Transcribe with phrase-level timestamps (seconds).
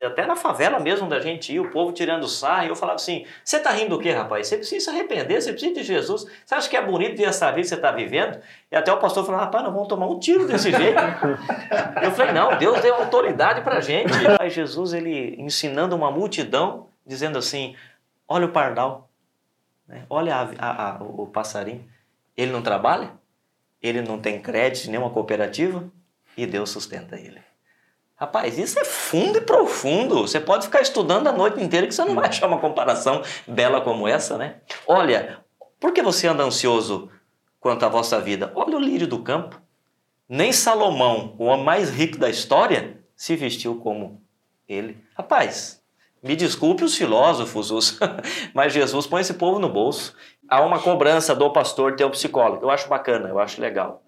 [0.00, 3.26] Até na favela mesmo da gente ia, o povo tirando sarro, e eu falava assim:
[3.44, 4.46] você tá rindo do quê, rapaz?
[4.46, 6.24] Você precisa se arrepender, você precisa de Jesus.
[6.44, 8.40] Você acha que é bonito ver essa vida que você está vivendo?
[8.70, 11.00] E até o pastor falou: rapaz, nós vamos tomar um tiro desse jeito.
[12.00, 14.12] eu falei: não, Deus deu autoridade pra gente.
[14.38, 17.74] Aí Jesus, ele ensinando uma multidão, dizendo assim:
[18.28, 19.10] olha o pardal,
[19.88, 20.04] né?
[20.08, 21.84] olha a, a, a, o passarinho.
[22.36, 23.10] Ele não trabalha,
[23.82, 25.90] ele não tem crédito, nenhuma cooperativa,
[26.36, 27.40] e Deus sustenta ele.
[28.18, 30.22] Rapaz, isso é fundo e profundo.
[30.22, 33.80] Você pode ficar estudando a noite inteira que você não vai achar uma comparação bela
[33.80, 34.56] como essa, né?
[34.88, 35.38] Olha,
[35.78, 37.08] por que você anda ansioso
[37.60, 38.50] quanto à vossa vida?
[38.56, 39.62] Olha o lírio do campo.
[40.28, 44.20] Nem Salomão, o homem mais rico da história, se vestiu como
[44.68, 44.98] ele.
[45.16, 45.80] Rapaz,
[46.20, 48.00] me desculpe os filósofos, os...
[48.52, 50.12] mas Jesus põe esse povo no bolso.
[50.48, 52.64] Há uma cobrança do pastor ter um psicólogo.
[52.64, 54.02] Eu acho bacana, eu acho legal.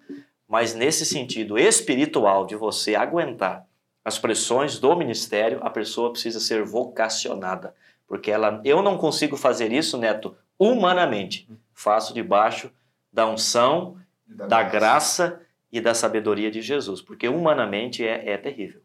[0.49, 3.70] Mas nesse sentido espiritual de você aguentar
[4.03, 7.75] as pressões do ministério, a pessoa precisa ser vocacionada,
[8.07, 11.47] porque ela, eu não consigo fazer isso, Neto, humanamente.
[11.73, 12.71] Faço debaixo
[13.13, 15.27] da unção, da, da graça.
[15.27, 15.41] graça.
[15.71, 18.81] e da sabedoria de Jesus, porque humanamente é, é terrível.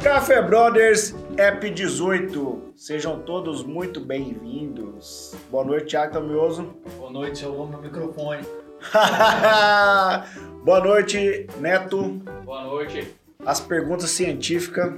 [0.00, 5.34] Café Brothers App 18, sejam todos muito bem-vindos.
[5.50, 6.72] Boa noite, Thiago Tamioso.
[6.98, 8.46] Boa noite, eu amo o microfone.
[10.64, 12.20] Boa noite, Neto.
[12.44, 13.14] Boa noite.
[13.44, 14.92] As perguntas científicas.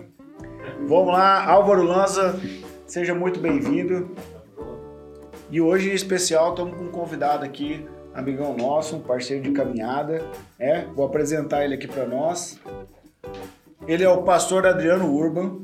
[0.86, 2.38] Vamos lá, Álvaro Lanza,
[2.86, 4.10] seja muito bem-vindo.
[5.50, 10.24] E hoje, em especial, estamos com um convidado aqui, amigão nosso, um parceiro de caminhada.
[10.58, 12.60] É, vou apresentar ele aqui para nós.
[13.86, 15.60] Ele é o pastor Adriano Urban,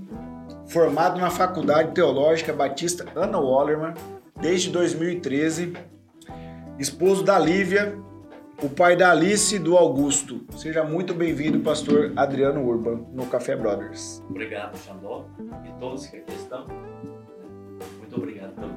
[0.68, 3.94] formado na Faculdade Teológica Batista Ana Wallerman
[4.40, 5.74] desde 2013,
[6.78, 7.96] esposo da Lívia,
[8.62, 10.46] o pai da Alice e do Augusto.
[10.56, 14.22] Seja muito bem-vindo, pastor Adriano Urban, no Café Brothers.
[14.30, 15.26] Obrigado, Xandó,
[15.64, 16.66] e todos que aqui estão.
[17.98, 18.71] Muito obrigado pela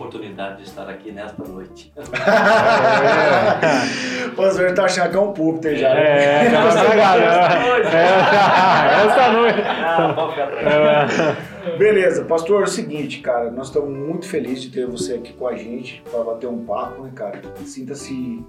[0.00, 1.92] oportunidade de estar aqui nesta noite.
[4.26, 5.92] o pastor tá achando que é um púlpito já.
[5.94, 6.46] Né?
[6.46, 7.48] É, já tá galera.
[9.04, 9.60] Essa noite.
[11.78, 15.46] Beleza, pastor, é o seguinte, cara, nós estamos muito felizes de ter você aqui com
[15.46, 17.42] a gente para bater um papo, né, cara?
[17.64, 18.42] Sinta-se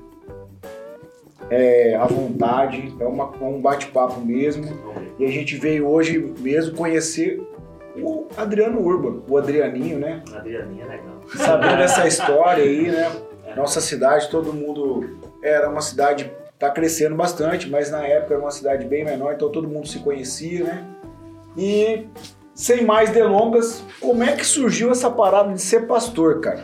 [1.50, 4.66] é, à vontade, é uma, um bate-papo mesmo.
[5.20, 7.42] E a gente veio hoje mesmo conhecer
[7.98, 10.24] o Adriano Urban, o Adrianinho, né?
[10.34, 11.11] Adrianinho é legal.
[11.36, 13.12] Sabendo essa história aí, né?
[13.56, 16.31] Nossa cidade, todo mundo era uma cidade
[16.62, 19.97] tá crescendo bastante, mas na época era uma cidade bem menor, então todo mundo se
[19.97, 20.86] conhecia, né?
[21.58, 22.08] E
[22.53, 26.64] sem mais delongas, como é que surgiu essa parada de ser pastor, cara?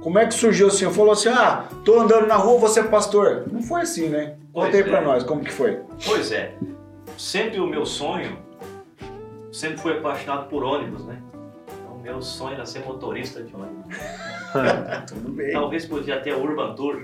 [0.00, 0.88] Como é que surgiu assim?
[0.92, 3.44] Falou assim: ah, tô andando na rua, vou ser pastor.
[3.50, 4.36] Não foi assim, né?
[4.52, 4.84] Contei é.
[4.84, 5.80] pra nós, como que foi?
[6.06, 6.54] Pois é.
[7.16, 8.38] Sempre o meu sonho,
[9.52, 11.20] sempre fui apaixonado por ônibus, né?
[12.02, 13.96] Meu sonho era ser motorista de ônibus.
[15.08, 15.52] Tudo bem.
[15.52, 17.02] Talvez podia ter a Urban Tour.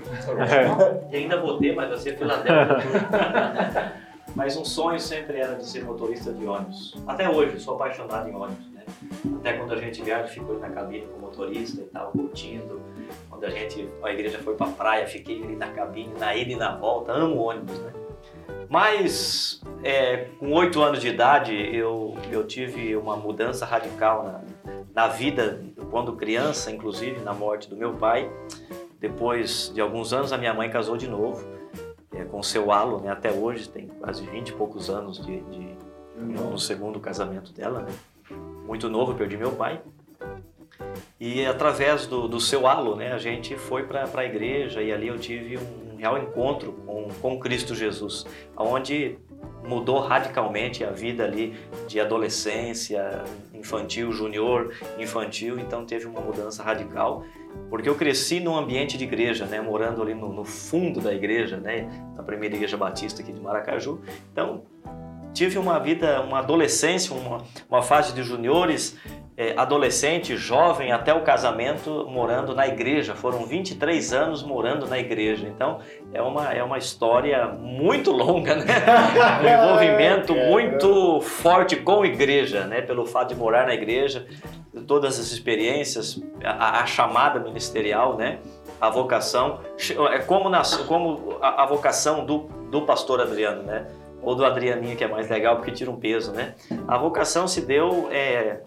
[1.11, 4.05] e ainda vou ter, mas vai ser Filadélfia.
[4.35, 6.93] Mas um sonho sempre era de ser motorista de ônibus.
[7.07, 8.83] Até hoje, sou apaixonado em ônibus, né?
[9.37, 12.81] Até quando a gente viaja, fico na cabine com o motorista e tal, curtindo.
[13.29, 16.55] Quando a gente, a igreja foi pra praia, fiquei ali na cabine, na ida e
[16.57, 17.93] na volta, amo ônibus, né?
[18.67, 24.41] Mas é, com oito anos de idade eu, eu tive uma mudança radical na,
[24.95, 25.61] na vida,
[25.91, 28.31] quando criança, inclusive, na morte do meu pai.
[28.97, 31.45] Depois de alguns anos, a minha mãe casou de novo
[32.13, 33.11] é, com seu halo, né?
[33.11, 35.75] Até hoje tem quase 20 e poucos anos de, de
[36.17, 37.91] no segundo casamento dela, né?
[38.65, 39.81] Muito novo, perdi meu pai.
[41.19, 45.07] E através do, do seu halo, né, a gente foi para a igreja e ali
[45.07, 48.25] eu tive um real encontro com, com Cristo Jesus,
[48.57, 49.17] onde
[49.65, 51.55] mudou radicalmente a vida ali
[51.87, 53.23] de adolescência,
[53.53, 57.23] infantil, junior, infantil, então teve uma mudança radical
[57.69, 61.57] porque eu cresci num ambiente de igreja, né, morando ali no, no, fundo da igreja,
[61.57, 64.01] né, na primeira igreja batista aqui de Maracaju.
[64.31, 64.63] Então,
[65.33, 68.97] tive uma vida, uma adolescência, uma, uma fase de juniores,
[69.57, 73.13] adolescente, jovem, até o casamento, morando na igreja.
[73.15, 75.45] Foram 23 anos morando na igreja.
[75.45, 75.79] Então,
[76.13, 78.63] é uma, é uma história muito longa, né?
[79.43, 82.81] um envolvimento muito forte com igreja, né?
[82.81, 84.25] Pelo fato de morar na igreja,
[84.87, 88.39] todas as experiências, a, a chamada ministerial, né?
[88.79, 89.59] A vocação,
[90.13, 93.85] é como, nas, como a, a, vocação do, do pastor Adriano, né?
[94.21, 96.55] Ou do Adrianinho, que é mais legal porque tira um peso, né?
[96.87, 98.61] A vocação se deu é,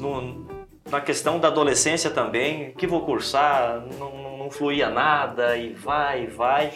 [0.00, 0.46] no,
[0.90, 6.72] na questão da adolescência também, que vou cursar, não, não fluía nada e vai, vai.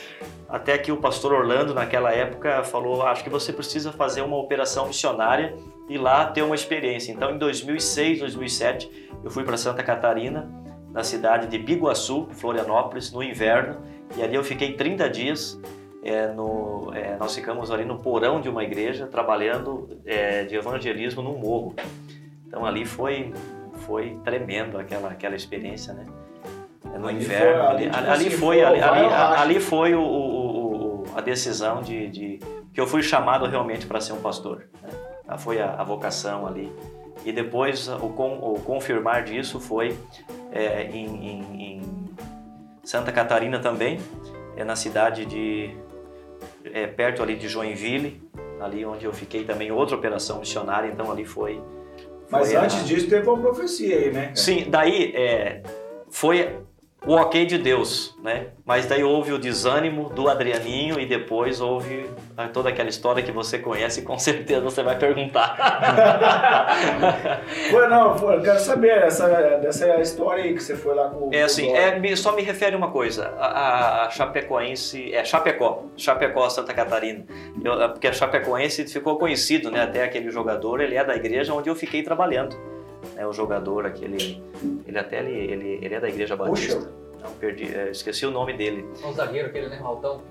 [0.49, 4.87] até que o pastor Orlando, naquela época, falou: Acho que você precisa fazer uma operação
[4.87, 5.55] missionária
[5.89, 7.13] e lá ter uma experiência.
[7.13, 10.51] Então, em 2006, 2007, eu fui para Santa Catarina,
[10.93, 13.83] na cidade de Biguaçu, Florianópolis, no inverno,
[14.17, 15.61] e ali eu fiquei 30 dias.
[16.03, 21.23] É, no, é, nós ficamos ali no porão de uma igreja, trabalhando é, de evangelismo
[21.23, 21.75] no morro.
[22.49, 23.33] Então, ali foi,
[23.87, 26.07] foi tremendo aquela, aquela experiência, né?
[26.93, 27.65] É no ali inverno.
[27.65, 32.09] Foi, ali, ali, ali, assim, foi, ali, ali, foi o, o, o, a decisão de,
[32.09, 32.41] de,
[32.73, 34.65] que eu fui chamado realmente para ser um pastor.
[34.83, 35.37] Né?
[35.39, 36.73] Foi a, a, vocação ali.
[37.25, 39.97] E depois o, o confirmar disso foi
[40.51, 42.09] é, em, em, em,
[42.83, 43.99] Santa Catarina também,
[44.57, 45.77] é na cidade de
[46.65, 48.23] é, perto ali de Joinville,
[48.61, 50.89] ali onde eu fiquei também outra operação missionária.
[50.89, 51.61] Então ali foi.
[52.31, 52.83] Mas antes a...
[52.83, 54.33] disso teve uma profecia aí, né?
[54.35, 55.63] Sim, daí é,
[56.11, 56.59] foi
[57.07, 58.49] o ok de Deus, né?
[58.67, 63.31] Mas daí houve o desânimo do Adrianinho e depois houve ah, toda aquela história que
[63.31, 65.57] você conhece e com certeza você vai perguntar.
[67.89, 69.29] não, eu quero saber essa,
[69.59, 72.91] dessa história aí que você foi lá com É assim, é, só me refere uma
[72.91, 77.25] coisa, a, a Chapecoense, é Chapecó, Chapecó, Santa Catarina,
[77.65, 79.83] eu, é porque a Chapecoense ficou conhecido, né?
[79.83, 82.78] Até aquele jogador, ele é da igreja onde eu fiquei trabalhando
[83.15, 84.43] né, o jogador aquele,
[84.87, 86.77] ele até ele, ele, ele é da Igreja Batista.
[86.77, 86.99] Puxa.
[87.23, 88.89] Não, perdi, é, esqueci o nome dele.
[89.03, 90.23] É um zagueiro aquele, né, Altão?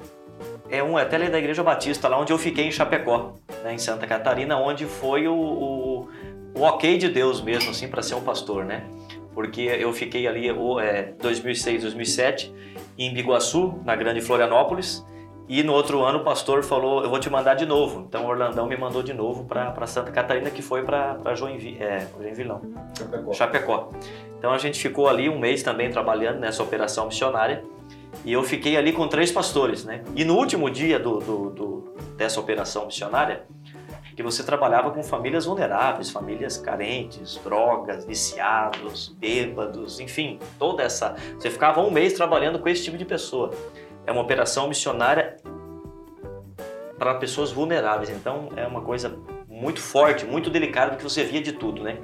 [0.69, 3.33] É um, até ele é da Igreja Batista, lá onde eu fiquei em Chapecó,
[3.63, 6.09] né, em Santa Catarina, onde foi o, o,
[6.55, 8.85] o ok de Deus mesmo, assim, para ser um pastor, né?
[9.33, 10.49] Porque eu fiquei ali
[10.81, 12.53] é, 2006, 2007
[12.97, 15.05] em Biguaçu, na Grande Florianópolis,
[15.47, 18.05] e no outro ano o pastor falou, eu vou te mandar de novo.
[18.07, 22.05] Então o Orlandão me mandou de novo para Santa Catarina, que foi para Joinville, é,
[22.19, 22.61] Joinville não,
[22.97, 23.33] Chapecó.
[23.33, 23.89] Chapecó.
[24.37, 27.63] Então a gente ficou ali um mês também trabalhando nessa operação missionária.
[28.25, 30.03] E eu fiquei ali com três pastores, né?
[30.15, 33.43] E no último dia do, do, do, dessa operação missionária,
[34.17, 41.15] que você trabalhava com famílias vulneráveis, famílias carentes, drogas, viciados, bêbados, enfim, toda essa.
[41.37, 43.51] Você ficava um mês trabalhando com esse tipo de pessoa
[44.07, 45.35] é uma operação missionária
[46.97, 48.09] para pessoas vulneráveis.
[48.09, 51.97] Então é uma coisa muito forte, muito delicada, porque você via de tudo, né?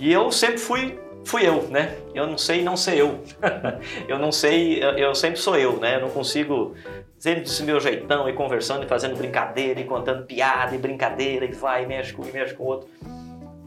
[0.00, 1.96] E eu sempre fui fui eu, né?
[2.14, 3.20] Eu não sei não ser eu.
[4.08, 5.96] eu não sei, eu sempre sou eu, né?
[5.96, 6.74] Eu não consigo
[7.18, 11.52] sempre desse meu jeitão e conversando e fazendo brincadeira e contando piada e brincadeira e
[11.52, 12.88] vai e mexe com e mexe com o outro.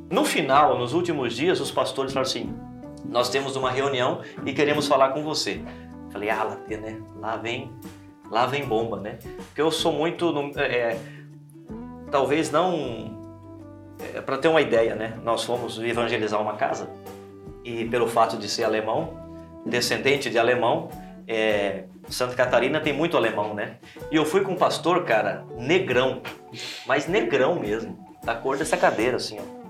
[0.10, 2.54] No final, nos últimos dias, os pastores falaram assim:
[3.06, 5.62] "Nós temos uma reunião e queremos falar com você".
[6.12, 7.02] Falei, ah, lá, né?
[7.20, 7.72] Lá vem,
[8.30, 9.18] lá vem bomba, né?
[9.48, 11.00] Porque eu sou muito, é, é,
[12.12, 13.18] talvez não,
[14.00, 15.18] é, para ter uma ideia, né?
[15.24, 16.90] Nós fomos evangelizar uma casa
[17.64, 19.14] e pelo fato de ser alemão,
[19.66, 20.90] descendente de alemão,
[21.28, 23.78] é, Santa Catarina tem muito alemão, né?
[24.12, 26.22] E eu fui com um pastor, cara, negrão,
[26.86, 29.62] mas negrão mesmo, da cor dessa cadeira, assim, ó.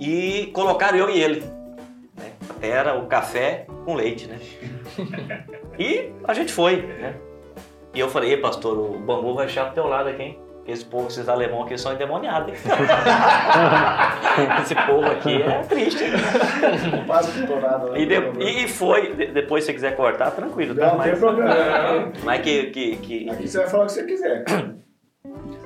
[0.00, 1.55] E colocaram eu e ele.
[2.60, 2.68] Né?
[2.68, 4.38] Era o café com leite, né?
[5.78, 7.14] e a gente foi, né?
[7.94, 10.38] E eu falei, pastor, o bambu vai chegar pro teu lado aqui, hein?
[10.66, 12.54] Esse povo, esses alemão aqui são endemoniados, hein?
[14.62, 16.04] Esse povo aqui é triste.
[17.06, 17.30] Quase
[17.94, 20.88] e, de, e foi, depois se você quiser cortar, tranquilo, tá?
[20.88, 22.12] Não, mas, tem problema.
[22.24, 23.30] Mas que, que, que...
[23.30, 24.44] Aqui você vai falar o que você quiser.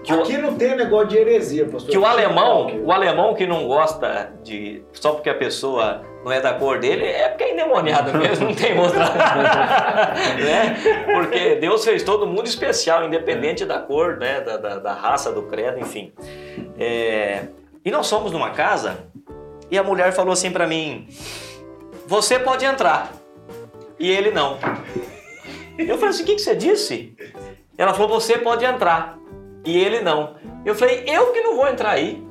[0.04, 1.90] Que Aqui o, não tem negócio de heresia, pastor.
[1.90, 4.82] Que o alemão, o alemão que não gosta de.
[4.92, 8.54] Só porque a pessoa não é da cor dele, é porque é endemoniado mesmo, não
[8.54, 8.98] tem outra.
[10.38, 10.76] né?
[11.06, 14.40] Porque Deus fez todo mundo especial, independente da cor, né?
[14.40, 16.12] da, da, da raça, do credo, enfim.
[16.78, 17.44] É...
[17.84, 18.98] E nós fomos numa casa
[19.70, 21.08] e a mulher falou assim para mim:
[22.06, 23.12] Você pode entrar.
[23.98, 24.58] E ele não.
[25.78, 27.14] Eu falei assim: O que, que você disse?
[27.78, 29.20] Ela falou: Você pode entrar
[29.64, 30.34] e ele não.
[30.64, 32.22] Eu falei, eu que não vou entrar aí.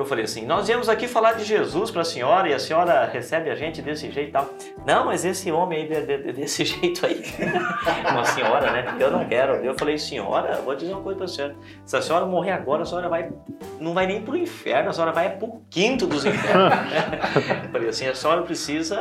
[0.00, 3.04] Eu falei assim, nós viemos aqui falar de Jesus para a senhora e a senhora
[3.04, 4.48] recebe a gente desse jeito e tal.
[4.86, 7.22] Não, mas esse homem aí de, de, desse jeito aí,
[8.10, 8.96] uma senhora, né?
[8.98, 9.56] Eu não quero.
[9.56, 11.56] Eu falei, senhora, vou dizer uma coisa para a senhora.
[11.84, 13.30] Se a senhora morrer agora, a senhora vai,
[13.78, 16.72] não vai nem para o inferno, a senhora vai para o quinto dos infernos.
[17.64, 18.96] eu falei assim, a senhora precisa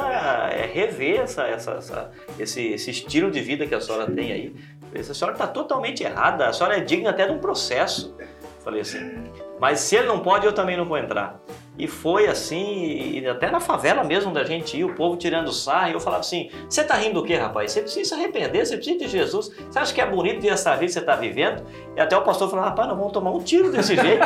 [0.52, 4.56] é, rever essa, essa, essa, esse, esse estilo de vida que a senhora tem aí.
[4.94, 8.18] A senhora está totalmente errada, a senhora é digna até de um processo.
[8.66, 9.24] Falei assim,
[9.60, 11.40] mas se ele não pode, eu também não vou entrar.
[11.80, 15.90] E foi assim, e até na favela mesmo da gente ir, o povo tirando sarro,
[15.90, 17.72] e eu falava assim: você tá rindo do quê, rapaz?
[17.72, 19.50] Você precisa se arrepender, você precisa de Jesus.
[19.70, 21.64] Você acha que é bonito ver essa vida que você está vivendo?
[21.96, 24.26] E até o pastor falou: rapaz, não vamos tomar um tiro desse jeito.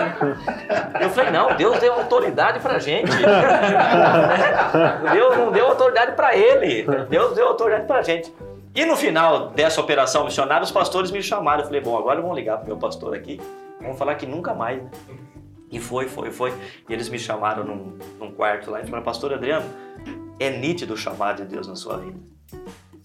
[0.99, 3.11] eu falei: não, Deus deu autoridade pra gente.
[5.11, 8.33] Deus não deu autoridade para ele, Deus deu autoridade pra gente.
[8.75, 11.59] E no final dessa operação missionária, os pastores me chamaram.
[11.59, 13.39] Eu falei, bom, agora vamos ligar pro meu pastor aqui.
[13.79, 14.89] Vamos falar que nunca mais, né?
[15.73, 16.53] E foi, foi, foi.
[16.87, 19.65] E eles me chamaram num, num quarto lá e falaram, pastor Adriano,
[20.39, 22.19] é nítido o chamado de Deus na sua vida.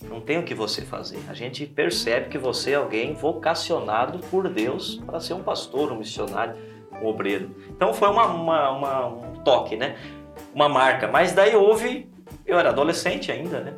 [0.06, 1.18] Não tem o que você fazer.
[1.28, 5.96] A gente percebe que você é alguém vocacionado por Deus para ser um pastor, um
[5.96, 6.56] missionário,
[7.00, 7.56] um obreiro.
[7.70, 9.96] Então foi uma, uma, uma, um toque, né?
[10.54, 11.08] Uma marca.
[11.08, 12.06] Mas daí houve.
[12.44, 13.74] Eu era adolescente ainda, né?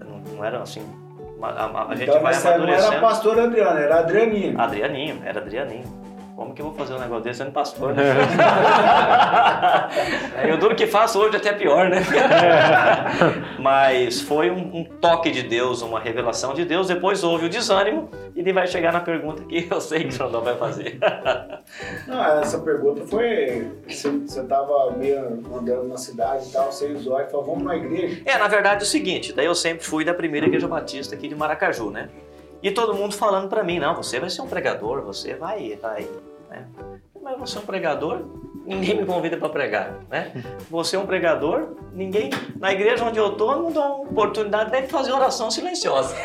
[0.00, 0.82] Não, não era assim.
[1.42, 2.92] A, a, a gente então, vai nessa não amadurecendo.
[2.92, 4.60] era pastor Adriano, era Adrianinho.
[4.60, 6.03] Adrianinho, era Adrianinho.
[6.36, 7.94] Como que eu vou fazer um negócio desse sendo pastor?
[7.94, 8.02] Né?
[10.50, 11.98] eu duro que faço hoje até pior, né?
[13.60, 16.88] Mas foi um, um, toque de Deus, uma revelação de Deus.
[16.88, 20.12] Depois houve o desânimo e ele vai chegar na pergunta que eu sei que o
[20.12, 20.98] Xandão vai fazer.
[22.08, 23.70] Não, essa pergunta foi.
[23.86, 27.76] Você estava meio andando na cidade e tal, você e o Zóio falou, vamos na
[27.76, 28.22] igreja.
[28.24, 31.28] É, na verdade é o seguinte, daí eu sempre fui da primeira igreja batista aqui
[31.28, 32.08] de Maracaju, né?
[32.64, 36.08] E todo mundo falando para mim, não, você vai ser um pregador, você vai, vai,
[36.48, 36.66] né?
[37.22, 38.22] Mas você é um pregador,
[38.64, 40.32] ninguém me convida para pregar, né?
[40.70, 44.88] Você é um pregador, ninguém na igreja onde eu tô não dá oportunidade nem de
[44.88, 46.14] fazer oração silenciosa.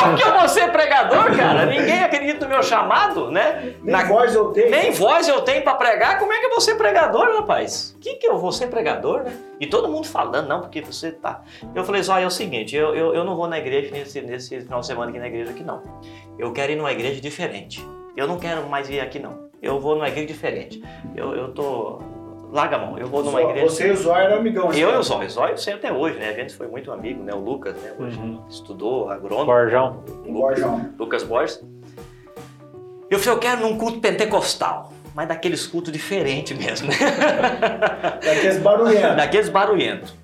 [0.00, 1.66] Como que eu vou ser pregador, cara?
[1.66, 3.74] Ninguém acredita no meu chamado, né?
[3.82, 4.04] Nem na...
[4.04, 4.70] voz eu tenho.
[4.70, 6.18] Nem voz eu tenho para pregar.
[6.18, 7.96] Como é que eu vou ser pregador, rapaz?
[8.00, 9.32] Que que eu vou ser pregador, né?
[9.60, 11.42] E todo mundo falando, não, porque você tá.
[11.74, 14.60] Eu falei, só é o seguinte, eu, eu, eu não vou na igreja nesse, nesse
[14.60, 15.82] final de semana aqui na igreja aqui não.
[16.38, 17.84] Eu quero ir numa igreja diferente.
[18.16, 19.48] Eu não quero mais vir aqui não.
[19.62, 20.82] Eu vou numa igreja diferente.
[21.16, 22.00] Eu, eu tô.
[22.52, 23.68] Larga a mão, eu vou numa Zó, igreja.
[23.68, 25.28] Você e o Zóio eram amigão, Eu e o Zóio.
[25.28, 26.28] Zóio sei até hoje, né?
[26.28, 27.32] A gente foi muito amigo, né?
[27.34, 27.92] O Lucas, né?
[27.98, 28.40] Hoje Uhum.
[28.48, 29.46] estudou, agrônomo.
[29.46, 30.04] Borjão.
[30.28, 30.90] Borjão.
[30.96, 31.60] Lucas Borges.
[33.10, 36.94] Eu falei, eu quero num culto pentecostal, mas daqueles cultos diferentes mesmo, né?
[38.24, 39.16] Daqueles barulhentos.
[39.16, 40.14] daqueles barulhentos.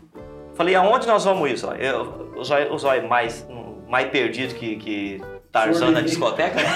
[0.55, 1.81] Falei, aonde nós vamos ir, Zóio?
[1.83, 3.47] Eu- O Zóio, o Zóio mais,
[3.89, 5.21] mais perdido que, que
[5.53, 6.69] Tarzan na discoteca, né?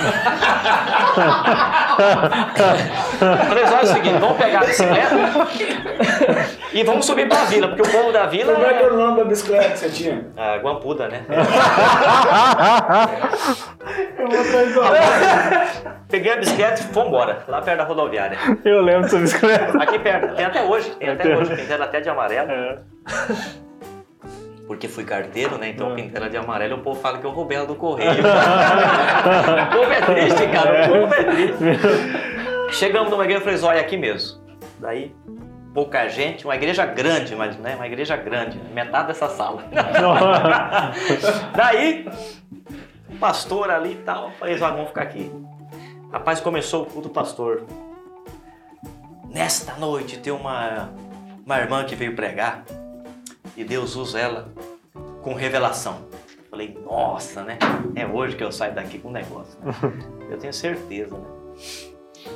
[3.47, 5.15] Falei, Zóio, é o seguinte, vamos pegar a bicicleta
[6.73, 8.91] e vamos subir pra vila, porque o povo da vila Como é que é é...
[8.91, 10.27] o nome da bicicleta que você tinha?
[10.37, 11.25] A Guampuda, né?
[14.19, 14.29] Eu
[14.75, 18.37] vou atrás Peguei a bicicleta e fomos embora, lá perto da rodoviária.
[18.65, 19.79] Eu lembro dessa bicicleta.
[19.83, 22.51] Aqui perto, tem até hoje, tem até Até hoje, pintaram até de amarelo.
[22.51, 22.79] É.
[24.67, 25.69] Porque fui carteiro, né?
[25.71, 25.95] Então É.
[25.95, 28.11] pintaram de amarelo, o povo fala que eu roubei ela do correio.
[29.71, 31.65] o povo é triste, cara, o povo é triste.
[32.71, 34.43] Chegamos numa igreja e falei, olha, aqui mesmo.
[34.81, 35.15] Daí,
[35.75, 37.77] pouca gente, uma igreja grande, mas né?
[37.77, 39.63] Uma igreja grande, metade dessa sala.
[41.55, 42.09] Daí,
[43.11, 45.31] o pastor ali e tal, falei, vamos ficar aqui.
[46.11, 47.65] Rapaz, começou o culto do pastor.
[49.31, 50.91] Nesta noite tem uma,
[51.45, 52.65] uma irmã que veio pregar
[53.57, 54.49] e Deus usa ela
[55.23, 56.07] com revelação.
[56.51, 57.59] Falei, nossa, né?
[57.97, 59.59] É hoje que eu saio daqui com um negócio.
[59.61, 59.73] né?
[60.31, 61.25] Eu tenho certeza, né?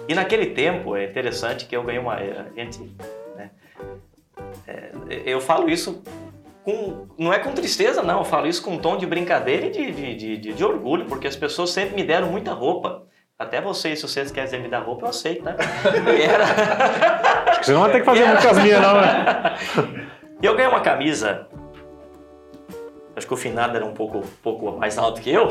[0.06, 2.14] E naquele tempo, é interessante que eu ganhei uma.
[2.14, 2.94] A gente.
[3.36, 3.50] Né?
[4.66, 4.90] É,
[5.24, 6.02] eu falo isso
[6.62, 7.06] com.
[7.18, 8.18] Não é com tristeza, não.
[8.18, 11.26] Eu falo isso com um tom de brincadeira e de, de, de, de- orgulho, porque
[11.26, 13.04] as pessoas sempre me deram muita roupa.
[13.38, 15.56] Até vocês, se vocês querem me dar roupa, eu aceito, tá?
[16.18, 17.62] E era.
[17.62, 20.08] Você não vai ter que fazer muito com as minhas, não, né?
[20.42, 21.46] E eu ganhei uma camisa.
[23.16, 25.50] Acho que o finado era um pouco, pouco mais alto que eu.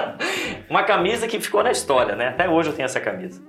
[0.70, 2.28] uma camisa que ficou na história, né?
[2.28, 3.42] Até hoje eu tenho essa camisa.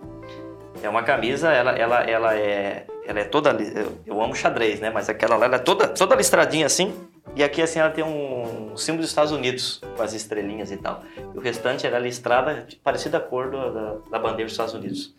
[0.84, 3.52] É uma camisa, ela, ela, ela, é, ela é toda.
[3.52, 4.90] Eu, eu amo xadrez, né?
[4.90, 6.94] Mas aquela lá, ela é toda, toda listradinha assim.
[7.34, 11.02] E aqui, assim, ela tem um símbolo dos Estados Unidos, com as estrelinhas e tal.
[11.34, 15.14] E o restante era listrada, parecida a cor do- da, da bandeira dos Estados Unidos.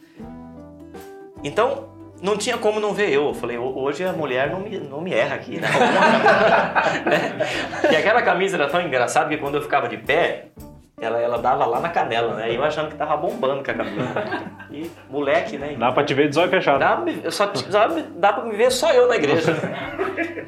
[1.43, 1.89] Então,
[2.23, 3.27] não tinha como não ver eu.
[3.29, 5.69] Eu falei, "Ho- hoje a mulher não me, não me erra aqui, né?
[7.07, 7.91] Né?
[7.93, 10.47] E aquela camisa era tão engraçada que quando eu ficava de pé,
[11.01, 12.55] ela, ela dava lá na canela, né?
[12.55, 14.03] Eu achando que tava bombando com a camisa.
[14.71, 15.75] E moleque, né?
[15.79, 16.79] Dá pra te ver de zóio fechado.
[16.79, 19.55] Dá, pra me- eu só, dá, dá pra me ver só eu na igreja.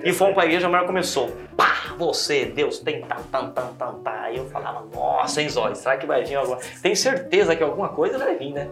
[0.03, 1.31] E fomos pra igreja, a mulher começou.
[1.57, 4.13] Pá, você, Deus tem tam, tam, tam, tam, tam.
[4.23, 7.89] Aí eu falava, nossa, hein, Zói, será que vai vir alguma Tenho certeza que alguma
[7.91, 8.69] coisa vai vir, né?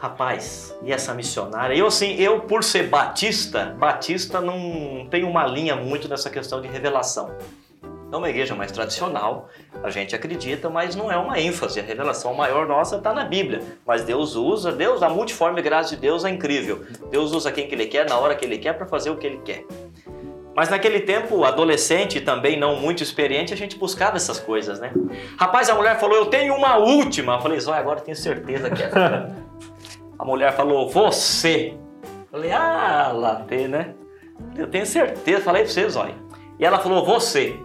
[0.00, 1.74] Rapaz, e essa missionária?
[1.74, 6.68] Eu, assim, eu por ser batista, batista não tem uma linha muito nessa questão de
[6.68, 7.36] revelação.
[8.10, 9.50] É uma igreja mais tradicional,
[9.84, 11.78] a gente acredita, mas não é uma ênfase.
[11.78, 13.60] A revelação maior nossa está na Bíblia.
[13.86, 16.82] Mas Deus usa, Deus, a multiforme graça de Deus é incrível.
[17.10, 19.26] Deus usa quem que Ele quer, na hora que Ele quer, para fazer o que
[19.26, 19.66] Ele quer.
[20.56, 24.92] Mas naquele tempo, adolescente também não muito experiente, a gente buscava essas coisas, né?
[25.38, 27.34] Rapaz, a mulher falou, eu tenho uma última.
[27.34, 28.90] Eu falei, Zóia, agora tenho certeza que é.
[30.20, 31.72] A mulher falou, você.
[32.04, 33.94] Eu falei, ah, latê, né?
[34.54, 35.40] Eu tenho certeza.
[35.40, 36.14] Falei pra você, Zóia.
[36.58, 37.58] E ela falou: Você,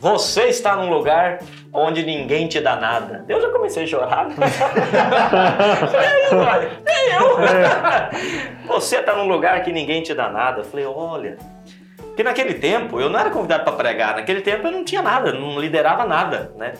[0.00, 3.22] você está num lugar onde ninguém te dá nada.
[3.28, 4.28] Eu já comecei a chorar.
[6.86, 7.36] é eu.
[8.66, 10.60] Você está num lugar que ninguém te dá nada.
[10.60, 11.36] Eu falei: Olha.
[11.98, 15.32] Porque naquele tempo eu não era convidado para pregar, naquele tempo eu não tinha nada,
[15.32, 16.74] não liderava nada, né?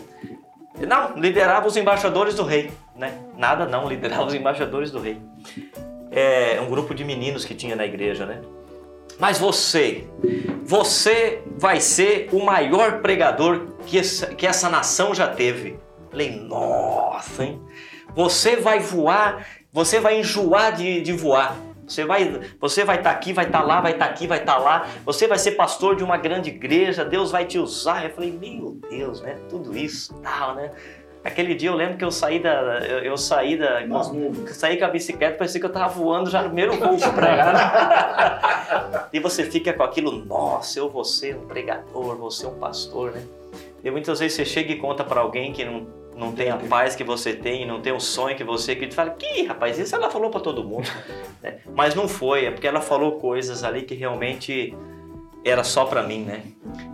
[0.87, 3.17] Não, liderava os embaixadores do rei, né?
[3.37, 5.21] Nada não, liderava os embaixadores do rei.
[6.11, 8.41] É um grupo de meninos que tinha na igreja, né?
[9.17, 10.05] Mas você,
[10.63, 15.79] você vai ser o maior pregador que essa, que essa nação já teve.
[16.09, 17.61] Falei, nossa, hein?
[18.13, 21.55] Você vai voar, você vai enjoar de, de voar.
[21.87, 24.27] Você vai você vai estar tá aqui, vai estar tá lá, vai estar tá aqui,
[24.27, 24.87] vai estar tá lá.
[25.05, 28.03] Você vai ser pastor de uma grande igreja, Deus vai te usar.
[28.05, 29.37] Eu falei, meu Deus, né?
[29.49, 30.71] Tudo isso, tal, né?
[31.25, 32.79] Aquele dia eu lembro que eu saí da.
[32.79, 33.81] Eu, eu saí da.
[33.87, 37.09] Com, saí com a bicicleta, parecia que eu tava voando já no primeiro voo pra
[37.13, 39.09] pregar.
[39.13, 43.11] e você fica com aquilo, nossa, eu vou ser um pregador, vou ser um pastor,
[43.11, 43.23] né?
[43.83, 46.95] E muitas vezes você chega e conta para alguém que não, não tem a paz
[46.95, 50.09] que você tem, não tem o sonho que você que fala, que rapaz, isso ela
[50.09, 50.87] falou para todo mundo.
[51.43, 51.59] né?
[51.73, 54.73] Mas não foi, é porque ela falou coisas ali que realmente
[55.43, 56.43] era só para mim, né?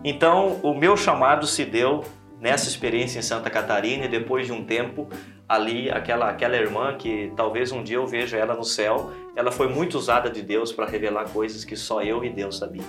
[0.04, 2.04] Então o meu chamado se deu
[2.40, 5.08] nessa experiência em Santa Catarina e depois de um tempo
[5.48, 9.68] ali aquela aquela irmã que talvez um dia eu veja ela no céu, ela foi
[9.68, 12.84] muito usada de Deus para revelar coisas que só eu e Deus sabia.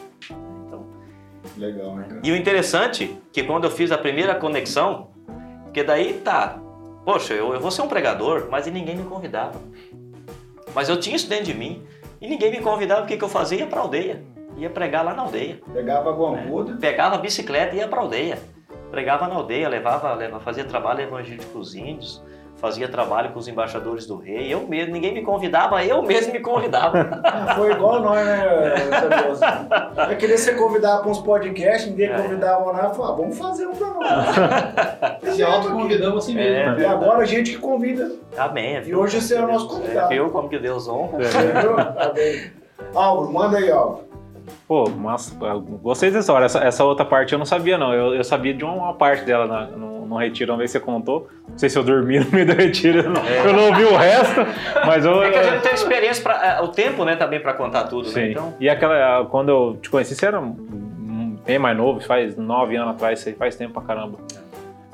[0.66, 0.86] Então,
[1.58, 2.20] legal, né?
[2.24, 5.12] E o interessante que quando eu fiz a primeira conexão,
[5.73, 6.61] porque daí tá,
[7.02, 9.59] poxa, eu, eu vou ser um pregador, mas ninguém me convidava.
[10.75, 11.83] Mas eu tinha isso dentro de mim
[12.21, 13.61] e ninguém me convidava, o que, que eu fazia?
[13.61, 14.23] Ia pra aldeia.
[14.59, 15.61] Ia pregar lá na aldeia.
[15.73, 16.76] Pegava a guambuda.
[16.76, 18.38] Pegava bicicleta e ia pra aldeia
[18.92, 22.22] pregava na aldeia, levava, levava fazia trabalho evangélico com os índios,
[22.56, 24.52] fazia trabalho com os embaixadores do rei.
[24.52, 27.22] Eu mesmo, ninguém me convidava, eu mesmo me convidava.
[27.56, 28.44] Foi igual nós, né,
[30.12, 32.20] Eu queria ser convidado para uns podcasts, ninguém é.
[32.20, 34.37] convidava nada, falava, ah, vamos fazer um para nós.
[35.34, 36.78] Se auto-convidamos assim mesmo.
[36.78, 38.12] É, e agora a gente que convida.
[38.37, 38.78] Amém.
[38.82, 38.99] Viu?
[38.99, 40.12] E hoje você é o nosso convidado.
[40.12, 41.19] É, viu como que Deus honra?
[41.23, 41.62] É.
[41.62, 42.43] Viu?
[42.95, 44.11] Álvaro, manda aí, Álvaro.
[44.67, 45.36] Pô, mas
[45.82, 46.47] gostei dessa história.
[46.47, 47.93] Essa, essa, outra parte eu não sabia, não.
[47.93, 51.28] Eu, eu sabia de uma parte dela na, no, no, retiro, ver se você contou.
[51.49, 53.47] Não sei se eu dormi no meio do retiro, eu não, é.
[53.47, 54.41] eu não ouvi o resto,
[54.86, 55.23] mas eu...
[55.23, 58.08] É que a gente tem experiência, pra, é, o tempo, né, também para contar tudo,
[58.08, 58.15] né?
[58.15, 58.21] Sim.
[58.21, 58.30] né?
[58.30, 58.54] Então...
[58.60, 60.41] E aquela, quando eu te conheci, você era
[61.45, 64.19] bem mais novo, faz nove anos atrás, faz tempo pra caramba.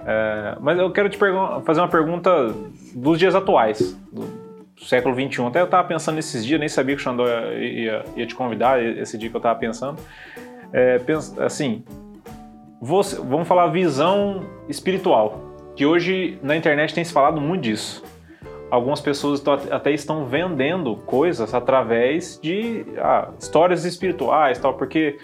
[0.07, 1.18] É, mas eu quero te
[1.64, 2.55] fazer uma pergunta
[2.94, 4.48] dos dias atuais, do,
[4.83, 5.47] século XXI.
[5.47, 8.35] Até eu estava pensando nesses dias, nem sabia que o Xandó ia, ia, ia, te
[8.35, 10.01] convidar, esse dia que eu estava pensando.
[10.73, 11.85] É, pensa, assim,
[12.81, 15.41] você, vamos falar visão espiritual,
[15.75, 18.05] que hoje na internet tem se falado muito disso.
[18.71, 25.19] Algumas pessoas até estão vendendo coisas através de ah, histórias espirituais, tal, porque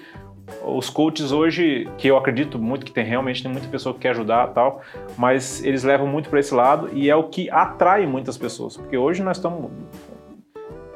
[0.63, 4.11] os coaches hoje, que eu acredito muito que tem realmente tem muita pessoa que quer
[4.11, 4.83] ajudar tal,
[5.17, 8.97] mas eles levam muito para esse lado e é o que atrai muitas pessoas, porque
[8.97, 9.71] hoje nós estamos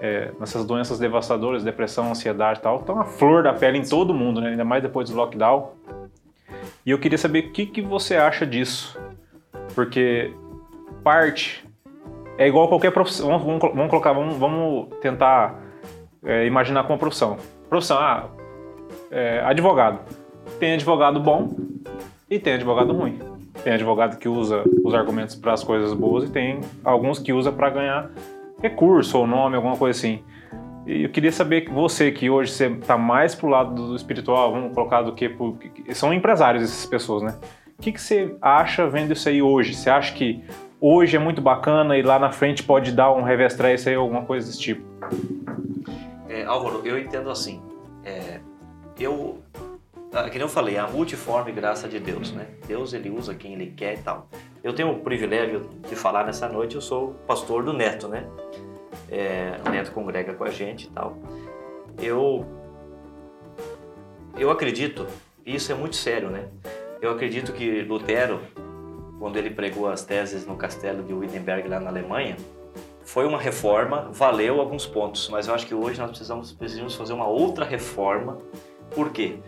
[0.00, 4.40] é, nessas doenças devastadoras, depressão, ansiedade tal, estão a flor da pele em todo mundo,
[4.40, 4.50] né?
[4.50, 5.72] ainda mais depois do lockdown.
[6.84, 8.98] E eu queria saber o que, que você acha disso,
[9.74, 10.32] porque
[11.02, 11.66] parte
[12.38, 13.38] é igual qualquer profissão.
[13.38, 15.61] Vamos, vamos colocar, vamos, vamos tentar
[16.24, 17.37] é, imaginar com uma profissão.
[17.68, 18.28] Profissão, ah,
[19.11, 20.01] é, advogado.
[20.59, 21.51] Tem advogado bom
[22.31, 23.18] e tem advogado ruim.
[23.62, 27.51] Tem advogado que usa os argumentos para as coisas boas e tem alguns que usa
[27.51, 28.11] para ganhar
[28.62, 30.23] recurso ou nome, alguma coisa assim.
[30.87, 34.53] E eu queria saber que você, que hoje você está mais pro lado do espiritual,
[34.53, 35.31] vamos colocar do que
[35.92, 37.35] são empresários essas pessoas, né?
[37.79, 39.75] O que, que você acha vendo isso aí hoje?
[39.75, 40.42] Você acha que
[40.81, 44.23] hoje é muito bacana e lá na frente pode dar um revés isso aí, alguma
[44.23, 44.83] coisa desse tipo?
[46.29, 47.61] É, Álvaro, eu entendo assim.
[48.05, 48.40] É,
[48.98, 49.38] eu,
[50.12, 52.46] ah, que eu falei, a multiforme graça de Deus, né?
[52.66, 54.28] Deus ele usa quem ele quer e tal.
[54.62, 58.26] Eu tenho o privilégio de falar nessa noite, eu sou pastor do Neto, né?
[59.11, 61.16] É, o Neto congrega com a gente e tal.
[62.00, 62.44] Eu,
[64.38, 65.06] eu acredito,
[65.44, 66.48] e isso é muito sério, né?
[67.00, 68.40] Eu acredito que Lutero,
[69.18, 72.37] quando ele pregou as teses no castelo de Wittenberg lá na Alemanha,
[73.04, 77.14] foi uma reforma, valeu alguns pontos, mas eu acho que hoje nós precisamos, precisamos fazer
[77.14, 78.38] uma outra reforma
[78.94, 79.38] por quê?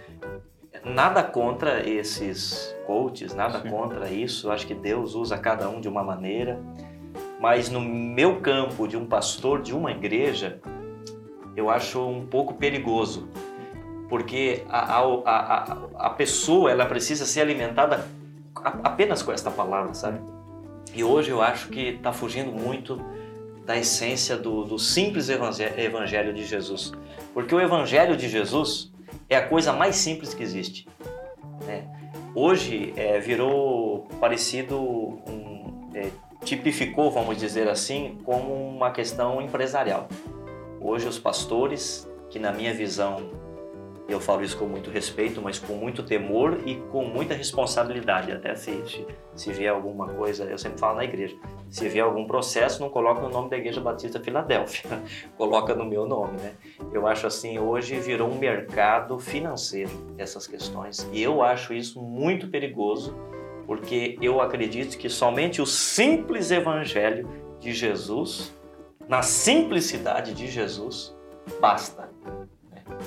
[0.85, 3.71] Nada contra esses coaches, nada Sim.
[3.71, 4.49] contra isso.
[4.49, 6.59] Eu acho que Deus usa cada um de uma maneira.
[7.39, 10.61] Mas no meu campo de um pastor de uma igreja,
[11.57, 13.29] eu acho um pouco perigoso.
[14.09, 18.07] Porque a, a, a, a pessoa ela precisa ser alimentada
[18.55, 20.21] apenas com esta palavra, sabe?
[20.95, 23.01] E hoje eu acho que está fugindo muito
[23.65, 26.93] da essência do, do simples evangelho de Jesus.
[27.33, 28.90] Porque o evangelho de Jesus,
[29.31, 30.89] é a coisa mais simples que existe.
[31.65, 31.89] Né?
[32.35, 36.11] Hoje é, virou parecido, um, é,
[36.45, 40.09] tipificou, vamos dizer assim, como uma questão empresarial.
[40.81, 43.31] Hoje os pastores, que na minha visão
[44.11, 48.33] eu falo isso com muito respeito, mas com muito temor e com muita responsabilidade.
[48.33, 51.37] Até se, se, se vier alguma coisa, eu sempre falo na igreja,
[51.69, 55.03] se vier algum processo, não coloca no nome da Igreja Batista Filadélfia,
[55.37, 56.55] coloca no meu nome, né?
[56.93, 62.49] Eu acho assim, hoje virou um mercado financeiro essas questões e eu acho isso muito
[62.49, 63.15] perigoso,
[63.67, 67.29] porque eu acredito que somente o simples evangelho
[67.61, 68.53] de Jesus,
[69.09, 71.15] na simplicidade de Jesus,
[71.61, 72.09] basta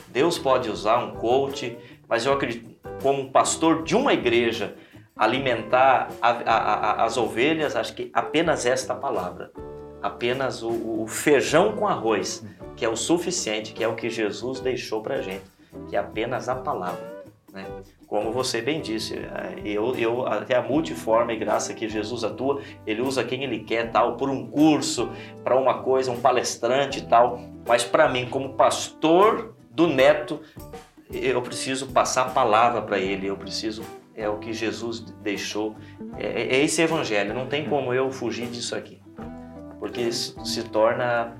[0.08, 4.76] Deus pode usar um coach, mas eu acredito, como pastor de uma igreja,
[5.16, 9.52] alimentar a, a, a, as ovelhas, acho que apenas esta palavra,
[10.02, 14.60] apenas o, o, feijão com arroz, que é o suficiente, que é o que Jesus
[14.60, 15.46] deixou para gente,
[15.90, 17.14] que é apenas a palavra.
[17.52, 17.66] Né?
[18.08, 23.02] Como você bem disse, é, eu, eu até a multiforme graça que Jesus atua, ele
[23.02, 25.10] usa quem ele quer, tal, por um curso,
[25.44, 30.40] para uma coisa, um palestrante e tal, mas para mim, como pastor do neto,
[31.12, 33.84] eu preciso passar a palavra para ele, eu preciso
[34.16, 35.76] é o que Jesus deixou,
[36.18, 39.02] é, é, esse evangelho, não tem como eu fugir disso aqui,
[39.80, 41.36] porque se torna,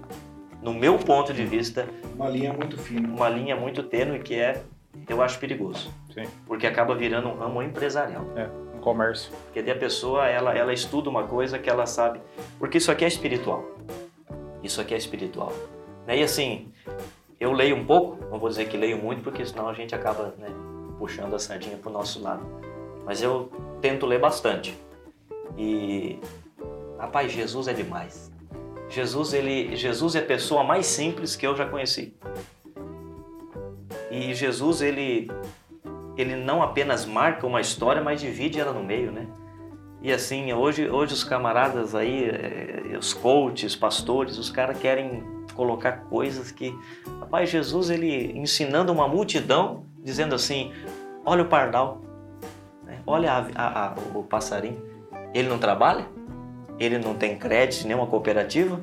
[0.62, 4.64] no meu ponto de vista, uma linha muito fina, uma linha muito tênue que é,
[5.08, 6.24] eu acho perigoso, Sim.
[6.46, 8.26] porque acaba virando um ramo empresarial.
[8.36, 9.32] É, um comércio.
[9.46, 12.20] Porque daí a pessoa, ela, ela estuda uma coisa que ela sabe,
[12.58, 13.64] porque isso aqui é espiritual,
[14.64, 15.54] isso aqui é espiritual.
[16.08, 16.18] Né?
[16.18, 16.72] E assim,
[17.44, 20.34] eu leio um pouco, não vou dizer que leio muito, porque senão a gente acaba
[20.38, 20.48] né,
[20.98, 22.42] puxando a sardinha para o nosso lado.
[23.06, 23.52] Mas eu
[23.82, 24.78] tento ler bastante.
[25.58, 26.20] E,
[26.98, 28.32] rapaz, Jesus é demais.
[28.88, 32.16] Jesus, ele, Jesus é a pessoa mais simples que eu já conheci.
[34.10, 35.30] E Jesus, ele,
[36.16, 39.28] ele não apenas marca uma história, mas divide ela no meio, né?
[40.02, 46.06] E assim, hoje, hoje os camaradas aí, eh, os coaches, pastores, os caras querem colocar
[46.10, 46.78] coisas que,
[47.20, 50.72] rapaz, Jesus ele ensinando uma multidão, dizendo assim,
[51.26, 52.02] olha o pardal,
[52.84, 53.00] né?
[53.06, 54.82] olha a, a, a, o passarinho,
[55.34, 56.06] ele não trabalha,
[56.80, 58.80] ele não tem crédito, nenhuma cooperativa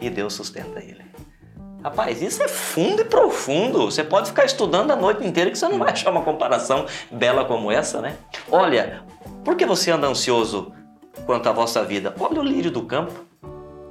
[0.00, 1.10] e Deus sustenta ele.
[1.82, 3.86] Rapaz, isso é fundo e profundo.
[3.86, 7.44] Você pode ficar estudando a noite inteira que você não vai achar uma comparação bela
[7.44, 8.16] como essa, né?
[8.50, 9.02] Olha,
[9.42, 10.72] por que você anda ansioso
[11.24, 12.14] quanto à vossa vida?
[12.20, 13.29] Olha o lírio do campo.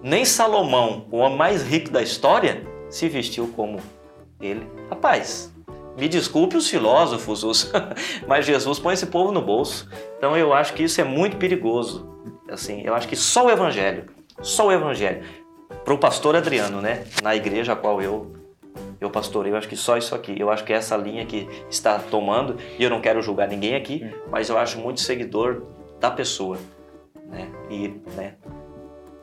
[0.02, 3.80] Nem Salomão, o homem mais rico da história, se vestiu como
[4.40, 4.66] ele.
[4.90, 5.54] Rapaz,
[5.98, 7.72] me desculpe os filósofos, os...
[8.26, 9.90] mas Jesus põe esse povo no bolso.
[10.18, 12.10] Então eu acho que isso é muito perigoso.
[12.50, 14.06] Assim, eu acho que só o evangelho,
[14.42, 15.24] só o evangelho.
[15.84, 18.40] Para o pastor Adriano, né, na igreja a qual eu
[19.02, 20.38] eu pastorei, eu acho que só isso aqui.
[20.38, 23.76] Eu acho que é essa linha que está tomando, e eu não quero julgar ninguém
[23.76, 25.64] aqui, mas eu acho muito seguidor
[26.00, 26.58] da pessoa,
[27.28, 27.50] né?
[27.70, 28.36] E, né,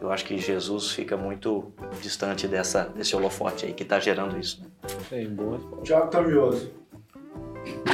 [0.01, 4.63] eu acho que Jesus fica muito distante dessa, desse holofote aí que está gerando isso.
[4.63, 4.69] Né?
[5.09, 6.71] Sim, boa Tiago Tamioso.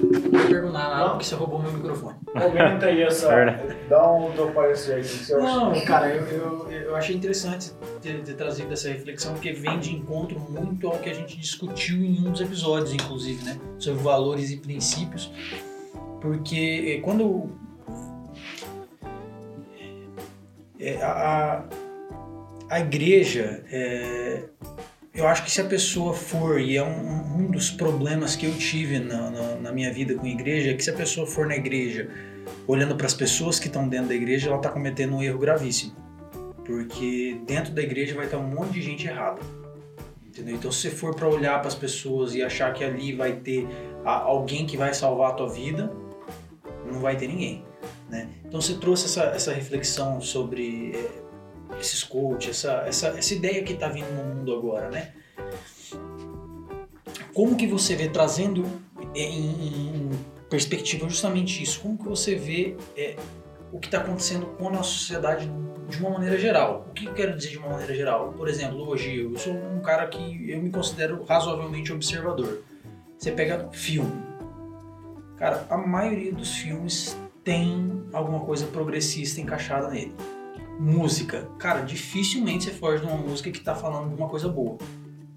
[0.03, 2.17] Não vou perguntar nada porque você roubou meu microfone.
[2.31, 3.29] Comenta aí essa.
[3.89, 5.01] Dá um teu parecer aí.
[5.03, 5.87] Que você Não, acha?
[5.87, 10.39] cara, eu, eu, eu achei interessante ter, ter trazido essa reflexão porque vem de encontro
[10.39, 13.59] muito ao que a gente discutiu em um dos episódios, inclusive, né?
[13.79, 15.33] Sobre valores e princípios.
[16.21, 17.51] Porque eh, quando.
[20.79, 21.63] eh, a, a
[22.81, 24.45] igreja, é,
[25.15, 28.57] eu acho que se a pessoa for, e é um, um dos problemas que eu
[28.57, 31.47] tive na, na, na, minha vida com a igreja, é que se a pessoa for
[31.47, 32.09] na igreja
[32.67, 35.95] olhando para as pessoas que estão dentro da igreja, ela está cometendo um erro gravíssimo.
[36.65, 39.41] Porque dentro da igreja vai estar um monte de gente errada.
[40.27, 40.55] Entendeu?
[40.55, 43.67] Então, se você for para olhar para as pessoas e achar que ali vai ter
[44.03, 45.93] alguém que vai salvar a tua vida,
[46.91, 47.65] não vai ter ninguém.
[48.09, 48.29] Né?
[48.47, 51.22] Então, você trouxe essa, essa reflexão sobre é,
[51.83, 55.13] esses coaches, essa, essa, essa ideia que está vindo no mundo agora, né?
[57.35, 58.65] Como que você vê, trazendo
[59.15, 60.11] em, em
[60.49, 63.17] perspectiva justamente isso, como que você vê é,
[63.73, 65.51] o que está acontecendo com a nossa sociedade
[65.89, 66.87] de uma maneira geral?
[66.89, 68.33] O que eu quero dizer de uma maneira geral?
[68.33, 72.63] Por exemplo, hoje eu sou um cara que eu me considero razoavelmente observador.
[73.19, 74.13] Você pega filme.
[75.37, 80.15] Cara, a maioria dos filmes tem alguma coisa progressista encaixada nele
[80.79, 81.49] música.
[81.59, 84.79] Cara, dificilmente você foge de uma música que tá falando de uma coisa boa.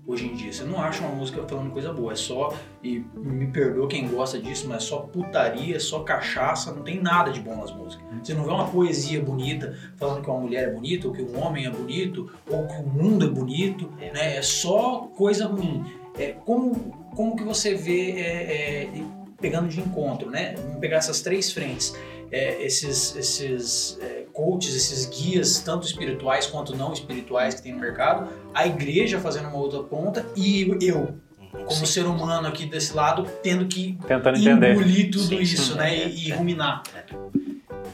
[0.08, 3.48] Hoje em dia, você não acha uma música falando coisa boa, é só, e me
[3.48, 7.39] perdoa quem gosta disso, mas é só putaria, é só cachaça, não tem nada de
[7.39, 8.06] bom nas músicas.
[8.21, 11.43] Você não vê uma poesia bonita falando que uma mulher é bonita, ou que um
[11.43, 14.38] homem é bonito, ou que o mundo é bonito, né?
[14.38, 15.84] É só coisa ruim.
[16.19, 16.76] É, como,
[17.15, 19.04] como que você vê, é, é,
[19.41, 20.54] pegando de encontro, né?
[20.56, 21.95] Vamos pegar essas três frentes.
[22.36, 27.80] É, esses, esses é, coaches, esses guias, tanto espirituais quanto não espirituais que tem no
[27.80, 31.15] mercado, a igreja fazendo uma outra ponta e eu,
[31.54, 31.86] como sim.
[31.86, 34.74] ser humano aqui desse lado, tendo que Tentando entender.
[34.74, 35.78] engolir tudo sim, isso, sim.
[35.78, 36.10] né?
[36.10, 36.84] E, e ruminar.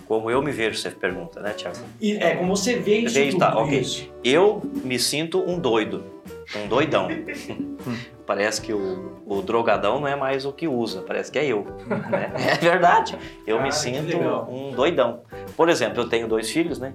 [0.08, 1.78] Como eu me vejo, você pergunta, né, Tiago?
[2.02, 3.80] É, como você vê isso Vê, tudo, tá, ok.
[3.80, 4.10] isso.
[4.24, 6.04] Eu me sinto um doido,
[6.56, 7.08] um doidão.
[8.32, 11.66] parece que o, o drogadão não é mais o que usa, parece que é eu.
[12.10, 12.32] Né?
[12.34, 13.18] É verdade.
[13.46, 14.48] Eu Cara, me sinto legal.
[14.50, 15.20] um doidão.
[15.58, 16.94] Por exemplo, eu tenho dois filhos, né?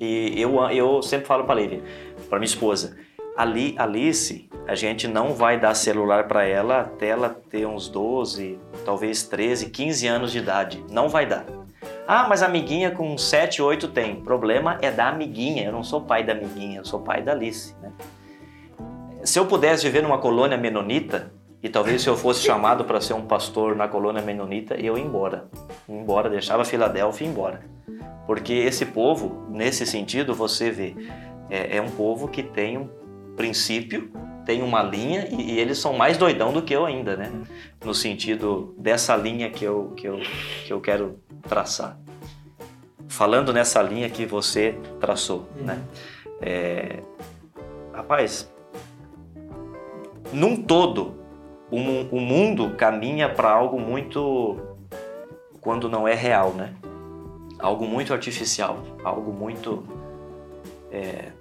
[0.00, 1.82] E eu, eu sempre falo para Lívia,
[2.30, 2.96] para minha esposa,
[3.36, 8.58] Ali, Alice, a gente não vai dar celular para ela até ela ter uns 12,
[8.84, 10.84] talvez 13, 15 anos de idade.
[10.90, 11.44] Não vai dar.
[12.06, 14.16] Ah, mas a amiguinha com 7, 8 tem.
[14.16, 15.64] Problema é da amiguinha.
[15.64, 17.74] Eu não sou pai da amiguinha, eu sou pai da Alice.
[17.80, 17.92] Né?
[19.22, 23.12] Se eu pudesse viver numa colônia menonita, e talvez se eu fosse chamado para ser
[23.12, 25.48] um pastor na colônia menonita, eu ia embora.
[25.88, 27.60] Ia embora, deixava Filadélfia e ia embora.
[28.26, 30.94] Porque esse povo, nesse sentido, você vê,
[31.50, 32.88] é, é um povo que tem um
[33.36, 34.10] princípio,
[34.46, 37.30] tem uma linha e, e eles são mais doidão do que eu ainda, né?
[37.84, 40.18] No sentido dessa linha que eu, que eu,
[40.64, 41.98] que eu quero traçar.
[43.06, 45.78] Falando nessa linha que você traçou, né?
[46.40, 47.00] É,
[47.92, 48.49] rapaz,
[50.32, 51.14] num todo,
[51.70, 54.58] o, o mundo caminha para algo muito.
[55.60, 56.74] quando não é real, né?
[57.58, 59.84] Algo muito artificial, algo muito.
[60.90, 61.32] é,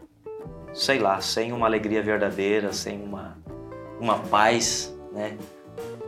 [0.73, 3.37] sei lá, sem uma alegria verdadeira, sem uma,
[3.99, 5.37] uma paz, né?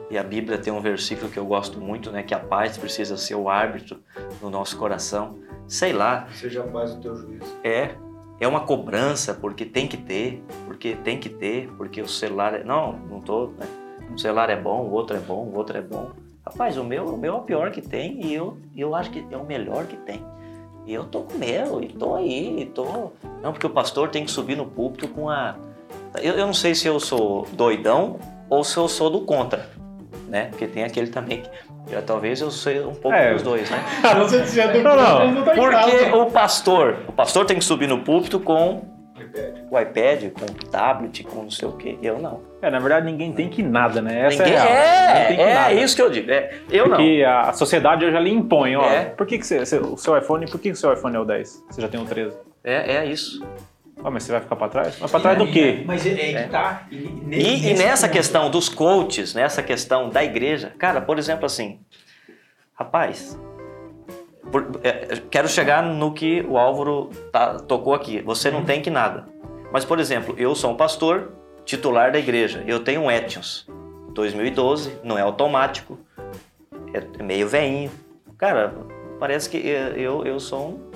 [0.10, 2.22] E a Bíblia tem um versículo que eu gosto muito, né?
[2.22, 4.00] Que a paz precisa ser o árbitro
[4.42, 5.40] no nosso coração.
[5.68, 7.46] Sei lá, Seja a paz do teu juízo.
[7.64, 7.96] é,
[8.42, 12.64] é uma cobrança porque tem que ter, porque tem que ter, porque o celular é...
[12.64, 13.68] Não, não tô, né?
[14.14, 16.10] O celular é bom, o outro é bom, o outro é bom.
[16.44, 19.24] Rapaz, o meu, o meu é o pior que tem e eu, eu acho que
[19.30, 20.22] é o melhor que tem.
[20.88, 23.12] E eu tô com o meu, e tô aí, e tô...
[23.44, 25.56] Não, porque o pastor tem que subir no púlpito com a...
[26.16, 29.70] Eu, eu não sei se eu sou doidão ou se eu sou do contra,
[30.32, 30.46] né?
[30.50, 31.50] Porque tem aquele também que...
[31.92, 33.34] Já, talvez eu seja um pouco É.
[33.34, 33.78] dos dois, né?
[34.18, 35.32] Você já Não, não.
[35.34, 38.90] não tá Porque o pastor, o pastor tem que subir no púlpito com
[39.70, 41.98] o iPad, com o tablet, com não sei o quê.
[42.02, 42.42] Eu não.
[42.62, 44.26] É, na verdade, ninguém tem que nada, né?
[44.28, 45.74] Essa Ninguém, é, a é, Ninguém tem que é, nada.
[45.74, 46.32] isso que eu digo.
[46.32, 46.98] É, eu não.
[46.98, 48.84] Porque a a sociedade hoje ela impõe, ó.
[48.86, 49.06] É.
[49.06, 51.20] Por que, que você, você- o seu iPhone, por que, que o seu iPhone é
[51.20, 51.64] o 10?
[51.70, 52.36] Você já tem o 13?
[52.64, 53.46] É, é isso.
[54.04, 54.98] Ah, mas você vai ficar pra trás?
[55.00, 55.84] Mas pra trás do quê?
[55.86, 56.44] Mas é, é É.
[56.44, 56.88] que tá.
[56.92, 56.96] E,
[57.32, 61.80] E, e nessa questão dos coaches, nessa questão da igreja, cara, por exemplo, assim,
[62.74, 63.38] rapaz,
[64.52, 68.22] por- é, quero chegar no que o Álvaro tá- tocou aqui.
[68.22, 69.26] Você não tem que nada.
[69.72, 71.34] Mas, por exemplo, eu sou um pastor
[71.64, 72.64] titular da igreja.
[72.68, 73.68] Eu tenho um Etios
[74.14, 75.98] 2012, não é automático,
[76.94, 77.92] é meio veinho.
[78.38, 78.74] Cara,
[79.20, 80.92] parece que é, eu, eu sou um.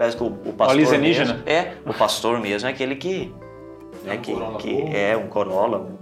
[0.00, 0.70] Parece que o, o pastor.
[0.70, 1.34] alienígena.
[1.34, 3.30] mesmo- é, o pastor mesmo é aquele que.
[4.02, 5.76] Né, que, que é um Corolla.
[5.78, 5.98] um-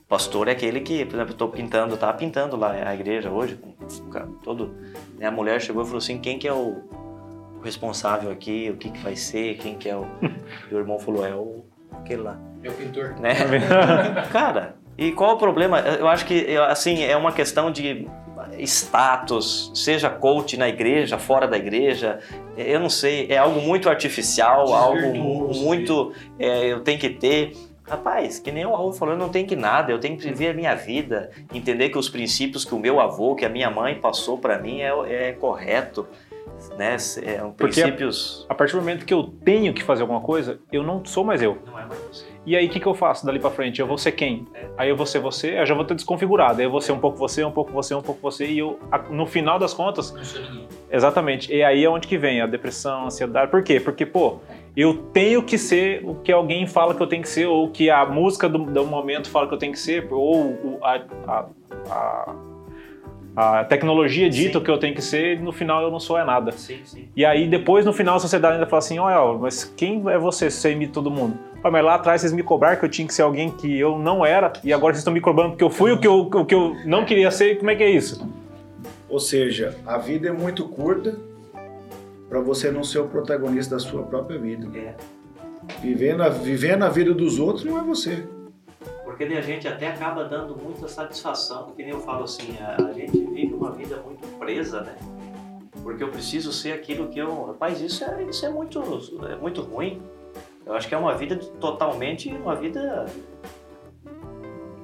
[0.00, 3.54] O pastor é aquele que, por exemplo, tô pintando, tava pintando lá a igreja hoje,
[3.54, 3.72] com-
[4.10, 4.74] com todo.
[5.16, 6.82] né, a mulher chegou e falou assim: quem que é o,
[7.56, 10.06] o responsável aqui, o que, que vai ser, quem que é o.
[10.68, 13.14] e o irmão falou: é o aquele lá Meu pintor.
[13.20, 13.32] né?
[14.32, 15.78] Cara, e qual o problema?
[15.78, 18.08] Eu acho que assim é uma questão de
[18.58, 22.18] status, seja coach na igreja, fora da igreja,
[22.56, 27.56] eu não sei, é algo muito artificial, algo Desvirtuoso, muito é, eu tenho que ter.
[27.86, 30.50] Rapaz, que nem o Raul falou, eu não tenho que nada, eu tenho que viver
[30.50, 33.96] a minha vida, entender que os princípios que o meu avô, que a minha mãe
[33.96, 34.92] passou para mim é,
[35.28, 36.06] é correto,
[36.78, 36.96] né?
[37.24, 38.46] É um Porque a- princípios.
[38.48, 41.42] A partir do momento que eu tenho que fazer alguma coisa, eu não sou mais
[41.42, 41.58] eu.
[41.66, 42.26] Não é mais você.
[42.46, 43.80] E aí, o que, que eu faço dali pra frente?
[43.80, 44.46] Eu vou ser quem?
[44.78, 46.58] Aí eu vou ser você, eu já vou estar desconfigurado.
[46.60, 48.46] Aí eu vou ser um pouco você, um pouco você, um pouco você.
[48.46, 48.78] E eu,
[49.10, 50.66] no final das contas, Não sou ninguém.
[50.90, 51.52] exatamente.
[51.54, 53.50] E aí é onde que vem a depressão, a ansiedade.
[53.50, 53.78] Por quê?
[53.78, 54.38] Porque, pô,
[54.74, 57.90] eu tenho que ser o que alguém fala que eu tenho que ser, ou que
[57.90, 61.46] a música do, do momento fala que eu tenho que ser, ou o- a, a,
[61.90, 62.34] a,
[63.34, 66.18] a tecnologia dita o que eu tenho que ser, e no final eu não sou
[66.18, 66.52] é nada.
[66.52, 67.08] Sim, sim.
[67.14, 70.50] E aí depois no final a sociedade ainda fala assim, olha, mas quem é você
[70.50, 71.38] se você imita todo mundo?
[71.62, 73.98] Ah, mas lá atrás vocês me cobraram que eu tinha que ser alguém que eu
[73.98, 76.44] não era e agora vocês estão me cobrando porque eu fui o que eu, o
[76.44, 77.58] que eu não queria ser.
[77.58, 78.26] Como é que é isso?
[79.08, 81.18] Ou seja, a vida é muito curta
[82.28, 84.66] para você não ser o protagonista da sua própria vida.
[84.78, 84.94] É.
[85.82, 88.24] Vivendo a, vivendo a vida dos outros não é você.
[89.10, 92.92] Porque a gente até acaba dando muita satisfação, que nem eu falo assim, a, a
[92.92, 94.94] gente vive uma vida muito presa, né?
[95.82, 97.46] Porque eu preciso ser aquilo que eu.
[97.46, 98.80] Rapaz, isso é, isso é, muito,
[99.28, 100.00] é muito ruim.
[100.64, 103.06] Eu acho que é uma vida totalmente uma vida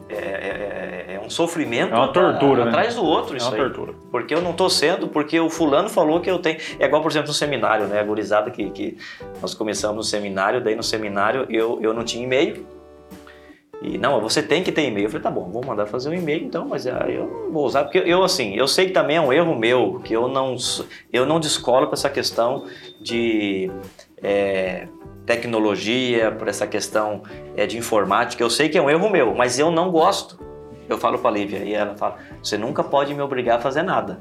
[0.09, 2.71] é, é, é um sofrimento é uma tortura, né?
[2.71, 3.63] atrás do outro é isso uma aí.
[3.63, 3.95] tortura.
[4.11, 6.59] Porque eu não estou sendo, porque o fulano falou que eu tenho.
[6.81, 8.01] É igual, por exemplo, no seminário, né?
[8.01, 8.99] A gurizada que, que
[9.41, 12.75] nós começamos no seminário, daí no seminário eu, eu não tinha e-mail.
[13.83, 15.07] E não, você tem que ter e-mail.
[15.07, 17.67] Eu falei, tá bom, vou mandar fazer um e-mail então, mas ah, eu não vou
[17.67, 20.57] usar, porque eu assim, eu sei que também é um erro meu, que eu não,
[21.13, 22.65] eu não descolo para essa questão
[23.01, 23.71] de
[24.23, 24.89] é,
[25.27, 27.23] tecnologia, por essa questão
[27.57, 28.43] é, de informática.
[28.43, 30.39] Eu sei que é um erro meu, mas eu não gosto.
[30.89, 33.83] Eu falo para a Lívia e ela fala: você nunca pode me obrigar a fazer
[33.83, 34.21] nada.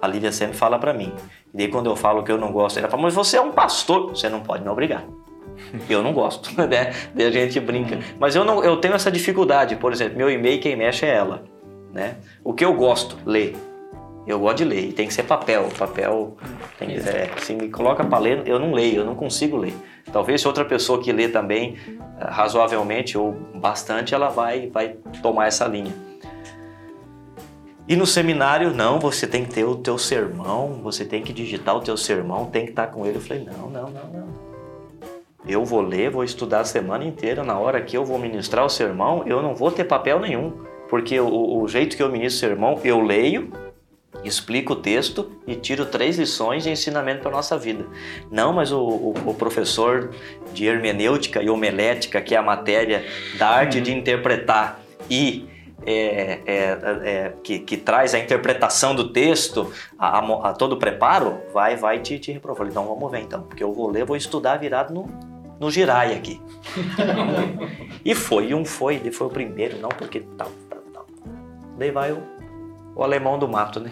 [0.00, 1.12] A Lívia sempre fala para mim.
[1.52, 3.52] E daí quando eu falo que eu não gosto, ela fala: mas você é um
[3.52, 5.04] pastor, você não pode me obrigar.
[5.88, 6.92] Eu não gosto, né?
[7.14, 7.98] Daí a gente brinca.
[8.18, 9.76] Mas eu não, eu tenho essa dificuldade.
[9.76, 11.44] Por exemplo, meu e-mail quem mexe é ela,
[11.92, 12.16] né?
[12.42, 13.56] O que eu gosto, ler.
[14.26, 15.68] Eu gosto de ler e tem que ser papel.
[15.78, 16.36] Papel,
[16.78, 19.74] tem, é, se me coloca para ler, eu não leio, eu não consigo ler.
[20.12, 25.46] Talvez se outra pessoa que lê também eh, razoavelmente ou bastante, ela vai, vai tomar
[25.46, 25.92] essa linha.
[27.88, 31.76] E no seminário, não, você tem que ter o teu sermão, você tem que digitar
[31.76, 33.16] o teu sermão, tem que estar com ele.
[33.16, 34.49] Eu falei, não, não, não, não.
[35.46, 38.68] Eu vou ler, vou estudar a semana inteira, na hora que eu vou ministrar o
[38.68, 40.52] sermão, eu não vou ter papel nenhum.
[40.88, 43.50] Porque o, o jeito que eu ministro o sermão, eu leio,
[44.24, 47.86] explico o texto e tiro três lições de ensinamento para a nossa vida.
[48.30, 50.10] Não, mas o, o, o, professor
[50.52, 53.04] de hermenêutica e homilética, que é a matéria
[53.38, 53.84] da arte uhum.
[53.84, 55.48] de interpretar e
[55.86, 60.76] é, é, é, que, que, traz a interpretação do texto, a, a, a todo o
[60.76, 62.68] preparo, vai, vai te, te reprovar.
[62.68, 65.08] Então vamos ver então, porque eu vou ler, vou estudar virado no,
[65.58, 66.40] no girai aqui.
[68.04, 71.06] e foi, um foi, ele foi o primeiro, não porque tal, tal, tal.
[71.78, 72.40] Daí vai o
[72.94, 73.90] o alemão do mato, né?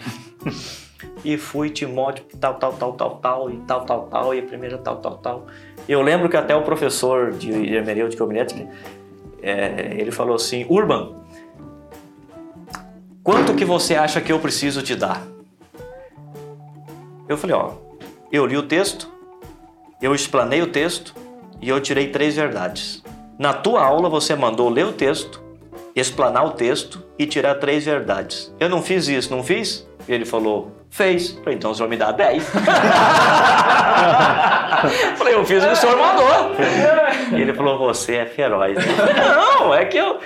[1.24, 4.78] e fui Timóteo, tal, tal, tal, tal, tal, e tal, tal, tal, e a primeira
[4.78, 5.46] tal, tal, tal.
[5.88, 8.68] Eu lembro que até o professor de hermenêutica homilética,
[9.40, 11.14] é, ele falou assim, Urban,
[13.28, 15.20] quanto que você acha que eu preciso te dar?
[17.28, 17.72] Eu falei, ó,
[18.32, 19.06] eu li o texto,
[20.00, 21.14] eu explanei o texto
[21.60, 23.02] e eu tirei três verdades.
[23.38, 25.42] Na tua aula você mandou ler o texto,
[25.94, 28.50] explanar o texto e tirar três verdades.
[28.58, 29.86] Eu não fiz isso, não fiz?
[30.08, 31.32] Ele falou, fez.
[31.32, 32.42] Falei, então o senhor me dá 10.
[35.18, 36.54] Falei, eu fiz o que o senhor mandou.
[37.32, 38.76] E ele falou, você é feroz.
[39.58, 40.18] Não, é que eu,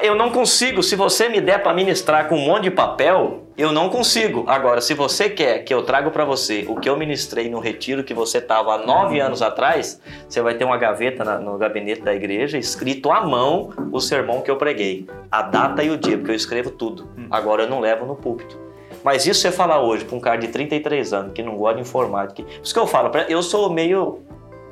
[0.00, 0.82] eu não consigo.
[0.82, 4.44] Se você me der para ministrar com um monte de papel, eu não consigo.
[4.48, 8.02] Agora, se você quer que eu trago para você o que eu ministrei no retiro
[8.02, 12.02] que você estava há nove anos atrás, você vai ter uma gaveta na, no gabinete
[12.02, 16.16] da igreja escrito à mão o sermão que eu preguei, a data e o dia,
[16.16, 17.08] porque eu escrevo tudo.
[17.30, 18.58] Agora eu não levo no púlpito.
[19.04, 21.80] Mas isso você falar hoje para um cara de 33 anos que não gosta de
[21.82, 22.42] informática.
[22.42, 24.20] Por isso que eu falo, eu sou meio.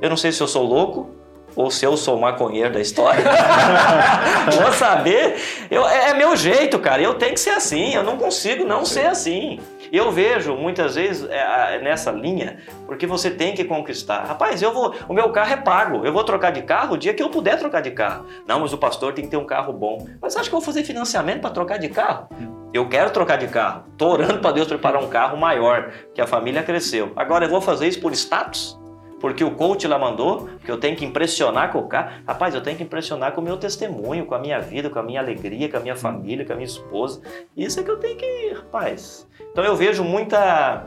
[0.00, 1.19] Eu não sei se eu sou louco
[1.60, 3.22] ou se eu sou o maconheiro da história.
[4.60, 5.36] Vou saber.
[5.70, 7.02] Eu, é, é meu jeito, cara.
[7.02, 7.94] Eu tenho que ser assim.
[7.94, 9.60] Eu não consigo não ser assim.
[9.92, 14.24] Eu vejo muitas vezes é, nessa linha, porque você tem que conquistar.
[14.24, 16.06] Rapaz, eu vou, o meu carro é pago.
[16.06, 18.24] Eu vou trocar de carro o dia que eu puder trocar de carro.
[18.46, 20.06] Não, mas o pastor tem que ter um carro bom.
[20.22, 22.28] Mas acho que eu vou fazer financiamento para trocar de carro?
[22.72, 23.84] Eu quero trocar de carro.
[23.98, 27.12] Tô orando para Deus preparar um carro maior, que a família cresceu.
[27.16, 28.79] Agora eu vou fazer isso por status?
[29.20, 32.22] Porque o coach lá mandou, que eu tenho que impressionar com o carro.
[32.26, 35.02] Rapaz, eu tenho que impressionar com o meu testemunho, com a minha vida, com a
[35.02, 37.20] minha alegria, com a minha família, com a minha esposa.
[37.56, 39.28] Isso é que eu tenho que, rapaz.
[39.52, 40.86] Então eu vejo muita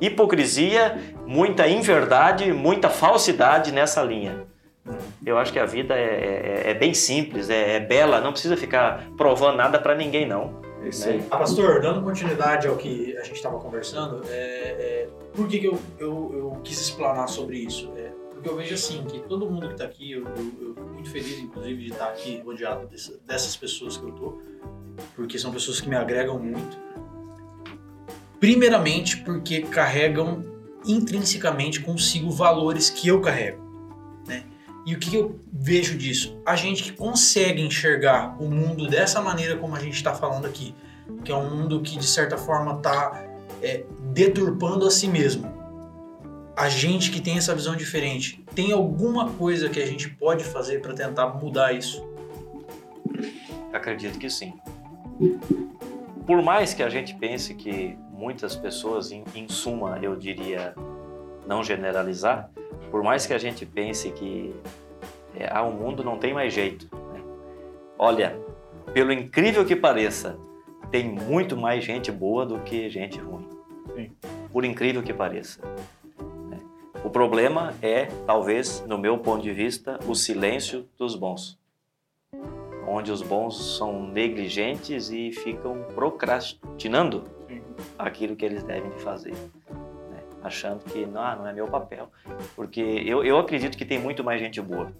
[0.00, 4.50] hipocrisia, muita inverdade, muita falsidade nessa linha.
[5.24, 8.56] Eu acho que a vida é, é, é bem simples, é, é, bela, não precisa
[8.56, 10.60] ficar provando nada para ninguém, não.
[10.82, 11.22] Isso aí.
[11.30, 15.66] Ah, pastor, dando continuidade ao que a gente estava conversando, é, é, por que, que
[15.66, 17.92] eu, eu, eu, quis explanar sobre isso?
[17.96, 21.10] É, porque eu vejo assim, que todo mundo que está aqui, eu, eu, eu muito
[21.10, 24.38] feliz, inclusive, de estar aqui rodeado dessa, dessas pessoas que eu tô,
[25.14, 26.78] porque são pessoas que me agregam muito.
[28.38, 30.44] Primeiramente, porque carregam
[30.84, 33.70] intrinsecamente consigo valores que eu carrego.
[34.86, 36.40] E o que eu vejo disso?
[36.44, 40.74] A gente que consegue enxergar o mundo dessa maneira como a gente está falando aqui,
[41.24, 43.29] que é um mundo que de certa forma está
[43.62, 45.50] é, deturpando a si mesmo.
[46.56, 50.80] A gente que tem essa visão diferente, tem alguma coisa que a gente pode fazer
[50.80, 52.06] para tentar mudar isso?
[53.72, 54.52] Acredito que sim.
[56.26, 60.74] Por mais que a gente pense que muitas pessoas, em, em suma, eu diria,
[61.46, 62.50] não generalizar,
[62.90, 64.54] por mais que a gente pense que
[65.34, 66.88] é, ah, o mundo não tem mais jeito.
[67.12, 67.22] Né?
[67.98, 68.38] Olha,
[68.92, 70.36] pelo incrível que pareça,
[70.90, 73.48] tem muito mais gente boa do que gente ruim.
[73.94, 74.10] Sim.
[74.52, 75.60] Por incrível que pareça.
[76.48, 76.58] Né?
[77.04, 81.58] O problema é, talvez, no meu ponto de vista, o silêncio dos bons.
[82.86, 87.24] onde os bons são negligentes e ficam procrastinando
[87.96, 89.32] aquilo que eles devem fazer,
[90.10, 90.22] né?
[90.42, 92.10] achando que não, não é meu papel,
[92.56, 94.92] porque eu, eu acredito que tem muito mais gente boa,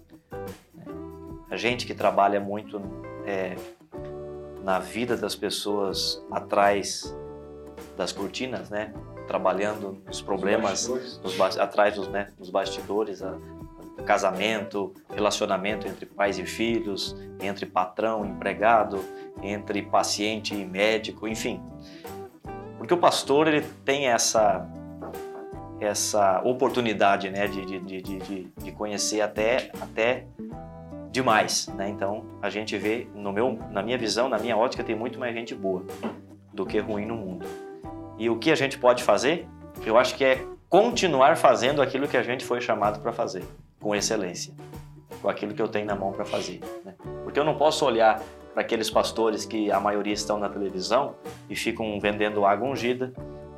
[0.73, 0.85] né?
[1.49, 2.81] a gente que trabalha muito
[3.25, 3.55] é,
[4.63, 7.15] na vida das pessoas atrás
[7.97, 8.93] das cortinas, né?
[9.27, 13.37] Trabalhando nos problemas, nos atrás dos, né, dos bastidores, a
[14.01, 19.03] casamento, relacionamento entre pais e filhos, entre patrão e empregado,
[19.41, 21.61] entre paciente e médico, enfim.
[22.77, 24.67] Porque o pastor ele tem essa
[25.79, 30.27] essa oportunidade, né, de, de, de, de, conhecer até até
[31.11, 31.89] demais, né?
[31.89, 35.35] Então a gente vê no meu, na minha visão, na minha ótica, tem muito mais
[35.35, 35.83] gente boa
[36.53, 37.45] do que ruim no mundo.
[38.17, 39.47] E o que a gente pode fazer?
[39.85, 43.43] Eu acho que é continuar fazendo aquilo que a gente foi chamado para fazer,
[43.79, 44.53] com excelência,
[45.21, 46.61] com aquilo que eu tenho na mão para fazer.
[46.85, 46.95] Né?
[47.23, 48.21] Porque eu não posso olhar
[48.53, 51.15] para aqueles pastores que a maioria estão na televisão
[51.49, 53.13] e ficam vendendo água ungida,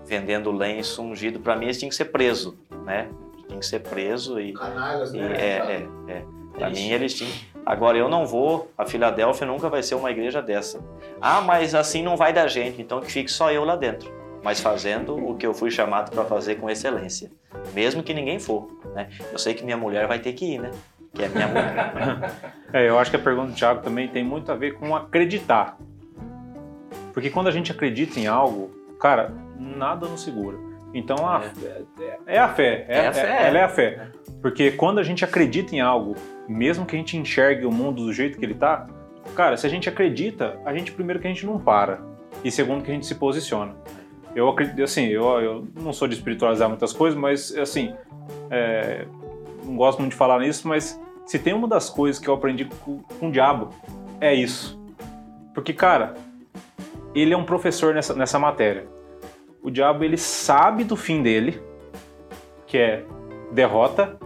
[0.06, 1.40] vendendo lenço ungido.
[1.40, 3.10] Para mim, eles tinham que ser preso, né?
[3.48, 5.34] Tinha que ser preso e, Canalhas, e né?
[5.36, 6.26] é, é, é.
[6.54, 7.32] Para mim eles tinham.
[7.66, 10.80] Agora eu não vou, a Filadélfia nunca vai ser uma igreja dessa.
[11.22, 14.12] Ah, mas assim não vai dar gente, então que fique só eu lá dentro.
[14.44, 17.32] Mas fazendo o que eu fui chamado para fazer com excelência.
[17.74, 18.68] Mesmo que ninguém for.
[18.94, 19.10] Né?
[19.32, 20.72] Eu sei que minha mulher vai ter que ir, né?
[21.14, 22.34] Que é minha mulher.
[22.74, 25.78] é, eu acho que a pergunta do Thiago também tem muito a ver com acreditar.
[27.14, 30.58] Porque quando a gente acredita em algo, cara, nada nos segura.
[30.94, 31.42] Então a,
[32.28, 32.36] é.
[32.36, 32.86] é a fé.
[32.90, 33.22] É, é a fé.
[33.22, 34.08] É, ela é a fé.
[34.42, 36.16] Porque quando a gente acredita em algo,
[36.48, 38.88] mesmo que a gente enxergue o mundo do jeito que ele tá,
[39.36, 42.02] cara, se a gente acredita, a gente primeiro que a gente não para
[42.44, 43.76] e segundo que a gente se posiciona.
[44.36, 47.94] Eu acredito, assim, eu, eu não sou de espiritualizar muitas coisas, mas assim,
[48.50, 49.06] é,
[49.64, 52.66] não gosto muito de falar nisso, mas se tem uma das coisas que eu aprendi
[52.66, 53.70] com, com o diabo,
[54.20, 54.82] é isso.
[55.54, 56.16] Porque, cara,
[57.14, 58.88] ele é um professor nessa, nessa matéria.
[59.62, 61.62] O diabo, ele sabe do fim dele,
[62.66, 63.06] que é
[63.52, 64.18] derrota,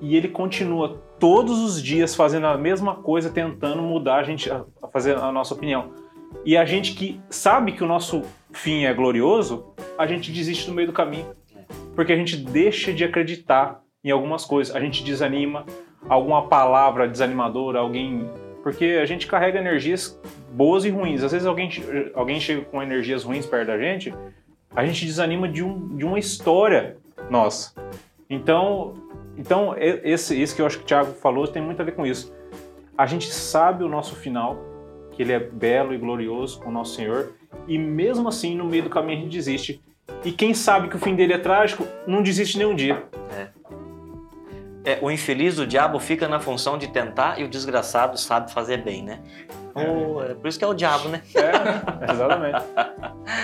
[0.00, 4.64] e ele continua todos os dias fazendo a mesma coisa, tentando mudar a gente a
[4.92, 5.92] fazer a nossa opinião.
[6.44, 8.22] E a gente que sabe que o nosso
[8.52, 11.26] fim é glorioso, a gente desiste no meio do caminho.
[11.94, 15.66] Porque a gente deixa de acreditar em algumas coisas, a gente desanima,
[16.08, 18.30] alguma palavra desanimadora, alguém.
[18.62, 20.18] Porque a gente carrega energias
[20.52, 21.22] boas e ruins.
[21.22, 21.70] Às vezes alguém,
[22.14, 24.14] alguém chega com energias ruins perto da gente,
[24.74, 26.96] a gente desanima de, um, de uma história
[27.28, 27.74] nossa.
[28.28, 28.94] Então,
[29.40, 32.04] então, esse, esse que eu acho que o Thiago falou tem muito a ver com
[32.04, 32.30] isso.
[32.96, 34.58] A gente sabe o nosso final,
[35.12, 37.32] que ele é belo e glorioso com o nosso Senhor,
[37.66, 39.82] e mesmo assim, no meio do caminho, a gente desiste.
[40.22, 43.02] E quem sabe que o fim dele é trágico, não desiste nenhum dia.
[43.34, 43.48] É.
[44.92, 48.82] É, o infeliz do diabo fica na função de tentar e o desgraçado sabe fazer
[48.82, 49.20] bem, né?
[49.74, 51.22] Oh, é por isso que é o diabo, né?
[51.34, 52.62] É, exatamente.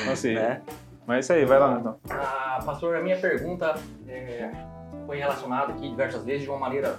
[0.03, 0.61] Então, assim, é.
[1.07, 1.97] Mas é isso aí, vai lá então.
[2.11, 3.75] Ah, pastor, a minha pergunta
[4.09, 4.51] é,
[5.07, 6.99] foi relacionado aqui diversas vezes de uma maneira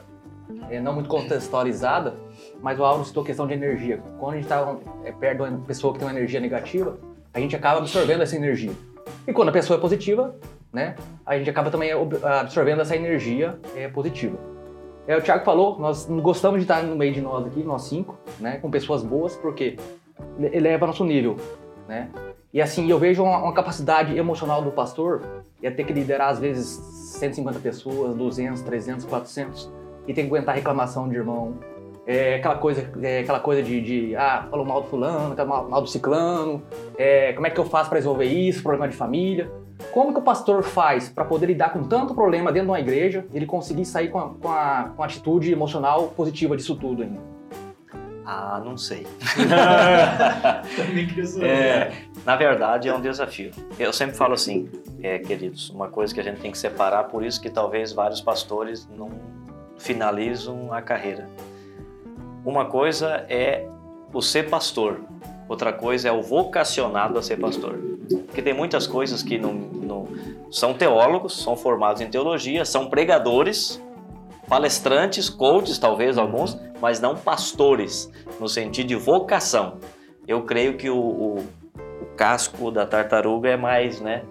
[0.69, 2.15] é, não muito contextualizada,
[2.61, 4.01] mas o Auro citou a questão de energia.
[4.19, 6.97] Quando a gente está é, perto de uma pessoa que tem uma energia negativa,
[7.33, 8.71] a gente acaba absorvendo essa energia.
[9.27, 10.35] E quando a pessoa é positiva,
[10.71, 10.95] né,
[11.25, 14.37] a gente acaba também absorvendo essa energia é, positiva.
[15.05, 18.17] É, o Thiago falou, nós gostamos de estar no meio de nós aqui, nós cinco,
[18.39, 19.77] né, com pessoas boas, porque
[20.51, 21.37] eleva nosso nível,
[21.87, 22.09] né?
[22.53, 26.39] E assim, eu vejo uma, uma capacidade emocional do pastor, e ter que liderar às
[26.39, 26.67] vezes
[27.17, 29.71] 150 pessoas, 200, 300, 400,
[30.07, 31.55] e tem que aguentar reclamação de irmão.
[32.05, 35.67] É aquela coisa, é aquela coisa de, de, ah, falou mal do fulano, tá mal,
[35.67, 36.63] mal do ciclano,
[36.97, 39.51] é, como é que eu faço para resolver isso, problema de família.
[39.91, 43.25] Como que o pastor faz para poder lidar com tanto problema dentro de uma igreja,
[43.33, 47.36] ele conseguir sair com a, com a, com a atitude emocional positiva disso tudo ainda?
[48.29, 49.07] Ah, não sei.
[51.41, 51.93] é,
[52.25, 53.51] na verdade, é um desafio.
[53.79, 54.69] Eu sempre falo assim,
[55.01, 58.19] é, queridos, uma coisa que a gente tem que separar, por isso que talvez vários
[58.19, 59.09] pastores não
[59.77, 61.29] finalizam a carreira.
[62.43, 63.65] Uma coisa é
[64.13, 64.99] o ser pastor,
[65.47, 67.79] outra coisa é o vocacionado a ser pastor.
[68.25, 70.05] Porque tem muitas coisas que não, não
[70.51, 73.81] são teólogos, são formados em teologia, são pregadores,
[74.47, 79.77] palestrantes, coaches, talvez alguns, mas não pastores, no sentido de vocação.
[80.27, 81.47] Eu creio que o, o,
[82.01, 84.23] o casco da tartaruga é mais, né?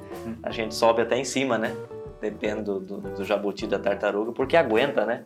[0.42, 1.74] A gente sobe até em cima, né?
[2.20, 5.24] Dependendo do, do, do jabuti da tartaruga, porque aguenta, né?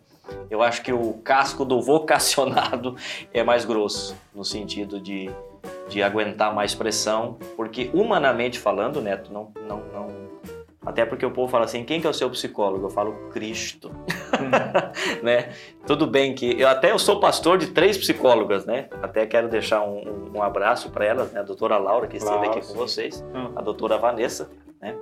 [0.49, 2.97] Eu acho que o casco do vocacionado
[3.33, 5.31] é mais grosso, no sentido de,
[5.89, 10.31] de aguentar mais pressão, porque humanamente falando, Neto, não, não, não.
[10.85, 12.87] Até porque o povo fala assim: quem que é o seu psicólogo?
[12.87, 13.91] Eu falo Cristo.
[15.23, 15.51] né?
[15.87, 18.89] Tudo bem que eu até eu sou pastor de três psicólogas, né?
[19.03, 21.41] Até quero deixar um, um abraço para elas, né?
[21.41, 23.53] A doutora Laura que esteve aqui com vocês, hum.
[23.57, 24.51] a doutora Vanessa,
[24.81, 24.97] né?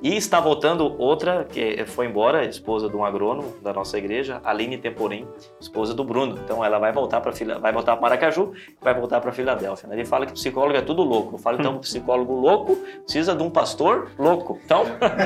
[0.00, 4.78] E está voltando outra que foi embora, esposa de um agrônomo da nossa igreja, Aline
[4.78, 5.26] Temporim,
[5.60, 6.38] esposa do Bruno.
[6.44, 9.88] Então ela vai voltar para vai voltar para Maracaju, vai voltar para Filadélfia.
[9.90, 11.34] Ele fala que psicólogo é tudo louco.
[11.34, 14.60] Eu falo então, um psicólogo louco precisa de um pastor louco.
[14.64, 14.84] Então,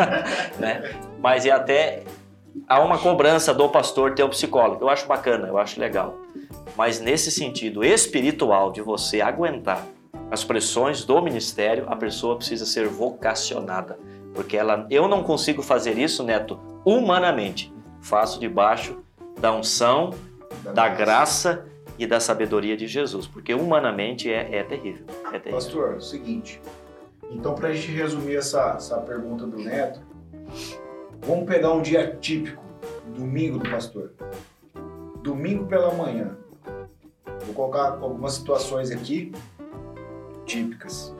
[0.59, 0.91] né?
[1.19, 2.05] Mas é até
[2.67, 4.85] há uma cobrança do pastor ter um psicólogo.
[4.85, 6.19] Eu acho bacana, eu acho legal.
[6.77, 9.85] Mas nesse sentido espiritual de você aguentar
[10.31, 13.99] as pressões do ministério, a pessoa precisa ser vocacionada,
[14.35, 17.73] porque ela, eu não consigo fazer isso, Neto, humanamente.
[18.01, 19.03] Faço debaixo
[19.41, 20.11] da unção,
[20.63, 21.67] da, da graça
[21.99, 25.53] e da sabedoria de Jesus, porque humanamente é, é terrível, é terrível.
[25.53, 26.61] Pastor, é o seguinte,
[27.31, 30.01] então para a gente resumir essa, essa pergunta do Neto,
[31.23, 32.63] vamos pegar um dia típico,
[33.15, 34.13] domingo do pastor.
[35.23, 36.37] Domingo pela manhã.
[37.45, 39.33] Vou colocar algumas situações aqui
[40.45, 41.15] típicas.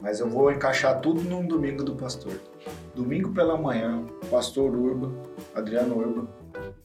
[0.00, 2.32] Mas eu vou encaixar tudo num domingo do pastor.
[2.94, 5.12] Domingo pela manhã, o pastor Urba,
[5.54, 6.28] Adriano Urba,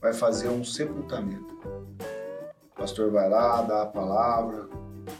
[0.00, 1.54] vai fazer um sepultamento.
[2.72, 4.68] O pastor vai lá, dá a palavra,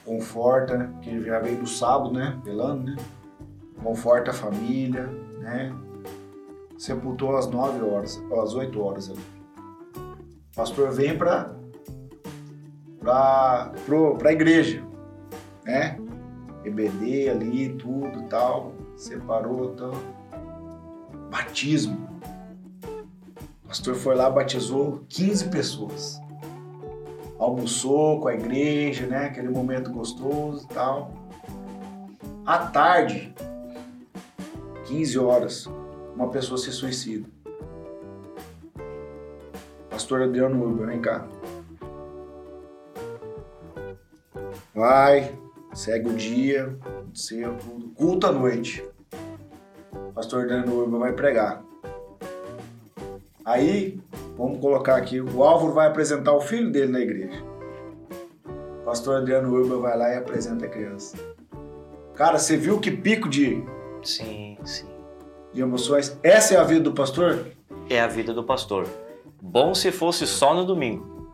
[0.05, 2.39] conforta, que já veio do sábado, né?
[2.45, 2.97] Pelando, né?
[3.83, 5.07] Conforta a família,
[5.41, 5.75] né?
[6.79, 9.21] Sepultou às 9 horas, às 8 horas ali.
[10.53, 11.55] O pastor vem para
[13.01, 14.83] para a igreja
[15.65, 15.99] né?
[16.65, 19.93] EBD ali, tudo tal, separou, tal.
[21.31, 22.09] Batismo.
[23.65, 26.21] O pastor foi lá, batizou 15 pessoas.
[27.39, 29.27] Almoçou com a igreja, né?
[29.27, 31.11] Aquele momento gostoso e tal.
[32.47, 33.35] À tarde,
[34.87, 35.69] 15 horas,
[36.15, 37.29] uma pessoa se suicida.
[39.91, 41.27] Pastor Adriano Urban, vem cá.
[44.75, 45.39] Vai,
[45.73, 46.77] segue o dia,
[47.13, 47.89] seu tudo.
[47.91, 48.85] Culto à noite.
[50.15, 51.63] Pastor Daniel Urba vai pregar.
[53.45, 54.01] Aí,
[54.37, 57.45] vamos colocar aqui, o Álvaro vai apresentar o filho dele na igreja.
[58.85, 61.17] Pastor Adriano Urba vai lá e apresenta a criança.
[62.15, 63.63] Cara, você viu que pico de.
[64.03, 64.94] Sim, sim.
[65.55, 66.19] De emoções.
[66.23, 67.47] Essa é a vida do pastor?
[67.89, 68.89] É a vida do pastor.
[69.41, 71.29] Bom se fosse só no domingo.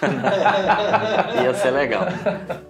[1.42, 2.06] ia ser legal.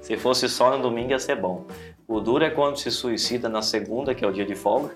[0.01, 1.65] Se fosse só no domingo, ia ser bom.
[2.07, 4.95] O duro é quando se suicida na segunda, que é o dia de folga,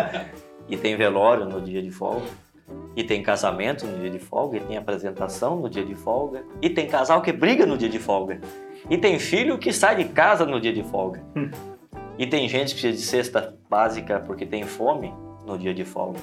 [0.68, 2.26] e tem velório no dia de folga,
[2.94, 6.68] e tem casamento no dia de folga, e tem apresentação no dia de folga, e
[6.68, 8.40] tem casal que briga no dia de folga,
[8.90, 11.22] e tem filho que sai de casa no dia de folga.
[12.18, 15.12] E tem gente que precisa de cesta básica porque tem fome
[15.46, 16.20] no dia de folga.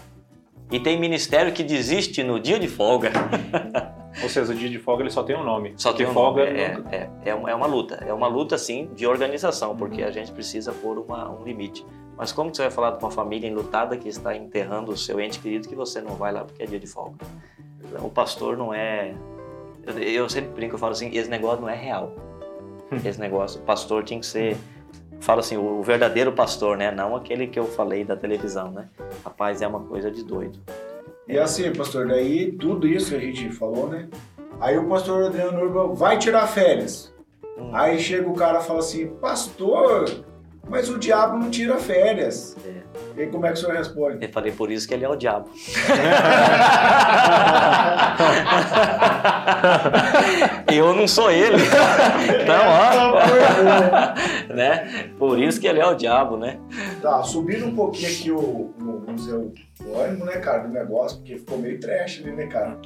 [0.72, 3.12] E tem ministério que desiste no dia de folga.
[4.24, 5.74] Ou seja, o dia de folga ele só tem um nome.
[5.76, 6.60] Só tem um folga nome.
[6.60, 7.96] É, é, é, uma, é uma luta.
[8.08, 11.86] É uma luta, sim, de organização, porque a gente precisa pôr uma, um limite.
[12.18, 15.40] Mas como você vai falar de uma família enlutada que está enterrando o seu ente
[15.40, 17.18] querido que você não vai lá porque é dia de folga?
[18.00, 19.14] O pastor não é...
[19.86, 22.14] Eu, eu sempre brinco, eu falo assim, esse negócio não é real.
[23.06, 24.58] Esse negócio, o pastor tinha que ser
[25.22, 26.92] falo assim, o verdadeiro pastor, né?
[26.92, 28.90] Não aquele que eu falei da televisão, né?
[29.24, 30.60] Rapaz, é uma coisa de doido.
[31.28, 34.10] E assim, pastor, daí tudo isso que a gente falou, né?
[34.60, 37.14] Aí o pastor Adriano Urban vai tirar férias.
[37.58, 37.70] Hum.
[37.74, 40.06] Aí chega o cara e fala assim, pastor,
[40.70, 42.56] mas o diabo não tira férias.
[42.66, 42.72] É.
[43.18, 44.26] E aí, como é que o senhor responde?
[44.26, 45.50] Eu falei, por isso que ele é o diabo.
[50.72, 51.58] eu não sou ele.
[52.48, 53.14] Não, ó.
[54.54, 55.10] né?
[55.18, 56.60] Por isso que ele é o diabo, né?
[57.02, 59.54] Tá, subindo um pouquinho aqui o, o, vamos dizer, o
[60.00, 62.78] ânimo, né, cara, do negócio, porque ficou meio trash ali, né, cara?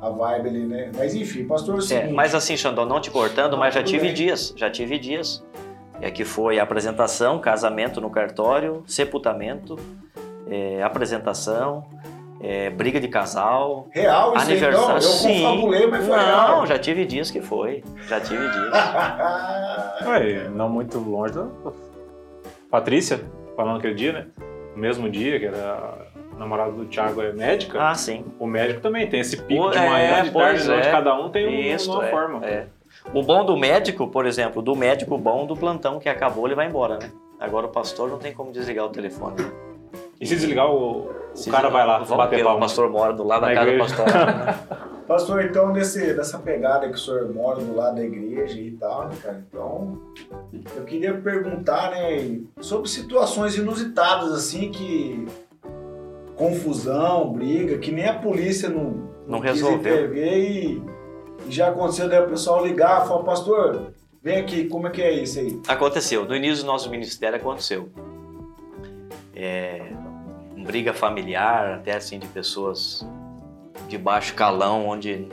[0.00, 0.90] a vibe ali, né?
[0.96, 2.08] Mas enfim, pastor, é o é, seguinte...
[2.08, 4.14] É, mas assim, Xandão, não te cortando, mas já tive bem.
[4.14, 5.44] dias, já tive dias
[6.00, 9.78] é, que foi apresentação, casamento no cartório, sepultamento,
[10.48, 11.86] é, apresentação,
[12.40, 13.88] é, briga de casal.
[13.90, 14.84] Real, isso aniversário.
[14.84, 15.42] Então, eu Sim.
[15.42, 16.56] confabulei, mas foi não, real.
[16.58, 17.84] Não, já tive dias que foi.
[18.08, 18.72] Já tive dias.
[20.06, 21.46] Ué, não muito longe da
[22.70, 23.20] Patrícia,
[23.56, 24.26] falando aquele dia, né?
[24.74, 27.90] No mesmo dia, que era namorada do Thiago é médica.
[27.90, 28.24] Ah, sim.
[28.38, 30.90] O médico também tem esse pico o, de manhã, é, de tarde, é.
[30.90, 32.46] cada um tem Isso, uma é, forma.
[32.46, 32.66] É.
[33.12, 36.68] O bom do médico, por exemplo, do médico bom do plantão que acabou, ele vai
[36.68, 37.10] embora, né?
[37.40, 39.42] Agora o pastor não tem como desligar o telefone.
[39.42, 39.50] Né?
[40.20, 42.58] E se desligar, o, o cara vai lá bater palma.
[42.58, 43.94] O pastor mora do lado da casa igreja.
[43.94, 44.06] do pastor.
[44.06, 44.58] Né?
[45.08, 49.08] pastor, então, nesse, nessa pegada que o senhor mora do lado da igreja e tal,
[49.08, 49.44] né, cara?
[49.48, 49.98] Então,
[50.76, 55.26] eu queria perguntar, né, sobre situações inusitadas, assim, que
[56.36, 59.78] confusão, briga, que nem a polícia não, Não quis resolveu.
[59.78, 60.99] intervir e
[61.48, 65.38] já aconteceu daí o pessoal ligar, falar, pastor, vem aqui, como é que é isso
[65.38, 65.60] aí?
[65.66, 67.88] Aconteceu, no início do nosso ministério aconteceu.
[69.34, 69.92] É,
[70.64, 73.06] briga familiar, até assim, de pessoas
[73.88, 75.28] de baixo calão, onde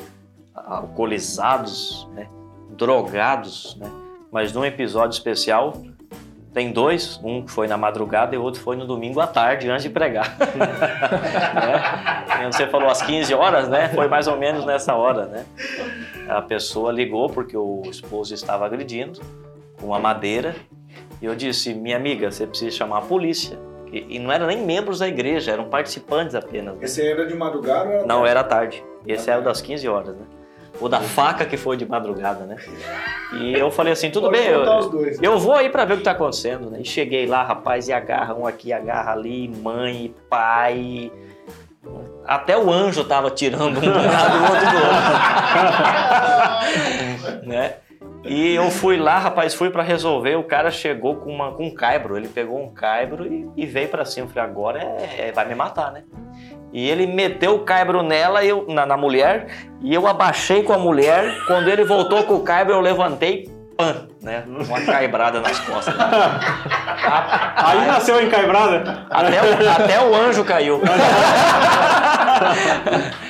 [0.55, 2.27] alcoolizados, né,
[2.69, 3.91] drogados, né,
[4.31, 5.73] mas num episódio especial
[6.57, 9.69] tem dois, um que foi na madrugada e o outro foi no domingo à tarde,
[9.69, 10.35] antes de pregar.
[12.33, 12.49] né?
[12.51, 13.89] Você falou às 15 horas, né?
[13.89, 15.45] Foi mais ou menos nessa hora, né?
[16.27, 19.21] A pessoa ligou porque o esposo estava agredindo
[19.79, 20.55] com uma madeira
[21.21, 23.59] e eu disse, minha amiga, você precisa chamar a polícia.
[23.93, 26.73] E, e não eram nem membros da igreja, eram participantes apenas.
[26.73, 26.79] né?
[26.81, 28.83] Esse aí era de madrugada ou era Não, era tarde.
[29.05, 30.25] Esse é o das 15 horas, né?
[30.79, 32.55] O da faca que foi de madrugada, né?
[33.33, 35.21] E eu falei assim, tudo Pode bem, eu, dois.
[35.21, 36.79] eu vou aí pra ver o que tá acontecendo, né?
[36.81, 41.11] E cheguei lá, rapaz, e agarra um aqui, agarra ali, mãe, pai.
[42.25, 44.75] Até o anjo tava tirando um do lado e o outro do
[47.37, 47.47] outro.
[47.47, 47.75] né?
[48.23, 50.35] E eu fui lá, rapaz, fui pra resolver.
[50.35, 52.17] O cara chegou com, uma, com um caibro.
[52.17, 54.25] Ele pegou um caibro e, e veio pra cima.
[54.27, 56.03] Eu falei, agora é, é- vai me matar, né?
[56.73, 59.47] E ele meteu o caibro nela, eu, na, na mulher,
[59.81, 61.33] e eu abaixei com a mulher.
[61.47, 64.43] Quando ele voltou com o caibro, eu levantei, pã, né?
[64.47, 65.95] Uma caibrada nas costas.
[67.55, 70.81] Aí nasceu a encaibrada, Até o, até o anjo caiu.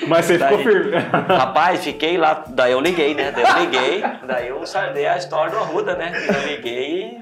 [0.08, 0.98] mas você ficou Daí- firme.
[1.38, 3.32] Rapaz, fiquei lá, daí eu liguei, né?
[3.32, 4.62] Daí eu liguei, daí eu
[4.94, 6.12] dei a história do Arruda, né?
[6.28, 7.22] Eu liguei,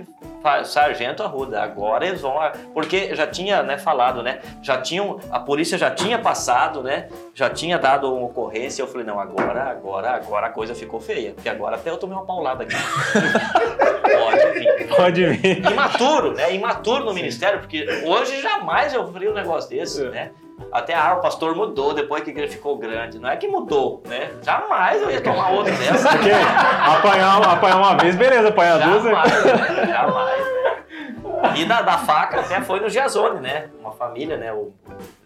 [0.63, 2.35] Sargento Arruda, agora eles vão.
[2.73, 4.39] Porque já tinha né, falado, né?
[4.61, 5.19] Já tinham.
[5.31, 7.07] A polícia já tinha passado, né?
[7.33, 8.83] Já tinha dado uma ocorrência.
[8.83, 11.31] Eu falei, não, agora, agora, agora a coisa ficou feia.
[11.33, 12.75] Porque agora até eu tomei uma paulada aqui.
[14.05, 14.87] Pode vir.
[14.87, 15.71] Pode vir.
[15.71, 16.53] Imaturo, né?
[16.53, 20.09] Imaturo no ministério, porque hoje jamais eu faria um negócio desse, É.
[20.09, 20.31] né?
[20.71, 23.19] Até ah, o pastor mudou depois que a igreja ficou grande.
[23.19, 24.31] Não é que mudou, né?
[24.41, 26.09] Jamais eu ia tomar outra dessa.
[26.15, 29.03] Porque apanhar, apanhar uma vez, beleza, apanhar duas.
[29.03, 29.85] Jamais, né?
[29.87, 30.39] jamais.
[30.39, 30.75] Né?
[31.57, 33.69] E da, da faca até foi no Giazone, né?
[33.79, 34.51] Uma família, né?
[34.53, 34.73] O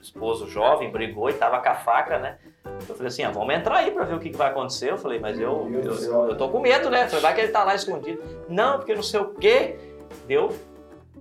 [0.01, 2.37] esposo jovem brigou e tava com a faca, né?
[2.87, 4.91] Eu falei assim, ah, vamos entrar aí pra ver o que, que vai acontecer.
[4.91, 7.07] Eu falei, mas eu, eu, eu, eu tô com medo, né?
[7.07, 8.21] Falei, vai que ele tá lá escondido.
[8.47, 9.77] Não, porque não sei o quê.
[10.27, 10.55] Eu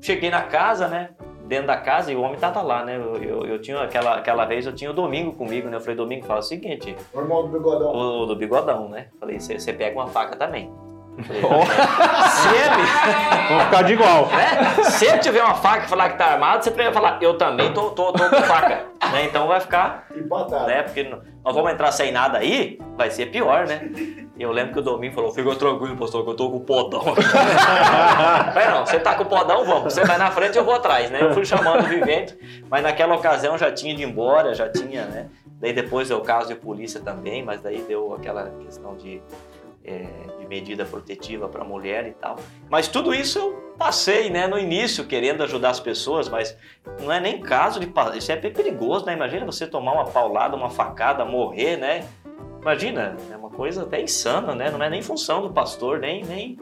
[0.01, 1.11] cheguei na casa, né?
[1.49, 2.97] Dentro da casa e o homem tava lá, né?
[2.97, 5.77] Eu, eu, eu tinha aquela, aquela vez, eu tinha o Domingo comigo, né?
[5.77, 7.91] Eu falei, Domingo, fala o seguinte, Normal do bigodão.
[7.95, 9.07] o do bigodão, né?
[9.19, 10.71] Falei, você pega uma faca também.
[11.19, 14.27] Falei, se ele, Vamos ficar de igual.
[14.27, 14.85] né?
[14.85, 17.73] Se ele tiver uma faca e falar que tá armado, você vai falar, eu também
[17.73, 18.85] tô, tô, tô com faca.
[19.11, 19.25] Né?
[19.25, 20.67] Então vai ficar, Empatado.
[20.67, 20.83] né?
[20.83, 23.81] Porque nós vamos entrar sem nada aí, vai ser pior, né?
[24.39, 26.61] E eu lembro que o Domingo falou, fica tranquilo, pastor, que eu tô com o
[26.61, 27.03] podão.
[28.55, 29.93] Falei, não, você tá com o podão, vamos.
[29.93, 31.21] Você vai na frente, eu vou atrás, né?
[31.21, 32.39] Eu fui chamando o vivente,
[32.71, 35.29] mas naquela ocasião já tinha ido embora, já tinha, né?
[35.61, 39.21] Daí depois deu o caso de polícia também, mas daí deu aquela questão de,
[39.85, 40.07] é,
[40.39, 42.37] de medida protetiva para mulher e tal.
[42.71, 46.57] Mas tudo isso eu passei, né, no início, querendo ajudar as pessoas, mas
[47.01, 47.93] não é nem caso de...
[48.17, 49.15] Isso é perigoso, né?
[49.15, 52.05] Imagina você tomar uma paulada, uma facada, morrer, né?
[52.61, 54.71] Imagina, é uma coisa até insana, né?
[54.71, 56.25] Não é nem função do pastor, nem...
[56.25, 56.59] nem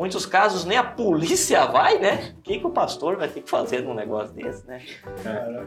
[0.00, 2.34] muitos casos nem a polícia vai, né?
[2.38, 4.80] O que, que o pastor vai ter que fazer num negócio desse, né?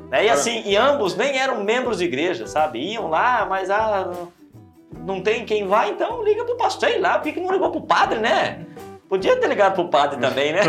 [0.10, 0.26] Né?
[0.26, 2.80] E assim, e ambos nem eram membros de igreja, sabe?
[2.80, 4.12] Iam lá, mas ah,
[5.06, 7.82] não- tem quem vai, então liga pro pastor, sei lá, por que não ligou pro
[7.82, 8.66] padre, né?
[9.08, 10.62] Podia ter ligado pro padre também, né?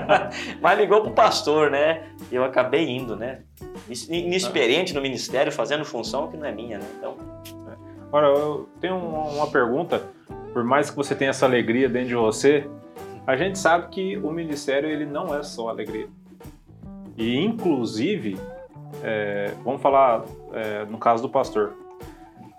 [0.62, 2.04] mas ligou pro pastor, né?
[2.30, 3.40] E eu acabei indo, né?
[4.08, 6.86] Inexperiente no ministério, fazendo função que não é minha, né?
[6.96, 7.14] Então,
[8.12, 10.02] Agora, eu tenho uma, pergunta.
[10.52, 12.68] Por mais que você tenha essa alegria dentro de você,
[13.26, 16.10] a gente sabe que o ministério ele não é só alegria.
[17.16, 18.38] E, inclusive,
[19.02, 21.72] é, vamos falar é, no caso do pastor.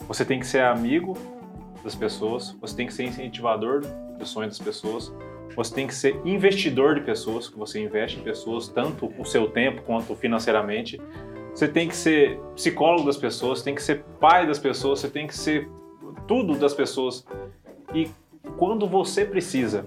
[0.08, 1.16] Você tem que ser amigo
[1.84, 3.82] das pessoas, você tem que ser incentivador
[4.18, 5.14] do sonho das pessoas,
[5.56, 9.48] você tem que ser investidor de pessoas, que você investe em pessoas, tanto o seu
[9.52, 11.00] tempo quanto financeiramente.
[11.54, 15.28] Você tem que ser psicólogo das pessoas, tem que ser pai das pessoas, você tem
[15.28, 15.70] que ser
[16.28, 17.26] tudo das pessoas.
[17.94, 18.10] E
[18.58, 19.86] quando você precisa,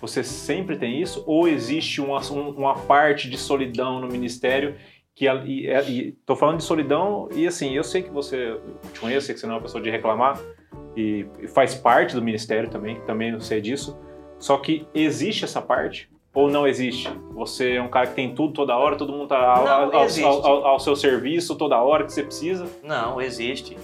[0.00, 1.24] você sempre tem isso?
[1.26, 4.74] Ou existe uma, um- uma parte de solidão no ministério
[5.14, 8.56] que e, é- e tô falando de solidão e assim, eu sei que você
[8.92, 10.38] te conheço, sei que você não é uma pessoa de reclamar
[10.96, 13.98] e, e faz parte do ministério também, também eu sei disso.
[14.38, 17.08] Só que existe essa parte ou não existe?
[17.32, 19.92] Você é um cara que tem tudo toda hora, todo mundo tá ao, Não, ao-
[20.24, 22.66] ao- ao- ao seu serviço toda hora que você precisa.
[22.82, 23.76] Não, existe.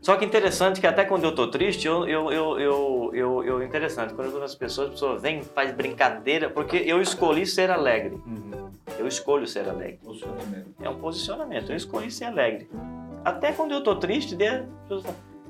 [0.00, 3.62] Só que interessante que até quando eu tô triste, eu, eu, eu, eu, eu, eu-
[3.62, 7.70] interessante, quando eu tô nas pessoas, as pessoas vêm, faz brincadeira, porque eu escolhi ser
[7.70, 8.20] alegre.
[8.98, 9.98] Eu Eu escolho ser alegre.
[10.82, 11.70] É um posicionamento.
[11.70, 12.68] Eu escolhi ser alegre.
[13.24, 14.36] Até quando eu tô triste,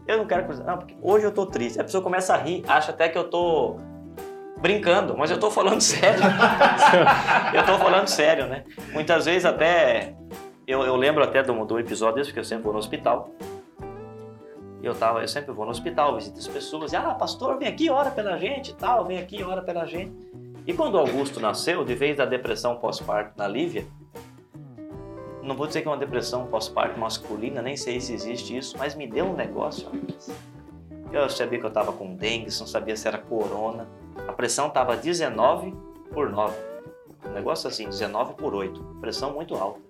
[0.06, 0.56] eu não quero.
[0.64, 1.80] Não, porque hoje eu tô triste.
[1.80, 3.76] A pessoa começa a rir, acha até que eu tô
[4.64, 6.22] brincando, mas eu tô falando sério.
[7.52, 8.64] eu tô falando sério, né?
[8.94, 10.14] Muitas vezes até.
[10.66, 13.28] Eu, eu lembro até do, do episódio desse, porque eu sempre vou no hospital.
[14.82, 17.90] Eu tava, eu sempre vou no hospital, visito as pessoas, e, ah, pastor, vem aqui,
[17.90, 20.12] ora pela gente e tal, vem aqui, ora pela gente.
[20.66, 23.86] E quando Augusto nasceu, de vez da depressão pós-parto na Lívia,
[25.42, 28.94] não vou dizer que é uma depressão pós-parto masculina, nem sei se existe isso, mas
[28.94, 29.90] me deu um negócio.
[31.12, 33.86] Eu sabia que eu estava com dengue, não sabia se era corona.
[34.28, 35.74] A pressão estava 19
[36.12, 36.56] por 9.
[37.26, 38.80] Um negócio assim, 19 por 8.
[39.00, 39.80] Pressão muito alta.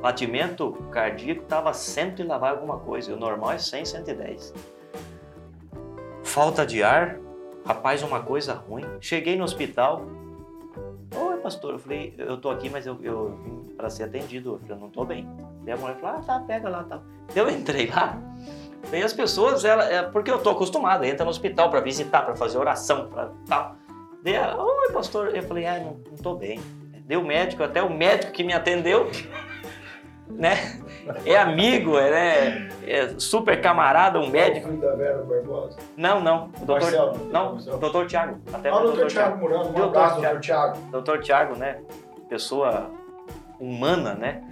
[0.00, 3.14] Batimento cardíaco estava 100 e lá vai alguma coisa.
[3.14, 4.54] O normal é 100, 110.
[6.22, 7.18] Falta de ar,
[7.64, 8.84] rapaz, uma coisa ruim.
[9.00, 10.06] Cheguei no hospital.
[11.16, 11.72] Oi, pastor.
[11.72, 14.54] Eu falei, eu tô aqui, mas eu, eu vim para ser atendido.
[14.54, 15.26] Eu falei, eu não tô bem.
[15.66, 17.00] E a mulher falou, ah, tá, pega lá, tá.
[17.34, 18.18] Eu entrei lá.
[18.92, 22.36] E as pessoas, ela, é, porque eu tô acostumado, entra no hospital para visitar, para
[22.36, 23.76] fazer oração, para tal.
[24.22, 25.34] Daí ela, oi, pastor.
[25.34, 26.60] Eu falei, ah, não, não tô bem.
[27.06, 29.10] Deu médico, até o médico que me atendeu
[30.28, 30.80] né?
[31.24, 32.68] É amigo, é, né?
[32.86, 34.72] é super camarada, um médico.
[34.72, 35.76] Da Vera Barbosa?
[35.96, 36.50] Não, não.
[36.60, 37.78] O doutor, Marcelo, não, Marcelo.
[37.78, 38.40] doutor Tiago.
[38.52, 40.78] Até ah, o doutor Tiago Murano, um abraço, doutor Tiago.
[40.90, 41.80] Doutor Tiago, né?
[42.28, 42.90] Pessoa
[43.60, 44.42] humana, né?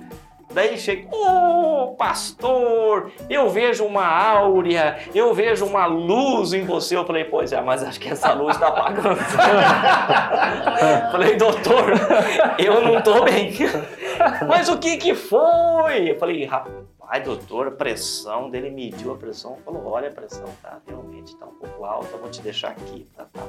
[0.53, 6.94] Daí chega, ô oh, pastor, eu vejo uma áurea, eu vejo uma luz em você.
[6.96, 9.16] Eu falei, pois é, mas acho que essa luz está apagando.
[11.11, 11.92] falei, doutor,
[12.59, 13.55] eu não tô bem.
[14.46, 16.11] mas o que que foi?
[16.11, 19.57] Eu falei, rapaz, doutor, a pressão dele mediu a pressão.
[19.64, 23.09] Falou, olha, a pressão tá realmente tá um pouco alta, vou te deixar aqui.
[23.16, 23.42] Tá, tá.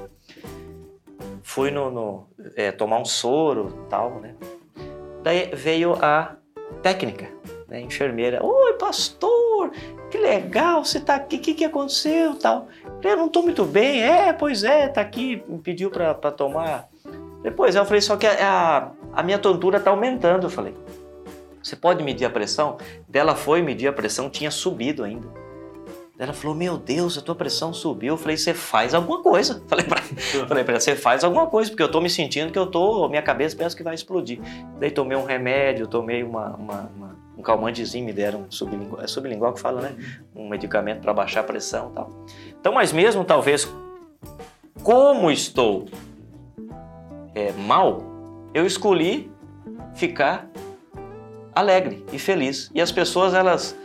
[1.41, 4.35] Fui no, no é, tomar um soro tal, né?
[5.21, 6.37] Daí veio a
[6.81, 7.29] técnica,
[7.67, 7.81] né?
[7.81, 8.43] enfermeira.
[8.43, 9.71] Oi, pastor,
[10.09, 12.35] que legal, você está aqui, o que, que aconteceu?
[12.35, 12.67] Tal.
[13.03, 14.03] Eu não estou muito bem.
[14.03, 16.87] É, pois é, tá aqui, me pediu para tomar.
[17.41, 20.45] Depois eu falei, só que a, a minha tontura está aumentando.
[20.45, 20.73] Eu falei,
[21.61, 22.77] você pode medir a pressão?
[23.07, 25.42] Dela foi medir a pressão, tinha subido ainda.
[26.17, 28.13] Ela falou, meu Deus, a tua pressão subiu.
[28.13, 29.63] Eu falei, você faz alguma coisa.
[29.67, 30.01] Falei pra,
[30.47, 33.09] falei pra ela, você faz alguma coisa, porque eu tô me sentindo que eu tô,
[33.09, 34.39] minha cabeça pensa que vai explodir.
[34.79, 39.07] Daí tomei um remédio, tomei uma, uma, uma um calmantezinho, me deram um sublingual, é
[39.07, 39.95] sublingual que fala, né?
[40.35, 42.25] Um medicamento para baixar a pressão e tal.
[42.59, 43.67] Então, mas mesmo talvez,
[44.83, 45.85] como estou
[47.33, 48.03] é, mal,
[48.53, 49.31] eu escolhi
[49.95, 50.47] ficar
[51.55, 52.69] alegre e feliz.
[52.73, 53.75] E as pessoas, elas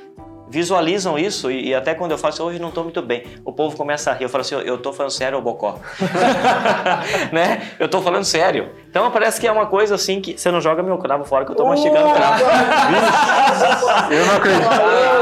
[0.50, 3.52] visualizam isso e, e, até quando eu falo assim, hoje não estou muito bem, o
[3.52, 4.24] povo começa a rir.
[4.24, 5.78] Eu falo assim, eu estou falando sério, ô Bocó.
[7.32, 7.70] né?
[7.78, 8.70] Eu estou falando sério.
[8.88, 11.50] Então parece que é uma coisa assim que você não joga meu cravo fora que
[11.50, 12.44] eu estou oh, mastigando cravo.
[14.10, 14.68] eu não acredito.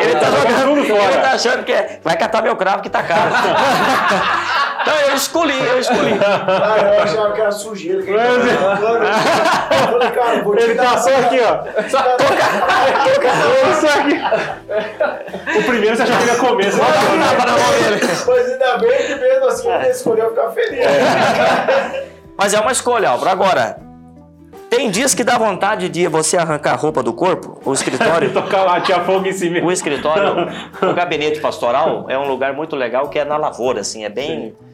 [0.00, 1.04] Ele está jogando tudo fora.
[1.04, 3.30] Ele está achando que é, vai catar meu cravo que está caro.
[4.86, 6.12] Então eu escolhi, eu escolhi.
[6.46, 8.02] Ah, eu achava que era sujeira.
[8.02, 8.76] Que ele, eu
[9.90, 11.64] falei, cara, vou ele tá só aqui, ó.
[11.88, 11.98] Só,
[13.80, 15.58] só aqui.
[15.58, 16.70] O primeiro você achou que ia comer.
[16.70, 16.80] Você
[18.26, 20.86] Mas ainda bem que mesmo assim ele escolheu ficar feliz.
[22.36, 23.30] Mas é uma escolha, Álvaro.
[23.30, 23.78] Agora,
[24.70, 28.30] tem dias que dá vontade de você arrancar a roupa do corpo, o escritório.
[28.34, 29.60] Tocar lá, tinha fogo em cima.
[29.64, 30.48] O escritório,
[30.82, 34.54] o gabinete pastoral é um lugar muito legal que é na lavoura, assim, é bem.
[34.58, 34.65] Sim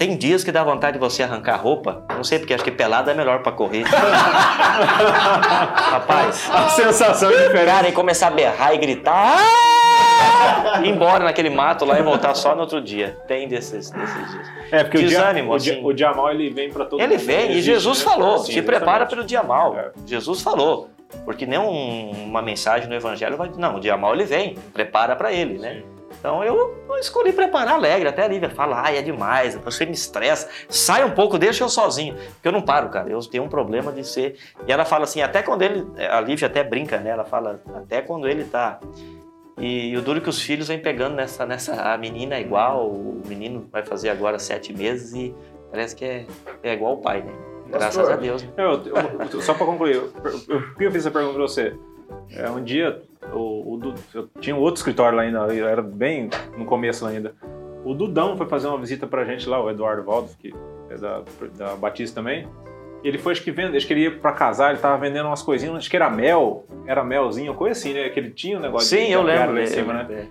[0.00, 2.02] tem dias que dá vontade de você arrancar a roupa.
[2.08, 3.82] Não sei porque acho que pelada é melhor para correr.
[5.92, 6.50] Rapaz.
[6.50, 7.66] A sensação é diferente.
[7.66, 9.36] Cara, e começar a berrar e gritar.
[9.36, 10.80] Ah!
[10.82, 13.18] Ir embora naquele mato lá e voltar só no outro dia.
[13.28, 14.48] Tem desses, desses dias.
[14.72, 15.84] É, porque Desânimo, o, dia, assim.
[15.84, 17.28] o, dia, mal ele vem para todo ele mundo.
[17.28, 18.04] Ele vem, e Jesus né?
[18.10, 19.78] falou: Sim, te prepara pelo dia mal.
[19.78, 19.90] É.
[20.06, 20.88] Jesus falou.
[21.26, 23.50] Porque nem um, uma mensagem no evangelho vai.
[23.54, 25.82] Não, o dia mal ele vem, prepara para ele, né?
[26.20, 28.08] Então eu escolhi preparar alegre.
[28.08, 30.48] Até a Lívia fala, ai, é demais, você me estressa.
[30.68, 32.14] Sai um pouco, deixa eu sozinho.
[32.14, 33.10] Porque eu não paro, cara.
[33.10, 34.36] Eu tenho um problema de ser.
[34.66, 35.84] E ela fala assim, até quando ele.
[36.10, 37.10] A Lívia até brinca, né?
[37.10, 38.78] Ela fala, até quando ele tá.
[39.58, 41.74] E, o duro que os filhos vêm pegando nessa, nessa.
[41.74, 45.34] A menina é igual, o menino vai fazer agora sete meses e
[45.70, 46.26] parece que é,
[46.62, 47.32] é igual o pai, né?
[47.66, 48.42] Graças a Deus.
[48.42, 48.50] Né?
[48.56, 48.82] Eu,
[49.32, 50.12] eu, só para concluir, eu,
[50.48, 51.76] eu, eu fiz essa pergunta para você.
[52.30, 53.02] É, um dia,
[53.32, 57.34] o, o, eu tinha um outro escritório lá ainda, era bem no começo ainda.
[57.84, 60.54] O Dudão foi fazer uma visita pra gente lá, o Eduardo Valdo, que
[60.90, 61.22] é da,
[61.56, 62.46] da Batista também.
[63.02, 65.42] Ele foi, acho que vende, acho que ele ia pra casar, ele tava vendendo umas
[65.42, 68.10] coisinhas, acho que era mel, era melzinho, coisa assim, né?
[68.10, 70.06] Que ele tinha um negócio Sim, de eu lembro, lá em cima, né?
[70.10, 70.26] É.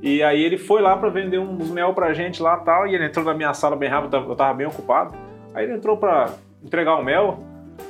[0.00, 3.04] E aí ele foi lá para vender uns mel pra gente lá tal, e ele
[3.04, 5.14] entrou na minha sala bem rápido, eu tava bem ocupado.
[5.54, 6.30] Aí ele entrou pra
[6.64, 7.40] entregar o mel,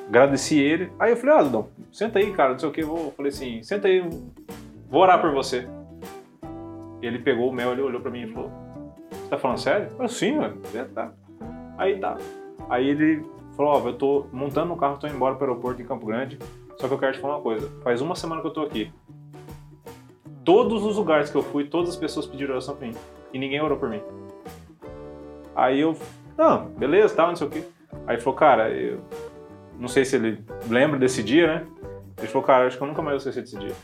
[0.08, 0.92] agradeci ele.
[0.98, 2.82] Aí eu falei, ah, Dudão, senta aí, cara, não sei o que.
[2.82, 4.00] Vou, falei assim, senta aí,
[4.88, 5.68] vou orar por você.
[7.02, 8.50] Ele pegou o mel, ele olhou pra mim e falou,
[9.10, 9.88] você tá falando sério?
[9.98, 10.60] Eu, sim, mano.
[10.94, 11.12] Tá.
[11.78, 12.16] Aí tá.
[12.68, 13.24] Aí ele
[13.56, 16.06] falou, ó, oh, eu tô montando um carro, tô indo embora pro aeroporto em Campo
[16.06, 16.38] Grande,
[16.76, 17.70] só que eu quero te falar uma coisa.
[17.82, 18.92] Faz uma semana que eu tô aqui.
[20.44, 22.94] Todos os lugares que eu fui, todas as pessoas pediram oração pra mim.
[23.32, 24.00] E ninguém orou por mim.
[25.54, 25.96] Aí eu,
[26.36, 27.64] não, beleza, tal, não sei o quê.
[28.06, 29.00] Aí falou, cara, eu
[29.78, 31.66] não sei se ele lembra desse dia, né?
[32.18, 33.74] Ele falou, cara, acho que eu nunca mais vou esquecer desse dia.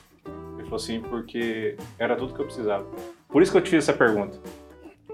[0.55, 2.87] Ele falou assim, porque era tudo que eu precisava.
[3.29, 4.39] Por isso que eu te fiz essa pergunta.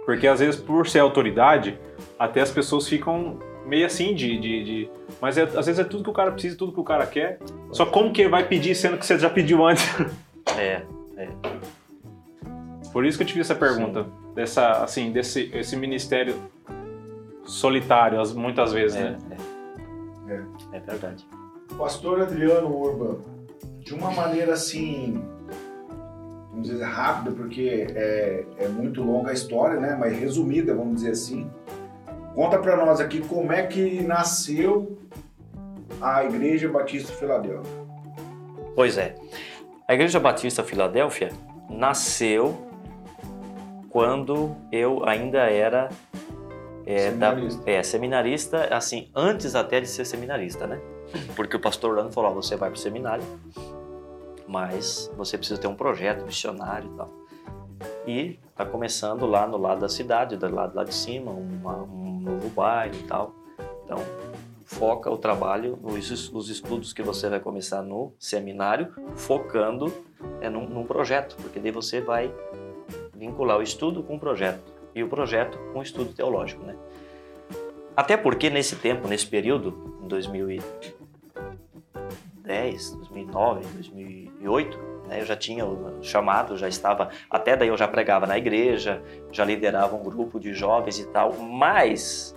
[0.05, 1.79] Porque às vezes, por ser autoridade,
[2.19, 4.39] até as pessoas ficam meio assim de.
[4.39, 4.91] de, de...
[5.21, 7.39] Mas é, às vezes é tudo que o cara precisa, tudo que o cara quer.
[7.73, 9.85] Só como que ele vai pedir sendo que você já pediu antes?
[10.57, 10.83] É,
[11.19, 11.29] é.
[12.91, 14.05] Por isso que eu te fiz essa pergunta.
[14.05, 14.35] Sim.
[14.35, 16.35] Dessa, assim, desse esse ministério
[17.45, 19.19] solitário, muitas vezes, é, né?
[19.31, 19.58] É.
[20.33, 20.77] é.
[20.77, 21.27] é verdade.
[21.77, 23.19] Pastor Adriano Urban,
[23.81, 25.23] de uma maneira assim,
[26.51, 29.97] vamos dizer, rápida, porque é, é muito longa a história, né?
[29.99, 31.51] Mas resumida, vamos dizer assim.
[32.35, 34.99] Conta para nós aqui como é que nasceu
[36.01, 37.89] a Igreja Batista Filadélfia.
[38.75, 39.15] Pois é.
[39.87, 41.31] A Igreja Batista Filadélfia
[41.69, 42.69] nasceu
[43.89, 45.89] quando eu ainda era
[46.89, 47.65] é, seminarista.
[47.65, 50.81] Da, é, seminarista, assim, antes até de ser seminarista, né?
[51.37, 53.25] Porque o pastor Orlando falou: você vai para o seminário,
[54.47, 57.13] mas você precisa ter um projeto missionário e tal.
[58.07, 62.21] E está começando lá no lado da cidade, do lado lá de cima, uma, um
[62.21, 63.35] novo bairro e tal.
[63.85, 63.99] Então,
[64.65, 69.93] foca o trabalho nos, nos, estudos que você vai começar no seminário, focando
[70.41, 72.33] é, num, num projeto, porque daí você vai
[73.15, 76.77] vincular o estudo com o projeto e o projeto com o estudo teológico, né?
[77.97, 84.79] Até porque nesse tempo, nesse período, em 2010, 2009, 2008,
[85.09, 89.03] né, eu já tinha o chamado, já estava, até daí eu já pregava na igreja,
[89.33, 92.37] já liderava um grupo de jovens e tal, mas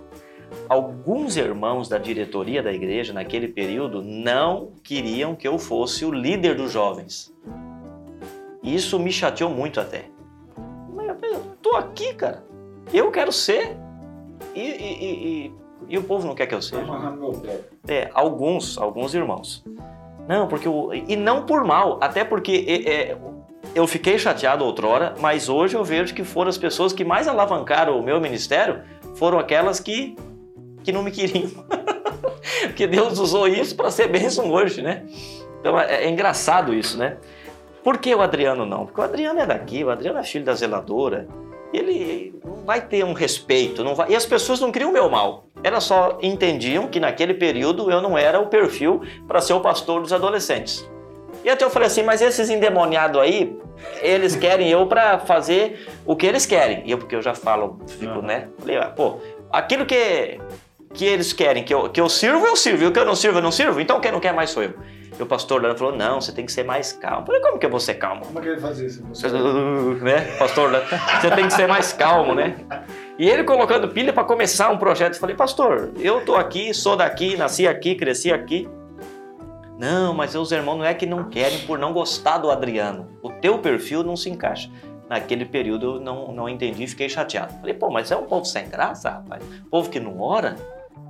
[0.68, 6.56] alguns irmãos da diretoria da igreja naquele período não queriam que eu fosse o líder
[6.56, 7.32] dos jovens.
[8.62, 10.11] Isso me chateou muito até.
[11.22, 12.44] Eu tô aqui, cara.
[12.92, 13.76] Eu quero ser.
[14.54, 15.54] E, e, e,
[15.88, 16.84] e o povo não quer que eu seja.
[17.88, 19.64] É, alguns, alguns irmãos.
[20.28, 23.16] Não, porque eu, e não por mal, até porque é,
[23.74, 27.98] eu fiquei chateado outrora, mas hoje eu vejo que foram as pessoas que mais alavancaram
[27.98, 28.82] o meu ministério,
[29.16, 30.16] foram aquelas que
[30.82, 31.50] que não me queriam.
[32.66, 35.04] porque Deus usou isso para ser bênção hoje, né?
[35.60, 37.18] Então é, é engraçado isso, né?
[37.82, 38.86] Por que o Adriano não?
[38.86, 41.26] Porque o Adriano é daqui, o Adriano é filho da zeladora,
[41.72, 44.10] ele não vai ter um respeito, não vai...
[44.10, 45.46] e as pessoas não queriam o meu mal.
[45.64, 50.02] Elas só entendiam que naquele período eu não era o perfil para ser o pastor
[50.02, 50.88] dos adolescentes.
[51.44, 53.56] E até eu falei assim, mas esses endemoniados aí,
[54.00, 56.82] eles querem eu para fazer o que eles querem.
[56.84, 58.22] E eu, porque eu já falo, fico, uhum.
[58.22, 58.48] né?
[58.58, 59.16] Falei, ah, pô,
[59.50, 60.38] aquilo que,
[60.94, 62.84] que eles querem que eu, que eu sirvo, eu sirvo.
[62.84, 63.80] E o que eu não sirvo, eu não sirvo.
[63.80, 64.74] Então quem não quer mais sou eu.
[65.18, 67.22] E o pastor Orlando falou: não, você tem que ser mais calmo.
[67.22, 68.24] Eu falei, como que eu vou ser calmo?
[68.24, 69.04] Como é que ele faz isso?
[69.08, 69.28] Você...
[70.02, 70.36] né?
[70.38, 70.86] Pastor Orlando,
[71.20, 72.56] você tem que ser mais calmo, né?
[73.18, 75.14] E ele colocando pilha para começar um projeto.
[75.14, 78.68] Eu falei, pastor, eu tô aqui, sou daqui, nasci aqui, cresci aqui.
[79.78, 83.08] Não, mas os irmãos não é que não querem por não gostar do Adriano.
[83.22, 84.70] O teu perfil não se encaixa.
[85.08, 87.52] Naquele período eu não, não entendi fiquei chateado.
[87.60, 89.44] Falei, pô, mas é um povo sem graça, rapaz.
[89.70, 90.56] Povo que não ora,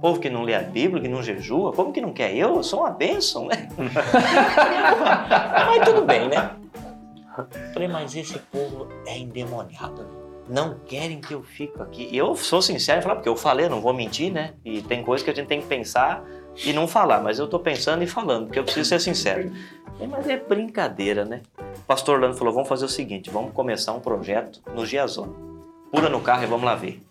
[0.01, 2.35] povo que não lê a Bíblia, que não jejua, como que não quer?
[2.35, 3.69] Eu, eu sou uma bênção, né?
[5.67, 6.51] mas tudo bem, né?
[7.73, 10.07] Falei, mas esse povo é endemoniado.
[10.49, 12.15] Não querem que eu fique aqui.
[12.15, 14.55] Eu sou sincero e falar, porque eu falei, não vou mentir, né?
[14.65, 16.25] E tem coisas que a gente tem que pensar
[16.65, 19.53] e não falar, mas eu tô pensando e falando, porque eu preciso ser sincero.
[20.11, 21.43] Mas é brincadeira, né?
[21.59, 25.33] O pastor Orlando falou: vamos fazer o seguinte, vamos começar um projeto no Giazone.
[25.91, 27.03] Pula no carro e vamos lá ver.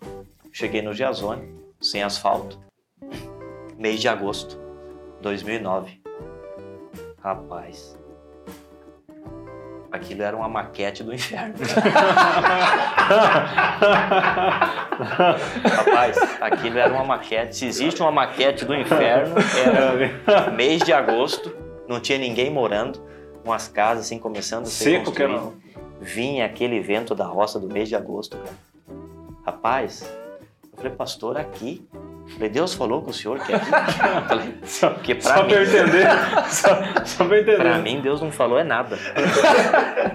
[0.52, 1.48] Cheguei no Giazone,
[1.82, 2.58] sem asfalto,
[3.76, 4.58] mês de agosto
[5.20, 6.00] 2009.
[7.20, 7.98] Rapaz,
[9.90, 11.54] aquilo era uma maquete do inferno.
[15.64, 17.56] Rapaz, aquilo era uma maquete.
[17.56, 19.34] Se existe uma maquete do inferno,
[19.66, 21.54] era mês de agosto,
[21.88, 23.02] não tinha ninguém morando,
[23.44, 25.42] umas casas assim começando a ser Seco que era.
[26.00, 28.56] Vinha aquele vento da roça do mês de agosto, cara.
[29.44, 30.04] Rapaz,
[30.82, 31.86] falei, pastor, aqui
[32.34, 33.58] Falei, Deus falou com o senhor que é
[34.28, 36.06] Falei, só, porque pra só mim, pra entender.
[36.48, 37.56] só, só pra entender.
[37.56, 38.96] Pra mim, Deus não falou é nada.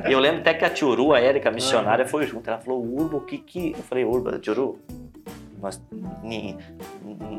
[0.08, 2.50] e eu lembro até que a Tiuru, a Érica, a missionária, foi junto.
[2.50, 3.74] Ela falou, Urba, o que que...
[3.74, 4.80] Eu falei, Urba, Tiuru,
[5.62, 5.82] nós,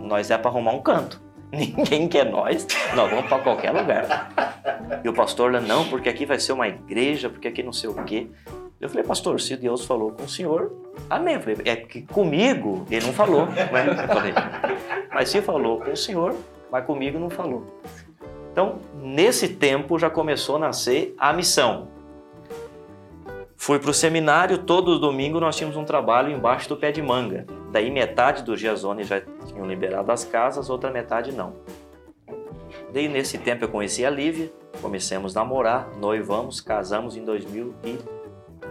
[0.03, 1.21] nós é pra arrumar um canto.
[1.51, 4.31] Ninguém quer nós, nós vamos para qualquer lugar.
[5.03, 7.89] E o pastor lá, não, porque aqui vai ser uma igreja, porque aqui não sei
[7.89, 8.29] o quê.
[8.81, 10.73] Eu falei, pastor, se Deus falou com o senhor,
[11.11, 11.35] amém.
[11.35, 13.47] Eu falei, é que comigo ele não falou.
[13.73, 14.33] Mas, falei,
[15.13, 16.35] mas se falou com o senhor,
[16.71, 17.81] mas comigo não falou.
[18.53, 21.89] Então, nesse tempo já começou a nascer a missão.
[23.57, 27.45] Fui para o seminário, todo domingo nós tínhamos um trabalho embaixo do pé de manga.
[27.73, 31.55] Daí metade dos Giazone já tinham liberado as casas, outra metade não.
[32.93, 34.51] Daí nesse tempo eu conheci a Lívia,
[34.81, 38.18] comecemos a namorar, noivamos, casamos em 2012.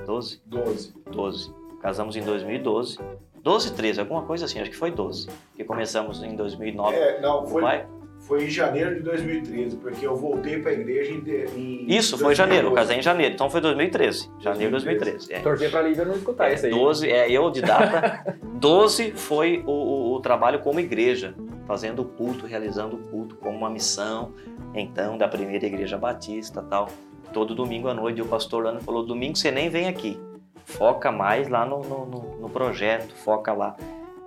[0.08, 0.94] 12.
[1.12, 1.54] 12.
[1.82, 2.98] Casamos em 2012.
[3.44, 5.28] 12, 13, alguma coisa assim, acho que foi 12.
[5.52, 6.96] Porque começamos em 2009.
[6.96, 7.86] É, não, foi, Vai?
[8.20, 11.24] foi em janeiro de 2013, porque eu voltei pra igreja em.
[11.56, 12.76] em Isso, foi em janeiro, eu 2012.
[12.76, 14.30] casei em janeiro, então foi 2013.
[14.40, 15.34] Janeiro de 2013.
[15.34, 15.40] É.
[15.40, 16.72] Torcer pra Lívia não escutar isso aí.
[16.72, 18.36] 12, é, eu de data.
[18.60, 21.34] 12 foi o, o- o trabalho como igreja,
[21.66, 24.34] fazendo o culto, realizando o culto como uma missão,
[24.74, 26.90] então, da primeira igreja batista tal.
[27.34, 30.20] Todo domingo à noite, e o pastor Lano falou: domingo você nem vem aqui,
[30.66, 32.06] foca mais lá no, no,
[32.40, 33.76] no- projeto, foca lá.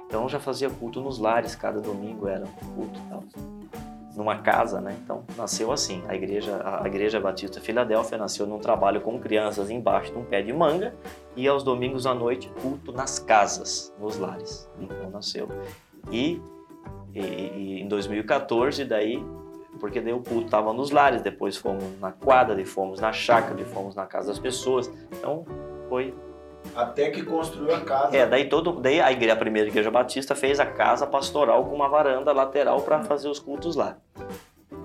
[0.06, 3.24] Então já fazia culto nos lares, cada domingo era um culto tal.
[4.16, 4.94] Numa casa, né?
[5.02, 6.02] Então nasceu assim.
[6.08, 10.42] A igreja, a igreja Batista Filadélfia nasceu num trabalho com crianças embaixo de um pé
[10.42, 10.94] de manga
[11.36, 14.68] e aos domingos à noite culto nas casas, nos lares.
[14.80, 15.48] Então nasceu.
[16.10, 16.40] E,
[17.14, 19.24] e- e em 2014 daí,
[19.80, 23.94] porque daí o culto estava nos lares, depois fomos na quadra, fomos na chácara, fomos
[23.94, 24.92] na casa das pessoas.
[25.10, 25.44] Então
[25.88, 26.14] foi
[26.76, 28.16] Até que construiu a casa.
[28.16, 31.74] é, daí todo, daí a, igreja, a primeira igreja batista fez a casa pastoral com
[31.74, 33.96] uma varanda lateral para fazer os cultos lá.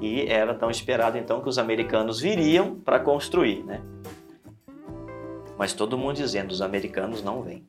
[0.02, 3.82] E era tão esperado então que os americanos viriam para construir, né?
[5.58, 7.66] Mas todo mundo dizendo, os americanos não vêm.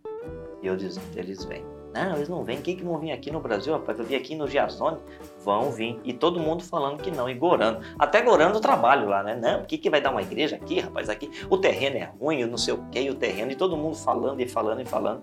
[0.62, 1.64] E eu dizendo, eles vêm.
[1.94, 2.60] Não, eles não vêm.
[2.60, 3.98] Quem que não vem aqui no Brasil, rapaz?
[3.98, 4.98] Eu vim aqui no Giazone.
[5.46, 6.00] Vão vir.
[6.02, 7.30] E todo mundo falando que não.
[7.30, 7.78] E gorando.
[7.96, 9.36] Até gorando o trabalho lá, né?
[9.36, 11.08] Não, por que, que vai dar uma igreja aqui, rapaz?
[11.08, 13.52] Aqui o terreno é ruim, eu não sei o que, o terreno.
[13.52, 15.22] E todo mundo falando e falando e falando.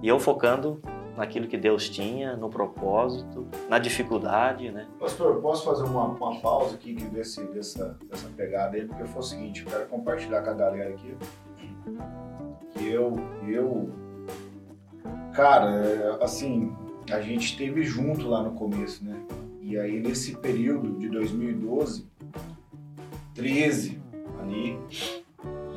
[0.00, 0.80] E eu focando
[1.16, 4.86] naquilo que Deus tinha, no propósito, na dificuldade, né?
[5.00, 8.86] Pastor, posso fazer uma, uma pausa aqui desse, dessa, dessa pegada aí?
[8.86, 11.16] Porque foi o seguinte, eu quero compartilhar com a galera aqui.
[12.70, 13.16] Que eu,
[13.48, 13.90] eu,
[15.34, 16.72] cara, é, assim,
[17.10, 19.20] a gente esteve junto lá no começo, né?
[19.70, 22.04] E aí nesse período de 2012,
[23.34, 24.02] 13
[24.40, 24.76] ali,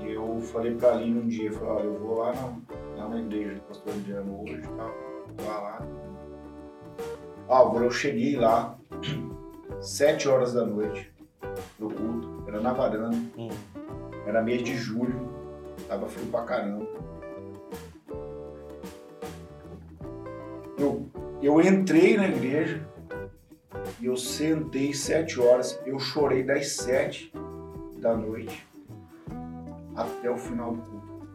[0.04, 3.54] eu falei pra Aline um dia, falei, olha, eu vou lá na, lá na igreja
[3.54, 5.88] do pastor Adriano hoje tal, lá lá.
[7.48, 8.76] Álvaro, eu cheguei lá,
[9.80, 11.14] sete horas da noite,
[11.78, 13.50] no culto, era na varanda, Hum.
[14.26, 15.30] era mês de julho,
[15.88, 16.88] tava frio pra caramba.
[20.80, 21.06] Eu,
[21.44, 22.92] eu entrei na igreja
[24.02, 27.32] eu sentei sete horas, eu chorei das sete
[27.98, 28.68] da noite
[29.96, 31.28] até o final do culto.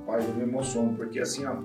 [0.00, 1.56] Rapaz, eu me emociono, porque assim, ó,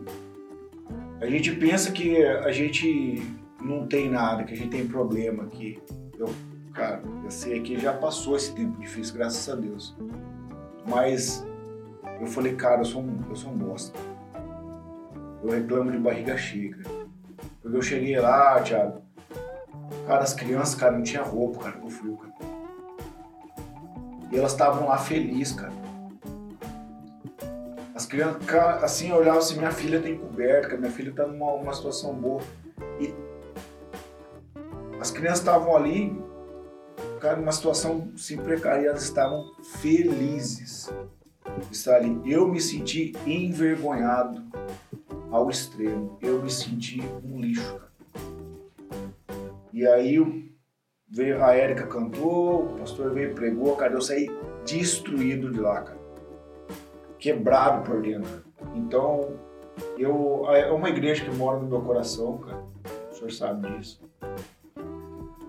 [1.22, 3.22] a gente pensa que a gente
[3.62, 5.82] não tem nada, que a gente tem problema, que
[6.18, 6.30] eu,
[6.74, 9.96] cara, eu sei que já passou esse tempo difícil, graças a Deus.
[10.88, 11.46] Mas
[12.20, 13.98] eu falei, cara, eu sou um, eu sou um bosta.
[15.44, 16.78] Eu reclamo de barriga cheia.
[17.62, 19.02] Porque eu cheguei lá, Thiago,
[20.06, 22.34] cara, as crianças, cara, não tinha roupa, cara, pro frio, cara.
[24.32, 25.74] E elas estavam lá felizes, cara.
[27.94, 28.44] As crianças,
[28.84, 32.42] assim, eu olhava assim, minha filha tem coberta, minha filha tá numa uma situação boa.
[33.00, 33.14] E
[35.00, 36.22] as crianças estavam ali,
[37.22, 39.46] cara, numa situação assim, precária, elas estavam
[39.80, 40.92] felizes
[41.70, 42.20] de estar ali.
[42.26, 44.44] Eu me senti envergonhado
[45.32, 46.18] ao extremo.
[46.22, 47.95] Eu me senti um lixo, cara.
[49.76, 50.18] E aí
[51.06, 54.32] veio, a Érica cantou, o pastor veio pregou, cara, eu saí
[54.66, 56.00] destruído de lá, cara.
[57.20, 58.42] Quebrado por dentro.
[58.74, 59.34] Então,
[59.98, 62.64] eu, é uma igreja que mora no meu coração, cara.
[63.12, 64.02] O senhor sabe disso.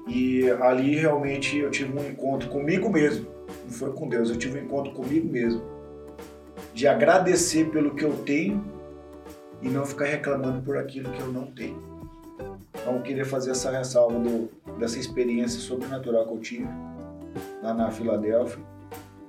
[0.08, 3.28] E ali realmente eu tive um encontro comigo mesmo.
[3.62, 5.62] Não foi com Deus, eu tive um encontro comigo mesmo.
[6.74, 8.64] De agradecer pelo que eu tenho
[9.62, 11.80] e não ficar reclamando por aquilo que eu não tenho.
[12.86, 16.68] Então eu queria fazer essa ressalva do- dessa experiência sobrenatural que eu tive
[17.60, 18.62] lá na Filadélfia.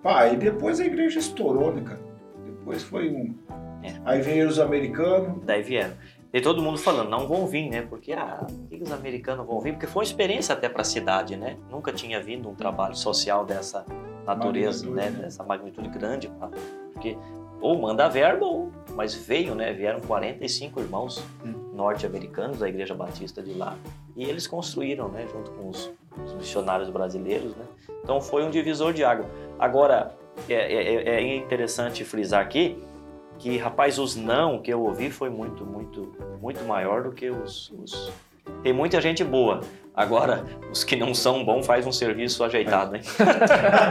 [0.03, 1.99] Pá, e depois a igreja estourou, né, cara?
[2.45, 3.33] Depois foi um.
[3.81, 3.99] É.
[4.05, 5.43] Aí veio os americanos.
[5.43, 5.95] Daí vieram.
[6.31, 7.81] E todo mundo falando, não vão vir, né?
[7.81, 9.71] Porque, ah, por que os americanos vão vir?
[9.71, 11.57] Porque foi uma experiência até para a cidade, né?
[11.71, 13.83] Nunca tinha vindo um trabalho social dessa
[14.23, 15.17] natureza, Magnitude, né?
[15.17, 15.23] né?
[15.25, 16.31] Dessa magnitude grande.
[16.93, 17.17] Porque
[17.59, 18.71] ou manda verba, ou...
[18.93, 19.73] mas veio, né?
[19.73, 21.23] Vieram 45 irmãos
[21.77, 23.77] norte-americanos, da Igreja Batista de lá,
[24.15, 25.91] e eles construíram, né, junto com os,
[26.25, 27.65] os missionários brasileiros, né?
[28.03, 29.29] Então foi um divisor de água.
[29.59, 30.11] Agora
[30.49, 32.83] é, é, é interessante frisar aqui
[33.37, 37.71] que, rapaz, os não que eu ouvi foi muito, muito, muito maior do que os,
[37.83, 38.11] os...
[38.63, 39.61] Tem muita gente boa.
[39.93, 43.01] Agora, os que não são bons faz um serviço ajeitado, hein?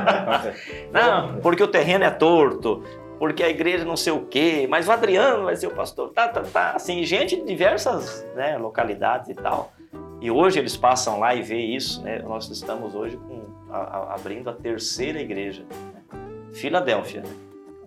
[0.92, 2.82] não, porque o terreno é torto,
[3.18, 6.28] porque a igreja não sei o quê, mas o Adriano vai ser o pastor, tá,
[6.28, 6.72] tá, tá.
[6.72, 9.72] Assim, gente de diversas né, localidades e tal.
[10.20, 12.20] E hoje eles passam lá e vê isso, né?
[12.20, 16.20] Nós estamos hoje com, a, a, abrindo a terceira igreja, né?
[16.52, 17.20] Filadélfia.
[17.22, 17.28] Né?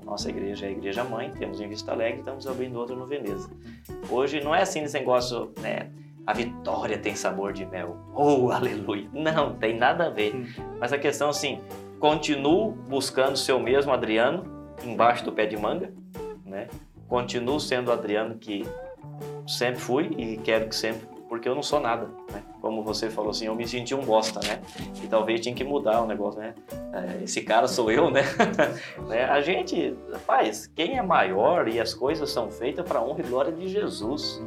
[0.03, 3.49] Nossa igreja é a igreja mãe, temos em Vista Alegre, estamos abrindo outra no Veneza.
[4.09, 5.91] Hoje não é assim esse negócio, né?
[6.25, 7.97] A vitória tem sabor de mel.
[8.13, 9.09] Oh, aleluia!
[9.13, 10.35] Não, tem nada a ver.
[10.35, 10.45] Hum.
[10.79, 11.61] Mas a questão assim,
[11.99, 15.91] continuo buscando seu mesmo Adriano, embaixo do pé de manga,
[16.45, 16.67] né?
[17.07, 18.65] Continuo sendo o Adriano que
[19.47, 22.43] sempre fui e quero que sempre, porque eu não sou nada, né?
[22.61, 24.61] Como você falou assim, eu me senti um bosta, né?
[25.01, 26.53] E talvez tinha que mudar o negócio, né?
[26.93, 28.23] É, esse cara sou eu, né?
[29.07, 29.25] né?
[29.25, 33.51] A gente, rapaz, quem é maior e as coisas são feitas para honra e glória
[33.51, 34.41] de Jesus.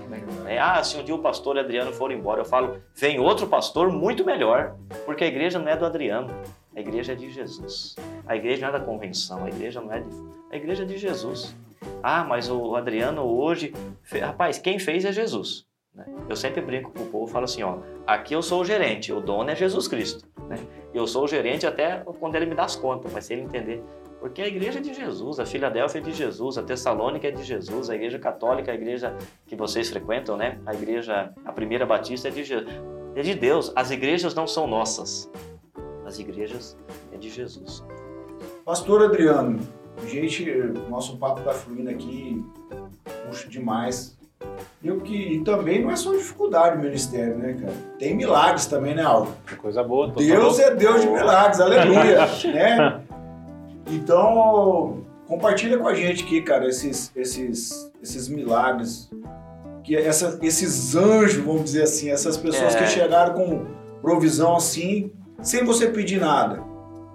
[0.45, 0.59] Né?
[0.59, 4.25] Ah, se um dia o pastor Adriano for embora, eu falo, vem outro pastor muito
[4.25, 6.29] melhor, porque a igreja não é do Adriano,
[6.75, 7.97] a igreja é de Jesus.
[8.27, 10.09] A igreja não é da convenção, a igreja não é de.
[10.51, 11.55] A igreja é de Jesus.
[12.03, 13.73] Ah, mas o Adriano hoje.
[14.21, 15.67] Rapaz, quem fez é Jesus.
[15.95, 16.05] Né?
[16.29, 19.21] Eu sempre brinco com o povo falo assim: ó, aqui eu sou o gerente, o
[19.21, 20.27] dono é Jesus Cristo.
[20.49, 20.59] Né?
[20.93, 23.83] Eu sou o gerente até quando ele me dá as contas, mas se ele entender.
[24.21, 27.43] Porque a igreja é de Jesus, a Filadélfia é de Jesus, a Tessalônica é de
[27.43, 29.17] Jesus, a igreja católica, a igreja
[29.47, 30.61] que vocês frequentam, né?
[30.65, 32.73] A igreja, a primeira batista é de Jesus.
[33.17, 33.73] É de Deus.
[33.75, 35.29] As igrejas não são nossas
[36.13, 36.77] as igrejas
[37.11, 37.83] é de Jesus.
[38.65, 39.61] Pastor Adriano,
[40.07, 40.45] gente,
[40.91, 42.45] nosso papo está fluindo aqui,
[43.27, 44.19] puxa demais.
[44.83, 47.73] E o que também não é só dificuldade o ministério, né, cara?
[47.99, 49.33] Tem milagres também, né, Alvo?
[49.59, 50.09] Coisa boa.
[50.09, 53.01] Deus é Deus de milagres, aleluia, né?
[53.89, 59.11] Então, compartilha com a gente aqui, cara, esses, esses, esses milagres,
[59.85, 62.79] que essa, esses anjos, vamos dizer assim, essas pessoas é.
[62.79, 63.67] que chegaram com
[64.01, 66.63] provisão assim, sem você pedir nada.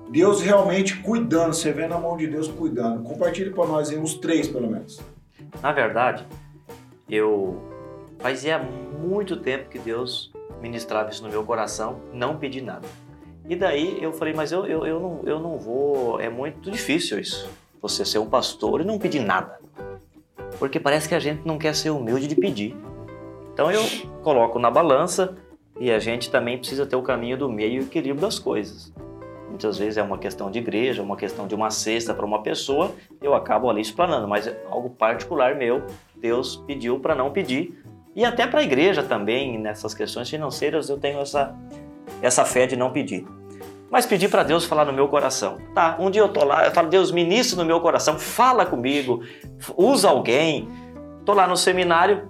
[0.10, 3.04] Deus realmente cuidando, você vê na mão de Deus cuidando.
[3.04, 5.02] Compartilhe para nós aí uns três, pelo menos.
[5.62, 6.26] Na verdade,
[7.10, 7.62] eu
[8.20, 10.32] fazia muito tempo que Deus
[10.62, 12.88] ministrava isso no meu coração, não pedi nada.
[13.48, 17.20] E daí eu falei, mas eu, eu, eu, não, eu não vou, é muito difícil
[17.20, 17.50] isso,
[17.82, 19.60] você ser um pastor e não pedir nada.
[20.60, 22.76] Porque parece que a gente não quer ser humilde de pedir.
[23.54, 23.82] Então eu
[24.22, 25.38] coloco na balança
[25.80, 28.92] e a gente também precisa ter o caminho do meio e o equilíbrio das coisas.
[29.48, 32.92] Muitas vezes é uma questão de igreja, uma questão de uma cesta para uma pessoa,
[33.22, 35.84] eu acabo ali explanando, mas é algo particular meu,
[36.16, 37.84] Deus pediu para não pedir.
[38.16, 41.56] E até para a igreja também, nessas questões financeiras, eu tenho essa,
[42.22, 43.26] essa fé de não pedir.
[43.90, 45.58] Mas pedir para Deus falar no meu coração.
[45.74, 49.24] Tá, um dia eu tô lá, eu falo, Deus, ministra no meu coração, fala comigo,
[49.78, 50.68] usa alguém.
[51.26, 52.30] Tô lá no seminário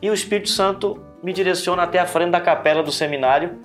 [0.00, 3.58] e o Espírito Santo me direciona até a frente da capela do seminário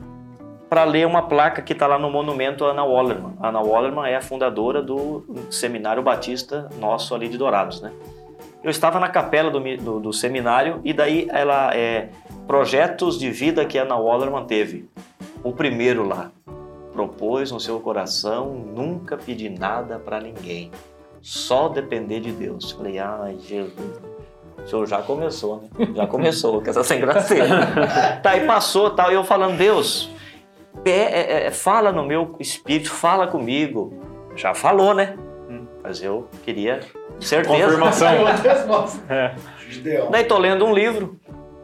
[0.73, 3.35] para ler uma placa que está lá no monumento Ana Wallerman.
[3.39, 7.91] Ana Wallerman é a fundadora do Seminário Batista nosso ali de Dourados, né?
[8.63, 12.09] Eu estava na capela do, do, do seminário e daí ela é
[12.47, 14.89] projetos de vida que Ana Wallerman teve.
[15.43, 16.31] O primeiro lá,
[16.91, 20.71] propôs no seu coração nunca pedir nada para ninguém,
[21.21, 22.71] só depender de Deus.
[22.71, 24.01] Falei, ai Jesus,
[24.65, 25.87] o senhor já começou, né?
[25.93, 28.17] Já começou, com essa sem graceira.
[28.23, 30.11] tá, aí passou tal, e eu falando, Deus,
[31.51, 33.93] fala no meu espírito, fala comigo.
[34.35, 35.15] Já falou, né?
[35.49, 35.65] Hum.
[35.83, 36.79] Mas eu queria
[37.19, 37.63] certeza.
[37.63, 38.27] Confirmação.
[39.09, 39.35] é.
[40.11, 41.19] Daí tô lendo um livro,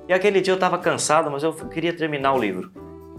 [0.08, 2.72] e aquele dia eu estava cansado, mas eu queria terminar o livro.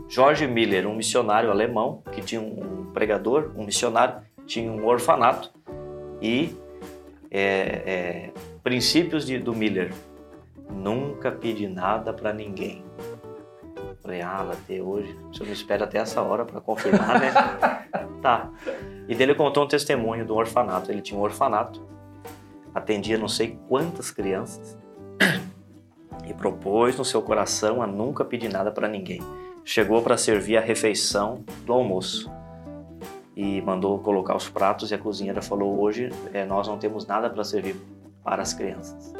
[0.09, 5.53] George Miller, um missionário alemão, que tinha um pregador, um missionário, tinha um orfanato,
[6.21, 6.53] e
[7.31, 7.41] é,
[7.87, 8.31] é,
[8.63, 9.93] Princípios de, do Miller.
[10.69, 12.85] Nunca pedi nada para ninguém.
[14.03, 17.33] Falei, ah, até hoje, o senhor me espera até essa hora para confirmar, né?
[18.23, 18.51] tá.
[19.07, 20.91] E dele contou um testemunho do orfanato.
[20.91, 21.87] Ele tinha um orfanato,
[22.75, 24.79] atendia não sei quantas crianças
[26.27, 29.21] e propôs no seu coração a nunca pedir nada para ninguém.
[29.65, 32.31] Chegou para servir a refeição do almoço
[33.37, 37.29] e mandou colocar os pratos e a cozinheira falou: Hoje é, nós não temos nada
[37.29, 37.77] para servir
[38.25, 39.13] para as crianças.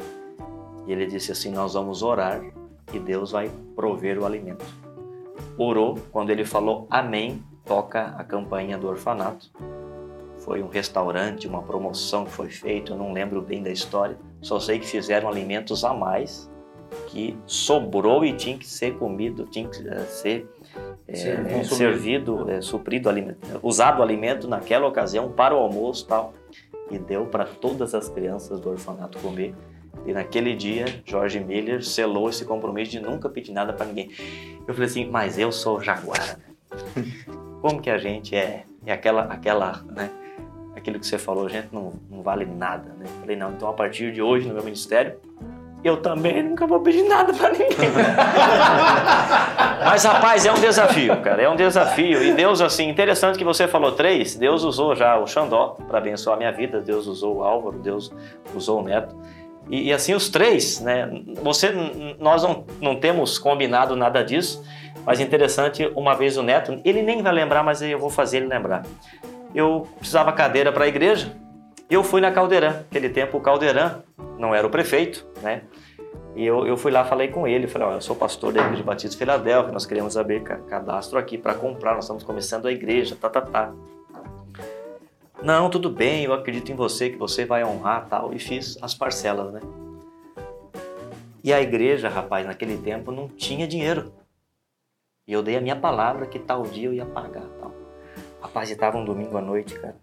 [0.87, 2.41] E ele disse assim: Nós vamos orar
[2.93, 4.65] e Deus vai prover o alimento.
[5.57, 9.51] Orou, quando ele falou Amém, toca a campainha do orfanato.
[10.39, 14.59] Foi um restaurante, uma promoção que foi feita, eu não lembro bem da história, só
[14.59, 16.49] sei que fizeram alimentos a mais
[17.07, 20.49] que sobrou e tinha que ser comido, tinha que eh, ser
[21.07, 21.65] é, Servido.
[21.65, 26.33] servido, é, suprido, alimento, usado o alimento naquela ocasião para o almoço tal.
[26.89, 29.55] E deu para todas as crianças do orfanato comer.
[30.05, 34.09] E naquele dia, Jorge Miller selou esse compromisso de nunca pedir nada para ninguém.
[34.67, 36.37] Eu falei assim, mas eu sou jaguar.
[36.37, 37.03] né?
[37.61, 40.09] Como que a gente é, é aquela, aquela, né?
[40.75, 43.05] Aquilo que você falou, gente não, não vale nada, né?
[43.05, 45.19] Eu falei, não, então a partir de hoje no meu ministério,
[45.83, 47.67] eu também nunca vou pedir nada para ninguém.
[49.83, 51.41] Mas, rapaz, é um desafio, cara.
[51.41, 52.23] É um desafio.
[52.23, 54.35] E Deus, assim, interessante que você falou três.
[54.35, 56.79] Deus usou já o Xandó para abençoar a minha vida.
[56.79, 57.79] Deus usou o Álvaro.
[57.79, 58.13] Deus
[58.53, 59.15] usou o Neto.
[59.71, 61.09] E, e assim, os três, né?
[61.41, 61.71] Você,
[62.19, 64.63] nós não, não temos combinado nada disso.
[65.05, 68.47] Mas interessante, uma vez o Neto, ele nem vai lembrar, mas eu vou fazer ele
[68.47, 68.83] lembrar.
[69.55, 71.35] Eu precisava cadeira para a igreja.
[71.89, 72.73] Eu fui na Caldeirã.
[72.83, 73.99] Naquele tempo, o Caldeirã
[74.37, 75.61] não era o prefeito, né?
[76.35, 78.83] E eu, eu fui lá, falei com ele, falei, olha, eu sou pastor da Igreja
[78.83, 82.71] Batista de Filadélfia, nós queremos abrir ca- cadastro aqui para comprar, nós estamos começando a
[82.71, 83.73] igreja, tá, tá, tá.
[85.43, 88.93] Não, tudo bem, eu acredito em você, que você vai honrar tal, e fiz as
[88.93, 89.59] parcelas, né?
[91.43, 94.13] E a igreja, rapaz, naquele tempo não tinha dinheiro.
[95.27, 97.71] E eu dei a minha palavra que tal dia eu ia pagar, tal.
[98.39, 99.95] Rapaz, e tava um domingo à noite, cara.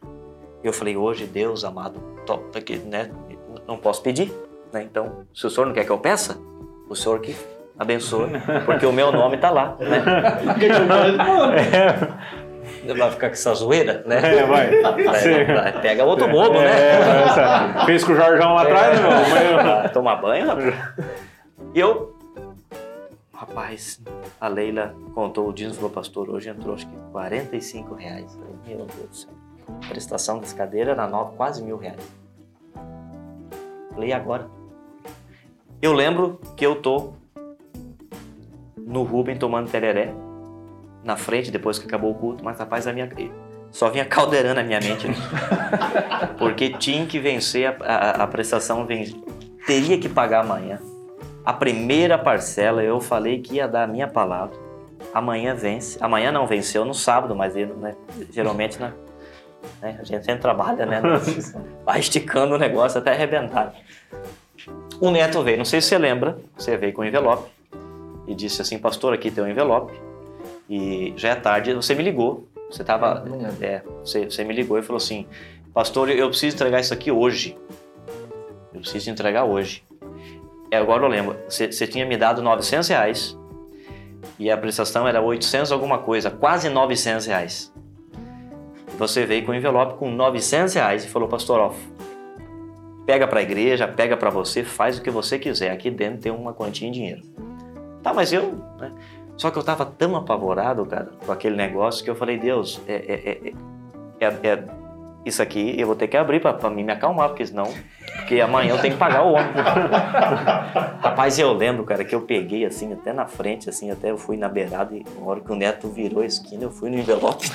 [0.64, 3.12] E eu falei, hoje, Deus amado, topa que, né,
[3.64, 4.32] não posso pedir,
[4.72, 4.82] né?
[4.82, 6.36] Então, se o senhor não quer que eu peça,
[6.88, 7.36] o senhor que
[7.78, 8.32] abençoe,
[8.66, 10.02] porque o meu nome tá lá, né?
[12.96, 14.38] Vai ficar com essa zoeira, né?
[14.40, 14.70] É, vai.
[14.82, 17.22] Vai, pega outro bobo, É, né?
[17.24, 19.90] essa- Fez com o Jorjão lá atrás, né, meu?
[19.92, 20.74] Tomar banho, rapaz.
[21.74, 22.16] E eu,
[23.34, 24.00] rapaz,
[24.40, 28.38] a Leila contou o dízimo falou, pastor, hoje entrou acho que 45 reais.
[28.66, 29.30] Meu Deus do céu.
[29.84, 32.00] A prestação dessa cadeira era nova, quase mil reais.
[33.92, 34.46] Falei, agora?
[35.82, 37.12] Eu lembro que eu tô
[38.76, 40.12] no Rubem tomando tereré,
[41.02, 43.08] na frente, depois que acabou o culto, mas rapaz, a minha.
[43.70, 45.06] Só vinha caldeirando na minha mente.
[46.38, 48.86] Porque tinha que vencer a, a, a prestação,
[49.66, 50.78] teria que pagar amanhã.
[51.44, 54.56] A primeira parcela eu falei que ia dar a minha palavra.
[55.14, 55.98] Amanhã vence.
[56.00, 57.94] Amanhã não venceu no sábado, mas né,
[58.30, 58.92] geralmente né,
[59.80, 61.00] né, a gente sempre trabalha, né?
[61.84, 63.74] Vai esticando o negócio até arrebentar.
[65.00, 67.48] O neto veio, não sei se você lembra, você veio com o envelope
[68.26, 69.92] e disse assim, pastor, aqui tem um envelope.
[70.68, 72.48] E já é tarde, você me ligou.
[72.70, 73.24] Você tava.
[73.60, 75.26] É, você, você me ligou e falou assim,
[75.72, 77.56] pastor, eu preciso entregar isso aqui hoje.
[78.74, 79.82] Eu preciso entregar hoje.
[80.70, 83.38] É, agora eu lembro, você, você tinha me dado 900 reais
[84.38, 87.72] e a prestação era 800 alguma coisa, quase 900 reais.
[88.98, 91.72] Você veio com o envelope com 900 reais e falou, pastor, ó,
[93.06, 95.70] pega para a igreja, pega para você, faz o que você quiser.
[95.70, 97.22] Aqui dentro tem uma quantia em dinheiro.
[98.02, 98.52] Tá, mas eu...
[98.78, 98.92] Né?
[99.38, 102.94] Só que eu tava tão apavorado, cara, com aquele negócio que eu falei, Deus, é,
[102.94, 104.64] é, é, é- é-
[105.24, 106.42] isso aqui eu vou ter que abrir
[106.74, 107.72] mim me acalmar, porque senão...
[108.16, 109.52] Porque amanhã eu tenho que pagar o homem.
[111.00, 114.36] Rapaz, eu lembro, cara, que eu peguei assim, até na frente, assim, até eu fui
[114.36, 117.48] na beirada e na hora que o neto virou a esquina, eu fui no envelope.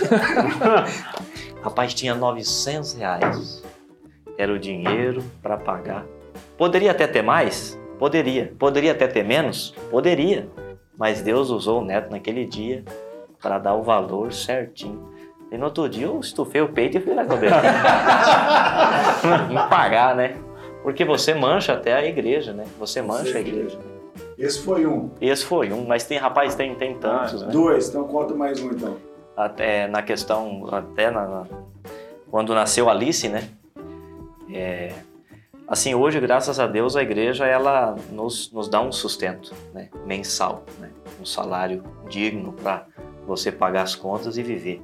[1.62, 3.64] Rapaz, tinha 900 reais.
[4.38, 6.06] Era o dinheiro para pagar.
[6.58, 7.78] Poderia até ter mais?
[8.00, 8.54] Poderia.
[8.58, 9.76] Poderia até ter menos?
[9.92, 10.48] Poderia.
[10.98, 12.84] Mas Deus usou o neto naquele dia
[13.42, 15.12] para dar o valor certinho.
[15.52, 17.52] E no outro dia eu estufei o peito e fui lá comer.
[19.52, 20.36] em pagar, né?
[20.82, 22.66] Porque você mancha até a igreja, né?
[22.80, 23.78] Você mancha a igreja.
[24.38, 25.10] Esse foi um.
[25.22, 27.50] Esse foi um, mas tem, rapaz, tem, tem tantos, né?
[27.52, 28.98] Dois, então conta mais um então.
[29.38, 31.48] até na questão, até na, na-
[32.30, 33.48] quando nasceu Alice, né?
[34.52, 34.92] É,
[35.68, 39.90] assim, hoje, graças a Deus, a igreja ela nos, nos dá um sustento né?
[40.06, 40.92] mensal, né?
[41.20, 42.86] um salário digno para
[43.26, 44.82] você pagar as contas e viver.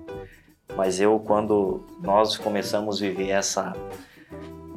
[0.75, 3.73] Mas eu, quando nós começamos a viver essa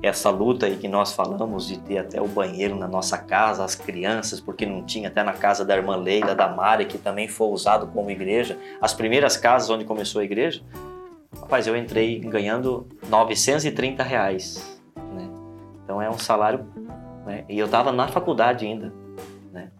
[0.02, 3.76] essa luta aí que nós falamos de ter até o banheiro na nossa casa, as
[3.76, 7.46] crianças, porque não tinha até na casa da irmã Leila, da Mari, que também foi
[7.46, 10.60] usado como igreja, as primeiras casas onde começou a igreja,
[11.40, 14.72] rapaz, eu entrei ganhando 930 reais?
[15.93, 16.66] Então é um salário,
[17.27, 17.44] né?
[17.51, 18.90] E eu tava na faculdade ainda,
[19.52, 19.70] né?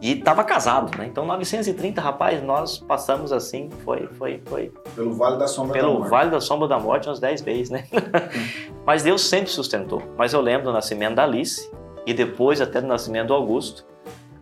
[0.00, 1.04] E tava casado, né?
[1.04, 5.98] Então 930, rapaz, nós passamos assim, foi, foi, foi Pelo Vale da Sombra da pelo
[5.98, 6.08] Morte.
[6.08, 7.84] Vale da Sombra da Morte umas 10 vezes, né?
[8.86, 10.02] Mas Deus sempre sustentou.
[10.16, 11.70] Mas eu lembro do nascimento da Alice
[12.06, 13.84] e depois até do nascimento do Augusto.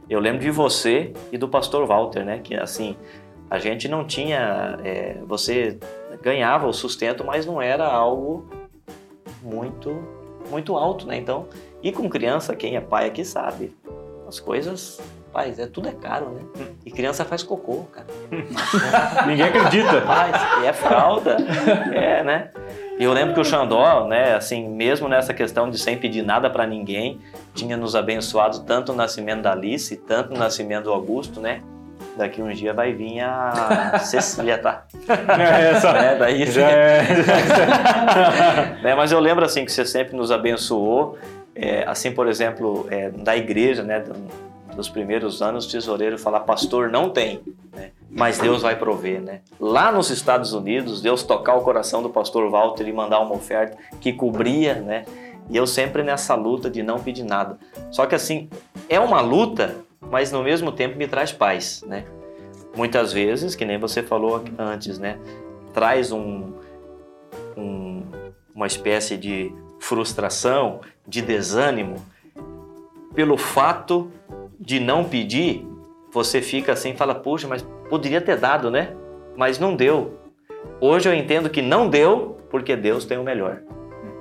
[0.09, 2.39] Eu lembro de você e do pastor Walter, né?
[2.39, 2.97] Que assim,
[3.51, 4.79] a gente não tinha.
[4.85, 5.81] é, você
[6.23, 8.49] ganhava o sustento, mas não era algo
[9.43, 10.22] muito,
[10.53, 11.17] muito alto, né?
[11.17, 11.49] Então,
[11.83, 13.75] e com criança, quem é pai aqui sabe.
[14.29, 16.43] as coisas, rapaz, é, tudo é caro, né?
[16.85, 18.07] E criança faz cocô, cara.
[19.27, 20.01] Ninguém acredita.
[20.01, 21.37] Rapaz, e é fralda,
[21.93, 22.51] é, né?
[22.99, 26.51] E eu lembro que o Xandó, né, assim, mesmo nessa questão de sem pedir nada
[26.51, 27.19] para ninguém,
[27.55, 31.63] tinha nos abençoado tanto o nascimento da Alice, tanto o nascimento do Augusto, né?
[32.17, 34.85] Daqui um dia vai vir a Cecília, tá?
[35.09, 37.03] É, essa, É, daí já é.
[38.83, 38.95] né?
[38.95, 41.17] Mas eu lembro assim que você sempre nos abençoou,
[41.55, 46.41] é, assim por exemplo é, da igreja, né, do- dos primeiros anos, o tesoureiro falar
[46.41, 47.43] pastor não tem,
[47.75, 47.91] né?
[48.11, 49.41] mas Deus vai prover, né?
[49.61, 53.77] Lá nos Estados Unidos, Deus tocar o coração do pastor Walter e mandar uma oferta
[54.01, 55.05] que cobria, né?
[55.51, 57.59] E eu sempre nessa luta de não pedir nada.
[57.91, 58.49] Só que assim
[58.89, 59.77] é uma luta,
[60.11, 62.05] mas no mesmo tempo me traz paz, né?
[62.77, 65.19] Muitas vezes, que nem você falou antes, né?
[65.75, 66.53] Traz um,
[67.57, 68.03] um-
[68.55, 71.97] uma espécie de frustração, de desânimo,
[73.15, 74.11] pelo fato
[74.59, 75.67] de não pedir,
[76.13, 78.95] você fica assim, fala, puxa, mas poderia ter dado, né?
[79.37, 80.19] Mas não deu.
[80.81, 83.61] Hoje eu entendo que não deu porque Deus tem o melhor.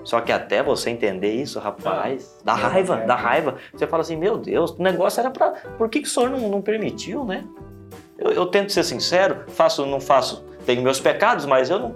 [0.04, 3.56] Só que até você entender isso, rapaz, dá raiva, dá raiva.
[3.74, 5.52] Você fala assim, meu Deus, o negócio era pra.
[5.78, 7.44] Por que, que o senhor não, não permitiu, né?
[8.18, 11.96] Eu, eu tento ser sincero, faço, não faço, tenho meus pecados, mas eu não.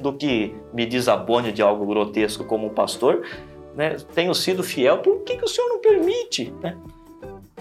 [0.00, 3.22] Do que me desabone de algo grotesco como um pastor,
[3.74, 3.96] né?
[4.14, 6.76] Tenho sido fiel, por que, que o senhor não permite, né?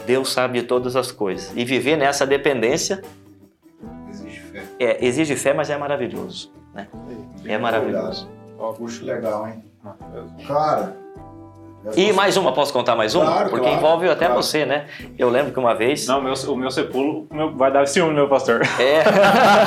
[0.05, 1.51] Deus sabe de todas as coisas.
[1.55, 3.01] E viver nessa dependência
[4.09, 4.63] Exige fé.
[4.79, 6.51] é, exige fé, mas é maravilhoso.
[6.73, 6.87] Né?
[7.45, 8.29] É maravilhoso.
[8.71, 9.63] Puxa, legal, hein?
[10.47, 10.95] Cara.
[11.97, 13.25] E mais uma, posso contar mais uma?
[13.25, 14.41] Claro, Porque claro, envolve até claro.
[14.41, 14.87] você, né?
[15.19, 16.07] Eu lembro que uma vez.
[16.07, 18.61] Não, meu, o meu sepulcro meu- vai dar ciúme, meu pastor.
[18.79, 19.03] É.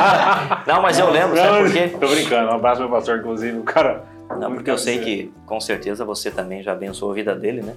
[0.66, 1.88] Não, mas eu lembro, sabe por quê?
[1.88, 3.58] Tô brincando, um abraço, meu pastor, inclusive.
[3.58, 4.04] O cara.
[4.40, 7.74] Não, porque eu sei que com certeza você também já abençoou a vida dele, né?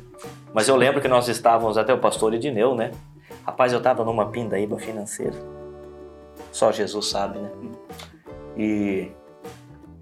[0.54, 2.92] Mas eu lembro que nós estávamos, até o pastor Edneu, né?
[3.46, 5.36] Rapaz, eu estava numa pindaíba financeira.
[6.52, 7.50] Só Jesus sabe, né?
[8.58, 9.12] E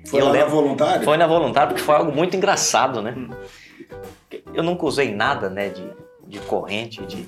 [0.08, 1.04] Foi eu na lembro- voluntário?
[1.04, 3.16] foi na voluntária porque foi algo muito engraçado, né?
[4.54, 5.84] Eu nunca usei nada, né, de,
[6.26, 7.28] de corrente, de...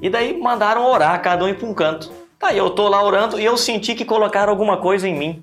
[0.00, 2.10] E daí mandaram orar, cada um ir para um canto.
[2.38, 5.42] Tá, eu tô lá orando e eu senti que colocaram alguma coisa em mim.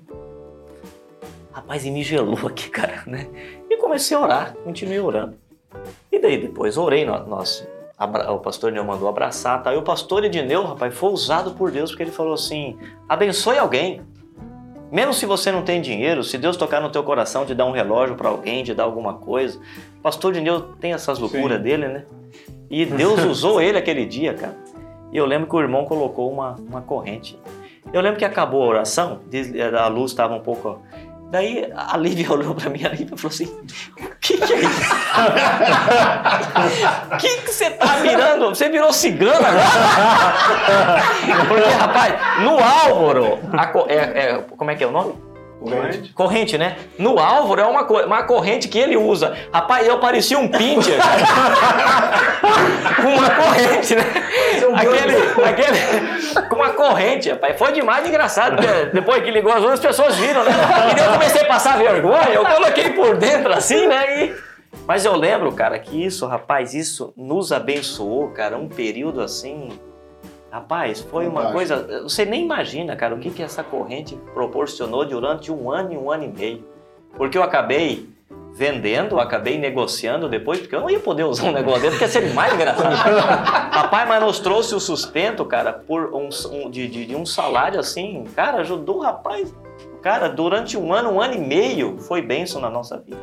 [1.52, 3.26] Rapaz, e me gelou aqui, cara, né?
[3.68, 5.34] E comecei a orar, continuei orando.
[6.10, 7.06] E daí depois orei,
[7.98, 9.72] abra- o pastor Edneu mandou abraçar, tá?
[9.74, 12.76] E o pastor Edneu, rapaz, foi usado por Deus porque ele falou assim,
[13.08, 14.02] abençoe alguém.
[14.92, 17.72] Mesmo se você não tem dinheiro, se Deus tocar no teu coração de dar um
[17.72, 19.58] relógio para alguém, de dar alguma coisa,
[19.98, 21.62] o pastor Edneu tem essas loucuras Sim.
[21.64, 22.04] dele, né?
[22.70, 24.54] E Deus usou ele aquele dia, cara.
[25.10, 27.38] E eu lembro que o irmão colocou uma, uma corrente.
[27.90, 30.78] Eu lembro que acabou a oração, diz- a luz estava um pouco.
[31.32, 33.46] Daí a Lívia olhou pra mim, a Lívia falou assim:
[33.98, 34.94] O que, que é isso?
[37.10, 38.50] O que, que você tá virando?
[38.50, 41.02] Você virou cigana agora?
[41.48, 45.14] Porque, rapaz, no Álvaro, a é- é- como é que é o nome?
[45.62, 46.12] Corrente.
[46.12, 46.76] Corrente, né?
[46.98, 49.36] No Álvaro é uma, uma corrente que ele usa.
[49.52, 50.98] Rapaz, eu parecia um pincher.
[52.96, 54.02] com uma corrente, né?
[54.74, 57.58] Aquele, aquele, com uma corrente, rapaz.
[57.58, 58.56] Foi demais de engraçado.
[58.92, 60.50] Depois que ligou as outras pessoas viram, né?
[60.90, 64.24] E daí eu comecei a passar vergonha, eu coloquei por dentro assim, né?
[64.24, 64.34] E...
[64.86, 69.70] Mas eu lembro, cara, que isso, rapaz, isso nos abençoou, cara, um período assim.
[70.52, 72.02] Rapaz, foi uma coisa.
[72.02, 76.10] Você nem imagina, cara, o que, que essa corrente proporcionou durante um ano e um
[76.10, 76.64] ano e meio.
[77.16, 78.06] Porque eu acabei
[78.52, 82.04] vendendo, eu acabei negociando depois, porque eu não ia poder usar um negócio dele, porque
[82.04, 82.92] ia ser mais engraçado.
[83.72, 87.80] Rapaz, mas nos trouxe o sustento, cara, por um, um- de, de- de um salário
[87.80, 89.54] assim, cara, ajudou o rapaz.
[90.02, 93.16] Cara, durante um ano, um ano e meio, foi bênção na nossa vida.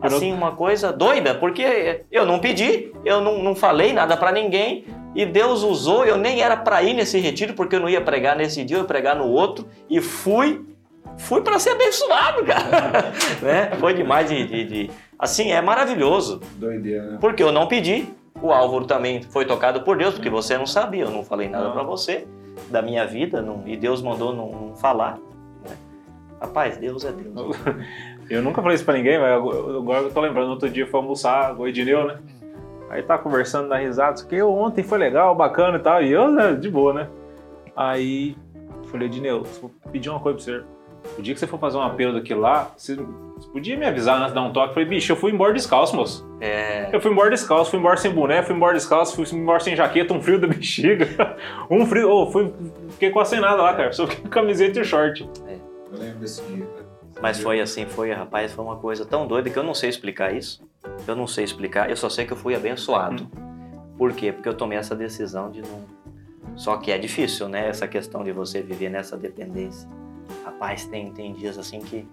[0.00, 4.84] Assim, uma coisa doida, porque eu não pedi, eu não, não falei nada pra ninguém,
[5.14, 8.36] e Deus usou, eu nem era pra ir nesse retiro, porque eu não ia pregar
[8.36, 10.64] nesse dia, eu ia pregar no outro, e fui,
[11.18, 13.12] fui para ser abençoado, cara.
[13.42, 13.72] né?
[13.80, 17.18] Foi demais de, de- de- Assim, é maravilhoso, Doideira, né?
[17.20, 18.06] porque eu não pedi,
[18.40, 21.70] o Álvaro também foi tocado por Deus, porque você não sabia, eu não falei nada
[21.70, 22.26] pra você
[22.70, 25.18] da minha vida, não- e Deus mandou não, não falar.
[26.42, 27.56] Rapaz, Deus é Deus.
[28.28, 31.54] Eu nunca falei isso pra ninguém, mas agora eu tô lembrando, outro dia foi almoçar
[31.54, 32.18] com o Edneu, né?
[32.90, 36.30] Aí tá conversando, na risada, isso que ontem foi legal, bacana e tal, e eu,
[36.30, 37.08] né, de boa, né?
[37.76, 38.36] Aí
[38.90, 40.64] falei, Edneu, eu pedir uma coisa pra você,
[41.18, 44.16] o dia que você for fazer um apelo daquilo lá, você, você podia me avisar
[44.18, 44.68] antes de dar um toque?
[44.68, 46.28] Eu falei, bicho, eu fui embora descalço, moço.
[46.40, 49.74] É, Eu fui embora descalço, fui embora sem boné, fui embora descalço, fui embora sem
[49.74, 51.08] jaqueta, um frio da bexiga.
[51.70, 52.52] um frio, ô, fui,
[52.90, 55.28] fiquei quase sem nada lá, cara, só fiquei com camiseta e short.
[55.92, 56.66] Eu lembro desse dia.
[57.20, 60.34] Mas foi assim, foi, rapaz, foi uma coisa tão doida que eu não sei explicar
[60.34, 60.66] isso.
[61.06, 63.28] Eu não sei explicar, eu só sei que eu fui abençoado.
[63.98, 64.32] Por quê?
[64.32, 65.84] Porque eu tomei essa decisão de não.
[66.56, 67.68] Só que é difícil, né?
[67.68, 69.88] Essa questão de você viver nessa dependência.
[70.44, 72.08] Rapaz, tem, tem dias assim que.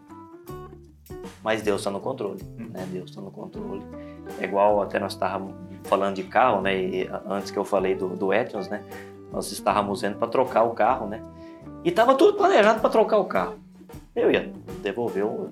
[1.41, 2.85] Mas Deus está no controle, né?
[2.91, 3.83] Deus está no controle.
[4.39, 6.77] É igual até nós estávamos falando de carro, né?
[6.77, 8.83] E antes que eu falei do, do Etios, né?
[9.31, 11.23] Nós estávamos indo para trocar o carro, né?
[11.83, 13.55] E estava tudo planejado para trocar o carro.
[14.19, 14.51] Eu ia
[14.81, 15.49] devolver o.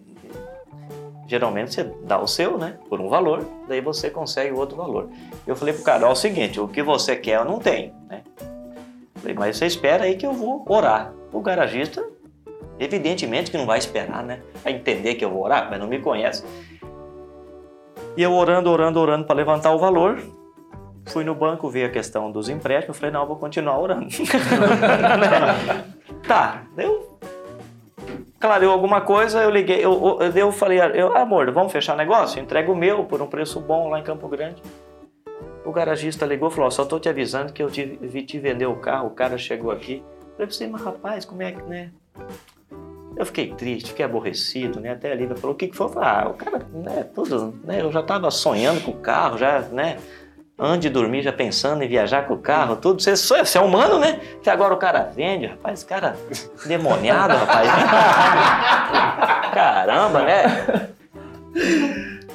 [1.28, 2.78] Geralmente você dá o seu, né?
[2.88, 5.10] Por um valor, daí você consegue outro valor.
[5.46, 7.94] Eu falei pro cara: ó, é o seguinte, o que você quer eu não tenho,
[8.08, 8.24] né?
[9.16, 11.14] Falei, mas você espera aí que eu vou orar.
[11.34, 12.08] O garagista,
[12.80, 14.42] evidentemente que não vai esperar, né?
[14.64, 16.44] Vai entender que eu vou orar, mas não me conhece.
[18.16, 20.20] E eu orando, orando, orando para levantar o valor.
[21.06, 22.98] Fui no banco ver a questão dos empréstimos.
[22.98, 24.08] Falei, não, vou continuar orando.
[26.28, 27.18] tá, eu.
[28.40, 32.40] Clareou alguma coisa, eu liguei, eu, eu, eu falei, eu, amor, vamos fechar negócio?
[32.40, 34.62] Entrega o meu por um preço bom lá em Campo Grande.
[35.66, 38.68] O garagista ligou e falou: só estou te avisando que eu te, vi te vender
[38.68, 40.04] o carro, o cara chegou aqui.
[40.38, 41.92] Eu falei, mas rapaz, como é que, né?
[43.18, 44.92] Eu fiquei triste, fiquei aborrecido, né?
[44.92, 45.88] Até a Lívia falou, o que que foi?
[45.88, 47.82] Eu falei, ah, o cara, né, tudo, né?
[47.82, 49.98] Eu já estava sonhando com o carro, já, né?
[50.60, 53.00] Antes de dormir, já pensando em viajar com o carro, tudo.
[53.02, 54.20] Você, você é humano, né?
[54.42, 56.18] Que agora o cara vende, rapaz, cara
[56.66, 57.70] demoniado, rapaz.
[59.54, 60.90] Caramba, né?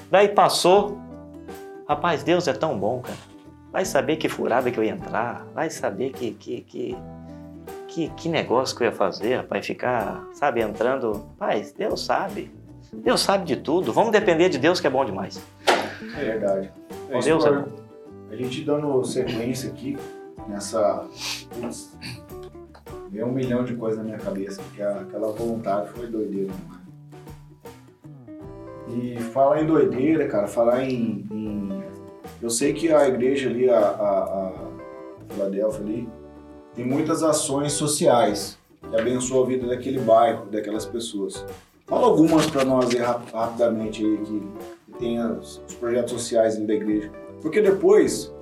[0.09, 0.99] Daí passou.
[1.89, 3.19] Rapaz, Deus é tão bom, cara.
[3.73, 6.97] Vai saber que furada que eu ia entrar, vai saber que, que, que
[7.93, 11.27] que, que negócio que eu ia fazer, rapaz, ficar, sabe, entrando.
[11.39, 12.51] Pai, Deus sabe.
[12.91, 13.93] Deus sabe de tudo.
[13.93, 15.41] Vamos depender de Deus que é bom demais.
[16.17, 16.71] É verdade.
[17.11, 17.82] É, Deus é bom.
[18.33, 19.95] A gente dando sequência aqui
[20.49, 21.07] nessa.
[21.51, 21.95] Putz,
[23.11, 26.83] veio um milhão de coisas na minha cabeça, porque aquela vontade foi doideira demais.
[28.89, 31.83] E falar em doideira, cara, falar em, em.
[32.41, 34.53] Eu sei que a igreja ali, a, a, a
[35.29, 36.09] Filadélfia ali,
[36.75, 41.45] tem muitas ações sociais que abençoam a vida daquele bairro, daquelas pessoas.
[41.87, 47.22] Fala algumas para nós aí rapidamente aí que tem os projetos sociais da igreja.
[47.43, 48.33] Porque depois,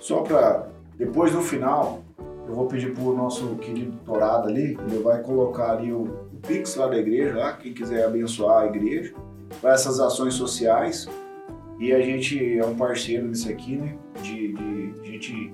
[0.00, 2.00] só para depois no final,
[2.46, 6.38] eu vou pedir para o nosso querido Torado ali, ele vai colocar ali o, o
[6.46, 9.12] Pix lá da igreja, lá, quem quiser abençoar a igreja,
[9.60, 11.08] para essas ações sociais.
[11.80, 13.96] E a gente é um parceiro nisso aqui, né?
[14.22, 15.52] De, de, de gente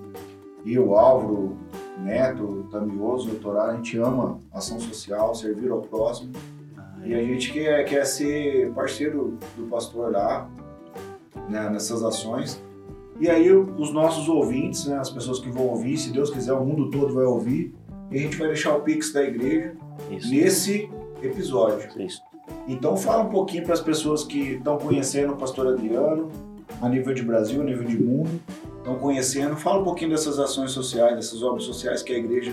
[0.64, 1.56] e o Álvaro,
[1.98, 6.32] Neto, Tamioso, Torá, a gente ama ação social, servir ao próximo.
[6.76, 10.48] Ah, e a gente quer, quer ser parceiro do pastor lá,
[11.48, 12.62] né, nessas ações.
[13.20, 16.64] E aí os nossos ouvintes, né, as pessoas que vão ouvir, se Deus quiser, o
[16.64, 17.74] mundo todo vai ouvir.
[18.10, 19.74] E a gente vai deixar o Pix da igreja
[20.10, 20.30] Isso.
[20.30, 20.90] nesse
[21.22, 21.88] episódio.
[22.00, 22.22] Isso.
[22.66, 26.30] Então fala um pouquinho para as pessoas que estão conhecendo o pastor Adriano,
[26.80, 28.40] a nível de Brasil, a nível de mundo,
[28.78, 29.54] estão conhecendo.
[29.54, 32.52] Fala um pouquinho dessas ações sociais, dessas obras sociais que a igreja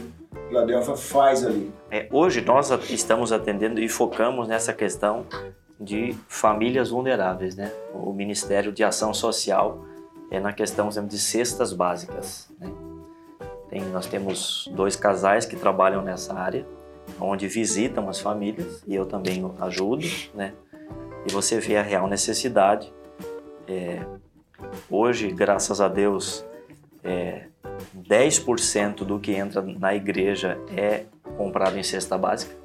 [0.50, 1.72] Filadélfia faz ali.
[1.90, 5.26] É, hoje nós estamos atendendo e focamos nessa questão
[5.80, 7.72] de famílias vulneráveis, né?
[7.94, 9.86] O Ministério de Ação Social
[10.32, 12.50] é na questão exemplo, de cestas básicas.
[12.60, 12.72] Né?
[13.70, 16.66] Tem, nós temos dois casais que trabalham nessa área,
[17.20, 20.54] onde visitam as famílias e eu também ajudo, né?
[21.26, 22.94] E você vê a real necessidade.
[23.68, 24.06] É,
[24.90, 26.46] Hoje, graças a Deus,
[27.04, 27.48] é,
[27.96, 31.06] 10% do que entra na igreja é
[31.38, 32.56] comprado em cesta básica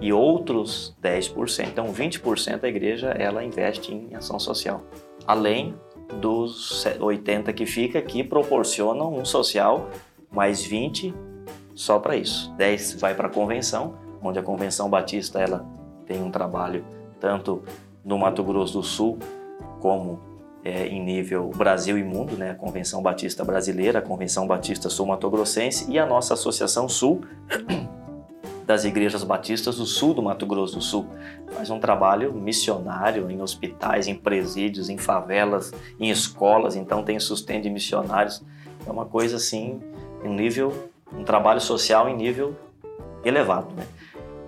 [0.00, 4.84] e outros 10%, então 20% da igreja ela investe em ação social.
[5.26, 5.74] Além
[6.20, 9.90] dos 80 que fica que proporcionam um social,
[10.30, 11.14] mais 20
[11.74, 12.52] só para isso.
[12.56, 15.66] 10 vai para a convenção, onde a convenção batista ela
[16.06, 16.84] tem um trabalho
[17.20, 17.62] tanto
[18.04, 19.18] no Mato Grosso do Sul
[19.80, 20.20] como
[20.64, 22.52] é, em nível Brasil e mundo, né?
[22.52, 27.22] a Convenção Batista Brasileira, a Convenção Batista Sul-Mato-Grossense e a nossa Associação Sul
[28.66, 31.06] das Igrejas Batistas do Sul do Mato Grosso do Sul.
[31.52, 37.64] Faz um trabalho missionário em hospitais, em presídios, em favelas, em escolas, então tem sustento
[37.64, 38.42] de missionários.
[38.86, 39.80] É uma coisa assim,
[40.24, 42.56] um nível, um trabalho social em nível
[43.24, 43.74] elevado.
[43.74, 43.86] Né?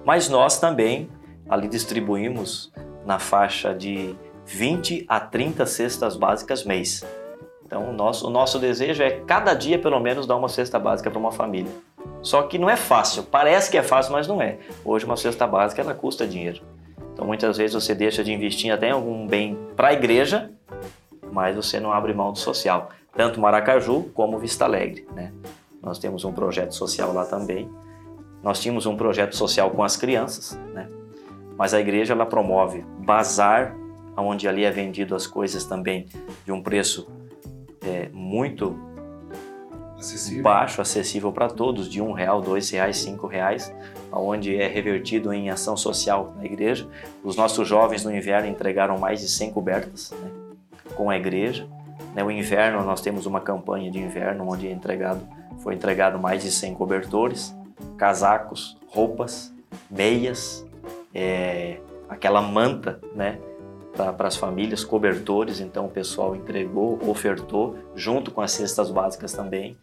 [0.05, 1.09] Mas nós também
[1.49, 2.73] ali distribuímos
[3.05, 4.15] na faixa de
[4.47, 7.05] 20 a 30 cestas básicas mês.
[7.67, 11.11] Então, o nosso, o nosso desejo é cada dia, pelo menos, dar uma cesta básica
[11.11, 11.73] para uma família.
[12.25, 13.23] Só que não é fácil.
[13.23, 14.57] Parece que é fácil, mas não é.
[14.83, 16.63] Hoje, uma cesta básica ela custa dinheiro.
[17.13, 20.51] Então, muitas vezes você deixa de investir até em algum bem para a igreja,
[21.31, 22.89] mas você não abre mão do social.
[23.15, 25.07] Tanto Maracaju como Vista Alegre.
[25.15, 25.33] Né?
[25.83, 27.71] Nós temos um projeto social lá também.
[28.43, 30.89] Nós tínhamos um projeto social com as crianças, né?
[31.59, 33.77] mas a igreja ela promove bazar
[34.17, 36.07] onde ali é vendido as coisas também
[36.45, 37.07] de um preço
[37.85, 38.79] é, muito
[40.05, 40.43] acessível.
[40.43, 43.75] baixo, acessível para todos, de um real, dois reais, cinco reais,
[44.13, 46.87] onde é revertido em ação social na igreja.
[47.23, 50.31] Os nossos jovens no inverno entregaram mais de 100 cobertas né,
[50.95, 51.67] com a igreja.
[52.15, 55.27] No inverno nós temos uma campanha de inverno onde é entregado,
[55.59, 57.55] foi entregado mais de 100 cobertores,
[57.97, 59.53] casacos, roupas,
[59.91, 60.65] meias,
[61.13, 61.79] é,
[62.09, 63.39] aquela manta, né?
[63.95, 69.77] Para as famílias, cobertores, então o pessoal entregou, ofertou, junto com as cestas básicas também,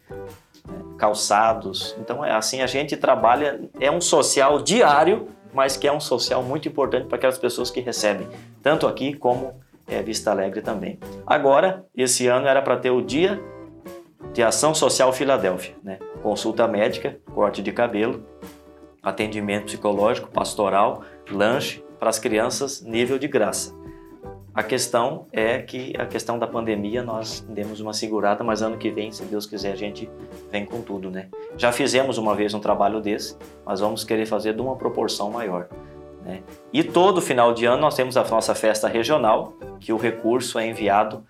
[0.66, 1.96] né, calçados.
[1.98, 6.42] Então, é assim, a gente trabalha, é um social diário, mas que é um social
[6.42, 8.28] muito importante para aquelas pessoas que recebem,
[8.62, 9.54] tanto aqui como
[9.86, 10.98] é, Vista Alegre também.
[11.26, 13.40] Agora, esse ano era para ter o Dia
[14.32, 15.98] de Ação Social Filadélfia, né?
[16.22, 18.24] consulta médica, corte de cabelo,
[19.02, 23.81] atendimento psicológico, pastoral, lanche para as crianças nível de graça.
[24.54, 28.90] A questão é que a questão da pandemia nós demos uma segurada, mas ano que
[28.90, 30.10] vem, se Deus quiser, a gente
[30.50, 31.28] vem com tudo, né?
[31.56, 35.68] Já fizemos uma vez um trabalho desse, mas vamos querer fazer de uma proporção maior.
[36.22, 36.42] Né?
[36.70, 40.68] E todo final de ano nós temos a nossa festa regional, que o recurso é
[40.68, 41.24] enviado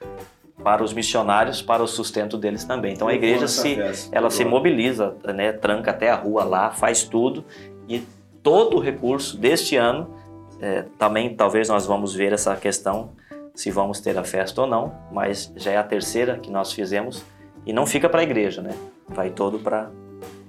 [0.62, 2.92] para os missionários, para o sustento deles também.
[2.92, 3.78] Então a igreja se,
[4.10, 5.52] ela se mobiliza, né?
[5.52, 7.44] tranca até a rua lá, faz tudo
[7.88, 8.02] e
[8.42, 10.21] todo o recurso deste ano
[10.62, 13.10] é, também talvez nós vamos ver essa questão
[13.52, 17.24] se vamos ter a festa ou não, mas já é a terceira que nós fizemos
[17.66, 18.70] e não fica para a igreja, né?
[19.08, 19.90] Vai todo para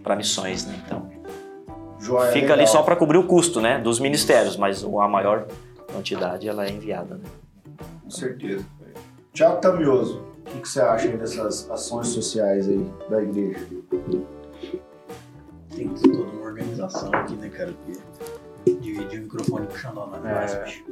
[0.04, 0.80] para missões, né?
[0.86, 1.10] Então
[2.00, 2.60] Joia, fica legal.
[2.60, 5.48] ali só para cobrir o custo, né, dos ministérios, mas a maior
[5.92, 7.16] quantidade ela é enviada.
[7.16, 7.24] Né?
[8.04, 8.66] Com certeza.
[9.34, 13.66] Tiago Tamioso, o que, que você acha dessas ações sociais aí da igreja?
[15.76, 17.74] Tem que ter toda uma organização aqui, né, cara?
[18.94, 20.86] Dividir o microfone com o Xandó não é fácil, bicho.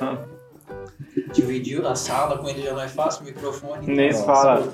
[1.32, 3.86] Dividir a sala com ele já não é fácil, o microfone.
[3.86, 4.72] Nem se fala.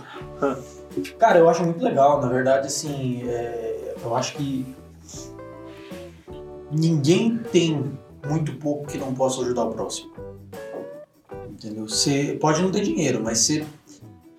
[1.18, 4.66] Cara, eu acho muito legal, na verdade, assim, é, eu acho que
[6.70, 7.98] ninguém tem
[8.28, 10.12] muito pouco que não possa ajudar o próximo.
[11.48, 11.88] Entendeu?
[11.88, 13.64] Você pode não ter dinheiro, mas você,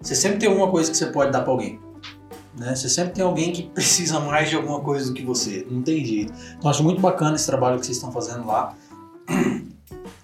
[0.02, 1.80] você sempre tem alguma coisa que você pode dar para alguém.
[2.58, 2.76] Né?
[2.76, 5.66] Você sempre tem alguém que precisa mais de alguma coisa do que você.
[5.70, 6.34] Não tem jeito.
[6.58, 8.76] Então, acho muito bacana esse trabalho que vocês estão fazendo lá.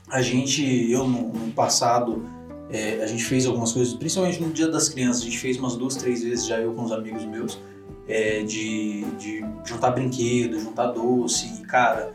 [0.09, 2.25] A gente, eu no, no passado,
[2.69, 5.77] é, a gente fez algumas coisas, principalmente no Dia das Crianças, a gente fez umas
[5.77, 7.57] duas, três vezes já eu com os amigos meus,
[8.09, 11.47] é, de, de juntar brinquedo, juntar doce.
[11.61, 12.13] E, cara,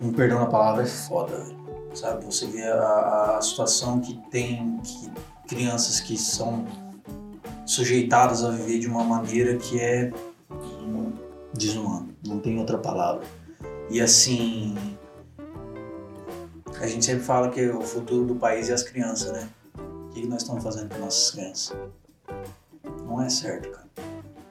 [0.00, 1.46] com perdão na palavra, é foda,
[1.94, 2.24] sabe?
[2.24, 5.08] Você vê a, a situação que tem que
[5.46, 6.64] crianças que são
[7.66, 10.12] sujeitadas a viver de uma maneira que é
[11.52, 13.26] desumana, não tem outra palavra.
[13.90, 14.74] E assim,
[16.80, 19.48] a gente sempre fala que o futuro do país é as crianças, né?
[19.78, 21.76] O que nós estamos fazendo com nossas crianças?
[23.04, 23.86] Não é certo, cara.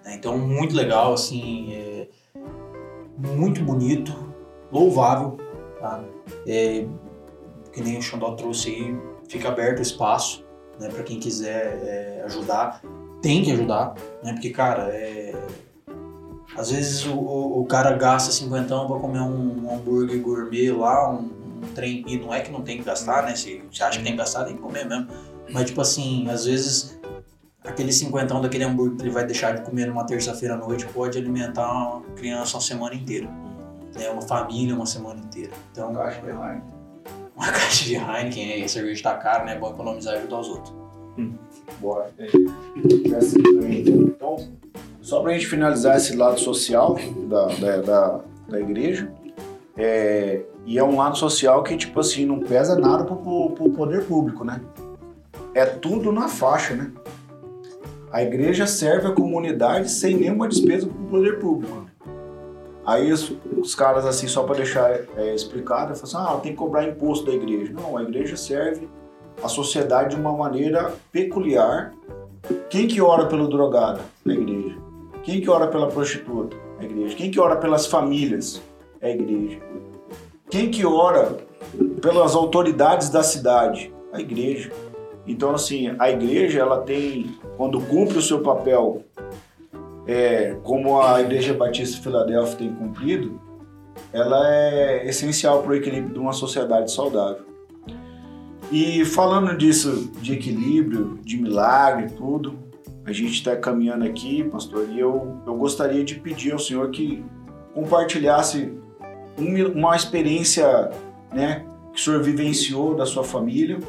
[0.05, 2.07] É, então, muito legal, assim, é
[3.17, 4.13] muito bonito,
[4.71, 5.37] louvável,
[5.79, 6.03] tá?
[6.45, 6.85] É,
[7.71, 8.97] que nem o Xandó trouxe aí,
[9.27, 10.45] fica aberto o espaço,
[10.79, 12.81] né, para quem quiser é, ajudar
[13.25, 14.33] tem que ajudar, né?
[14.33, 15.33] Porque, cara, é...
[16.55, 21.31] às vezes o, o cara gasta 50 pra comer um, hambúrguer gourmet lá, um,
[21.63, 23.35] um, trem, e não é que não tem que gastar, né?
[23.35, 25.07] Se você acha que tem que gastar, tem que comer mesmo.
[25.49, 26.99] Mas, tipo assim, às vezes
[27.63, 31.17] aquele cinquentão daquele hambúrguer que ele vai deixar de comer numa terça-feira à noite pode
[31.17, 33.27] alimentar uma criança uma semana inteira.
[33.95, 34.07] Né?
[34.07, 35.51] Uma família uma semana inteira.
[35.71, 36.63] Então, uma caixa de Heineken.
[37.35, 39.55] Uma caixa de Heineken, a cerveja tá cara, né?
[39.55, 40.84] É bom economizar e ajudar os outros.
[41.17, 41.33] Hum.
[41.79, 42.09] Bora.
[42.77, 44.37] Então,
[45.01, 46.97] só para a gente finalizar esse lado social
[47.27, 49.11] da, da, da, da igreja,
[49.77, 53.69] é, e é um lado social que, tipo assim, não pesa nada pro, pro, pro
[53.71, 54.61] poder público, né?
[55.53, 56.91] É tudo na faixa, né?
[58.11, 61.85] A igreja serve a comunidade sem nenhuma despesa pro poder público.
[62.85, 66.57] Aí os, os caras, assim, só para deixar é, explicado, falam assim, ah, tem que
[66.57, 67.73] cobrar imposto da igreja.
[67.73, 68.87] Não, a igreja serve
[69.43, 71.93] a sociedade de uma maneira peculiar.
[72.69, 74.01] Quem que ora pelo drogado?
[74.25, 74.77] A igreja.
[75.23, 76.55] Quem que ora pela prostituta?
[76.79, 77.15] A igreja.
[77.15, 78.61] Quem que ora pelas famílias?
[79.01, 79.59] A igreja.
[80.49, 81.37] Quem que ora
[82.01, 83.93] pelas autoridades da cidade?
[84.13, 84.71] A igreja.
[85.27, 89.03] Então, assim, a igreja, ela tem, quando cumpre o seu papel,
[90.07, 93.41] é, como a Igreja Batista Filadélfia tem cumprido,
[94.13, 97.54] ela é essencial para o equilíbrio de uma sociedade saudável.
[98.71, 102.57] E falando disso, de equilíbrio, de milagre, tudo,
[103.05, 107.23] a gente está caminhando aqui, pastor, e eu, eu gostaria de pedir ao senhor que
[107.73, 108.73] compartilhasse
[109.75, 110.91] uma experiência
[111.31, 113.79] né, que o senhor vivenciou da sua família,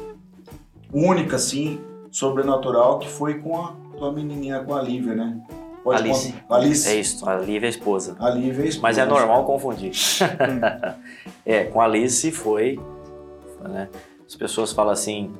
[0.93, 1.79] única, assim,
[2.11, 5.41] sobrenatural, que foi com a, tua menininha com a Lívia, né?
[5.83, 6.33] Pode Alice.
[6.33, 6.55] contar.
[6.55, 6.89] Alice.
[6.89, 8.15] É isso, a Lívia é a esposa.
[8.19, 8.81] A Lívia é a esposa.
[8.83, 9.91] Mas é normal confundir.
[11.45, 12.79] é, com Alice foi.
[13.61, 13.89] né,
[14.27, 15.33] As pessoas falam assim,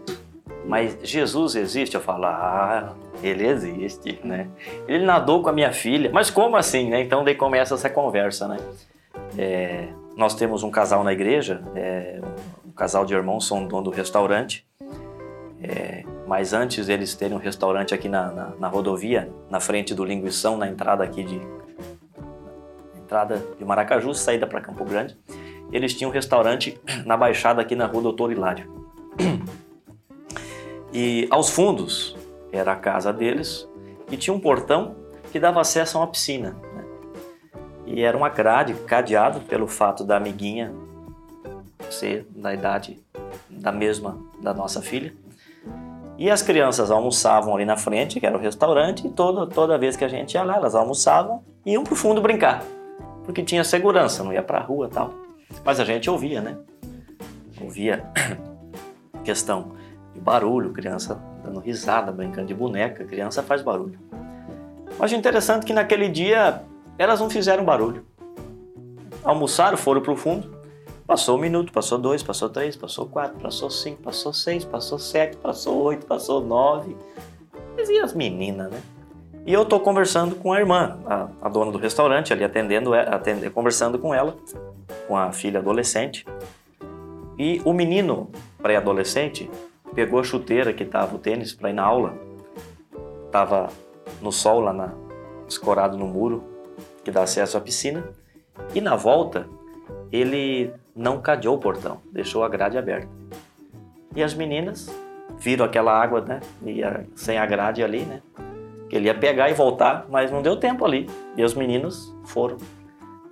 [0.66, 1.96] mas Jesus existe?
[1.96, 4.48] Eu falo, ah, ele existe, né?
[4.88, 6.10] Ele nadou com a minha filha.
[6.12, 7.02] Mas como assim, né?
[7.02, 8.58] Então daí começa essa conversa, né?
[9.38, 12.22] É, nós temos um casal na igreja, é,
[12.66, 14.66] um casal de irmãos são dono do restaurante.
[15.62, 20.04] É, mas antes eles terem um restaurante aqui na, na, na rodovia, na frente do
[20.04, 21.42] Linguição, na entrada aqui de
[22.98, 25.18] entrada de Maracaju, saída para Campo Grande,
[25.72, 28.88] eles tinham um restaurante na Baixada aqui na Rua Doutor Hilário.
[30.94, 32.16] E aos fundos
[32.52, 33.68] era a casa deles
[34.10, 34.96] e tinha um portão
[35.32, 36.56] que dava acesso a uma piscina.
[36.74, 36.86] né?
[37.86, 40.74] E era uma grade cadeado pelo fato da amiguinha
[41.90, 43.00] ser da idade
[43.50, 45.14] da mesma da nossa filha.
[46.18, 49.96] E as crianças almoçavam ali na frente, que era o restaurante, e toda, toda vez
[49.96, 52.64] que a gente ia lá, elas almoçavam e iam pro fundo brincar.
[53.24, 55.27] Porque tinha segurança, não ia pra rua tal.
[55.68, 56.58] Mas a gente ouvia, né?
[57.60, 58.10] Ouvia
[59.26, 59.74] questão
[60.14, 64.00] de barulho, criança dando risada, brincando de boneca, criança faz barulho.
[64.98, 66.64] Mas o interessante é que naquele dia
[66.98, 68.06] elas não fizeram barulho.
[69.26, 70.56] Almoçaram, foram pro fundo,
[71.06, 75.36] Passou um minuto, passou dois, passou três, passou quatro, passou cinco, passou seis, passou sete,
[75.36, 76.96] passou oito, passou nove.
[77.78, 78.82] Mas e as meninas, né?
[79.46, 83.52] E eu tô conversando com a irmã, a, a dona do restaurante, ali atendendo, atendendo,
[83.52, 84.36] conversando com ela,
[85.08, 86.26] com a filha adolescente.
[87.38, 88.30] E o menino
[88.62, 89.50] pré-adolescente
[89.94, 92.14] pegou a chuteira que tava o tênis para ir na aula.
[93.32, 93.68] Tava
[94.22, 94.94] no sol lá na,
[95.48, 96.44] escorado no muro
[97.04, 98.04] que dá acesso à piscina.
[98.74, 99.48] E na volta
[100.12, 103.10] ele não cadeou o portão, deixou a grade aberta.
[104.16, 104.90] E as meninas
[105.38, 106.40] viram aquela água, né?
[106.66, 108.22] Ia, sem a grade ali, né?
[108.90, 111.08] Que ele ia pegar e voltar, mas não deu tempo ali.
[111.36, 112.58] E os meninos foram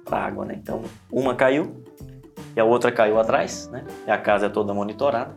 [0.06, 0.58] para água, né?
[0.62, 1.84] Então, uma caiu
[2.56, 3.84] e a outra caiu atrás, né?
[4.08, 5.36] E a casa é toda monitorada.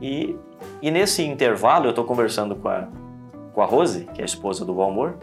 [0.00, 0.34] E,
[0.82, 2.88] e nesse intervalo, eu estou conversando com a,
[3.52, 5.14] com a Rose, que é a esposa do Valmor,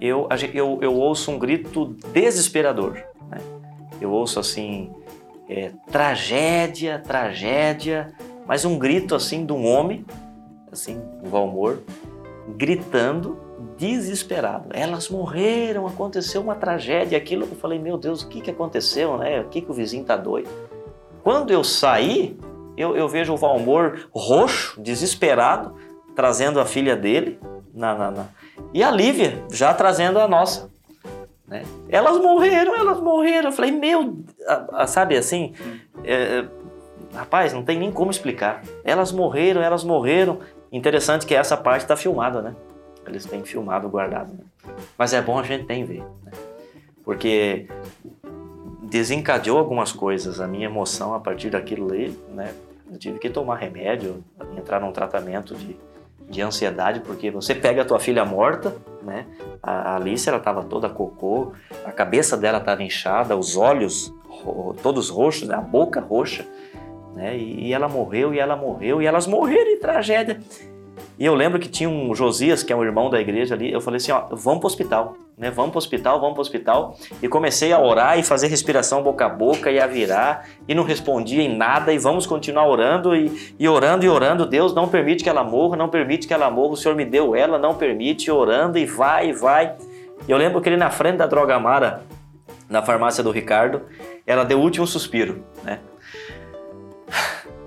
[0.00, 2.94] eu, eu, eu ouço um grito desesperador,
[3.30, 3.38] né?
[4.00, 4.90] eu ouço assim
[5.48, 8.12] é, tragédia, tragédia,
[8.46, 10.04] mas um grito assim de um homem,
[10.70, 11.78] assim, o Valmor,
[12.56, 13.38] gritando
[13.76, 14.68] desesperado.
[14.72, 17.42] Elas morreram, aconteceu uma tragédia, aquilo.
[17.50, 19.40] Eu falei, meu Deus, o que, que aconteceu, né?
[19.40, 20.48] O que, que o vizinho tá doido?
[21.22, 22.36] Quando eu saí,
[22.76, 25.74] eu, eu vejo o Valmor roxo, desesperado,
[26.16, 27.38] trazendo a filha dele
[27.74, 28.26] na, na, na-
[28.74, 30.70] e a Lívia já trazendo a nossa
[31.46, 31.62] né?
[31.88, 33.50] Elas morreram, elas morreram.
[33.50, 34.16] Eu falei, meu,
[34.46, 35.52] a- a- sabe assim,
[36.04, 36.44] é,
[37.14, 38.62] rapaz, não tem nem como explicar.
[38.84, 40.38] Elas morreram, elas morreram.
[40.72, 42.54] Interessante que essa parte está filmada, né?
[43.06, 44.32] Eles têm filmado, guardado.
[44.32, 44.74] Né?
[44.96, 46.32] Mas é bom a gente tem ver, né?
[47.04, 47.66] porque
[48.82, 50.40] desencadeou algumas coisas.
[50.40, 52.52] A minha emoção a partir daquilo ali, né?
[52.90, 54.22] Eu tive que tomar remédio,
[54.56, 55.76] entrar num tratamento de,
[56.28, 59.26] de ansiedade, porque você pega a tua filha morta, né?
[59.62, 61.52] A Alice ela estava toda cocô,
[61.86, 64.12] a cabeça dela estava inchada, os olhos
[64.82, 66.44] todos roxos, a boca roxa,
[67.14, 67.38] né?
[67.38, 70.38] E ela morreu, e ela morreu, e elas morreram em tragédia.
[71.18, 73.80] E eu lembro que tinha um Josias, que é um irmão da igreja ali, eu
[73.80, 75.50] falei assim, ó, vamos pro hospital, né?
[75.50, 76.96] Vamos pro hospital, vamos pro hospital.
[77.22, 80.82] E comecei a orar e fazer respiração boca a boca e a virar, e não
[80.82, 84.46] respondia em nada, e vamos continuar orando e, e orando e orando.
[84.46, 87.36] Deus não permite que ela morra, não permite que ela morra, o Senhor me deu
[87.36, 89.74] ela, não permite, orando e vai, e vai.
[90.26, 92.02] E eu lembro que ele na frente da Droga Mara,
[92.68, 93.82] na farmácia do Ricardo,
[94.26, 95.78] ela deu o último suspiro, né?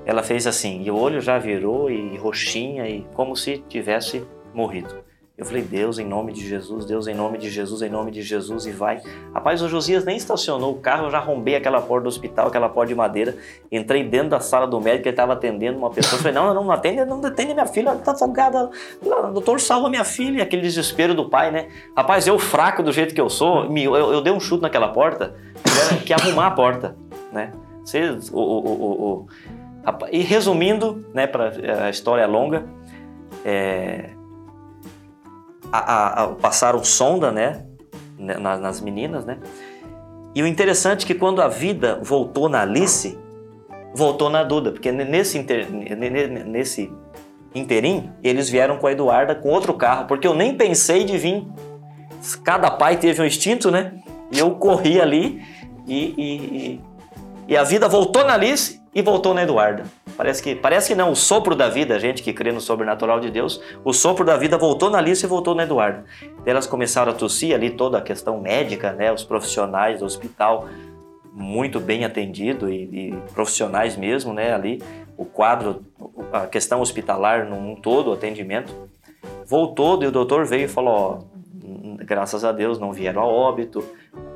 [0.06, 4.23] Ela fez assim, e o olho já virou e roxinha e como se tivesse
[4.53, 5.03] morrido.
[5.38, 8.22] Eu falei, Deus, em nome de Jesus, Deus, em nome de Jesus, em nome de
[8.22, 9.02] Jesus, e vai.
[9.34, 12.69] Rapaz, o Josias nem estacionou o carro, eu já arrombei aquela porta do hospital, aquela
[12.69, 13.36] porta de madeira,
[13.69, 16.64] entrei dentro da sala do médico, ele estava atendendo uma pessoa, eu falei, não, não,
[16.64, 18.69] não atende, não atende minha filha, ela está afogada,
[19.34, 21.68] doutor, salva minha filha, aquele desespero do pai, né?
[21.98, 25.36] Rapaz, eu fraco do jeito que eu sou, eu, eu dei um chute naquela porta,
[26.06, 26.95] que arrumar a porta,
[27.34, 27.52] né?
[27.84, 29.27] Vocês, o, o, o,
[30.12, 31.52] E resumindo, né, pra,
[31.86, 32.66] a história é longa,
[33.45, 34.10] é,
[35.72, 37.66] a- a- a- passaram sonda, né,
[38.18, 39.38] né, na- nas meninas, né,
[40.34, 43.18] e o interessante é que quando a vida voltou na Alice,
[43.94, 46.91] voltou na Duda, porque nesse, inter, ne- ne- nesse
[47.53, 51.48] interim, eles vieram com a Eduarda com outro carro, porque eu nem pensei de vir.
[52.44, 53.94] Cada pai teve um instinto, né,
[54.32, 55.41] e eu corri ali
[55.88, 56.82] e, e, e-
[57.49, 59.84] e a vida voltou na Alice e voltou na Eduarda.
[60.15, 63.30] Parece que, parece que não, o sopro da vida, gente que crê no sobrenatural de
[63.30, 66.05] Deus, o sopro da vida voltou na Alice e voltou na Eduarda.
[66.45, 70.69] Elas começaram a tossir ali toda a questão médica, né, os profissionais do hospital
[71.34, 74.81] muito bem atendido e, e profissionais mesmo, né, ali,
[75.17, 75.84] o quadro,
[76.31, 78.73] a questão hospitalar num todo, o atendimento.
[79.45, 81.35] Voltou e o doutor veio e falou, ó,
[81.97, 83.83] graças a Deus não vieram a óbito,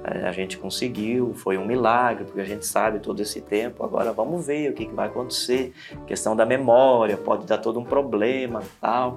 [0.04, 3.84] é, a gente conseguiu, foi um milagre, porque a gente sabe todo esse tempo.
[3.84, 5.74] Agora vamos ver o que, vai acontecer.
[6.08, 9.16] Questão da memória, pode dar todo um problema tal.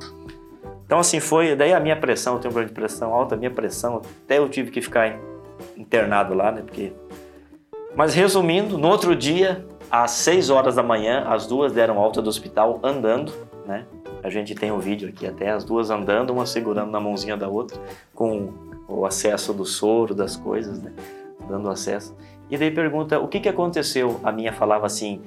[0.85, 1.57] Então, assim, foi.
[1.57, 4.39] Daí a minha pressão, eu tenho um problema de pressão alta, a minha pressão, até
[4.39, 5.19] eu tive que ficar
[5.77, 6.63] internado lá, né?
[6.63, 6.93] Porque.
[7.95, 12.29] Mas resumindo, no outro dia, às 6 horas da manhã, as duas deram alta do
[12.29, 13.33] hospital andando,
[13.67, 13.87] né?
[14.23, 17.37] A gente tem o um vídeo aqui até, as duas andando, uma segurando na mãozinha
[17.37, 17.81] da outra,
[18.15, 18.53] com
[18.89, 20.93] o acesso do soro, das coisas, né?
[21.49, 22.17] Dando acesso.
[22.49, 24.21] E daí pergunta, o que, que aconteceu?
[24.23, 25.21] A minha falava assim,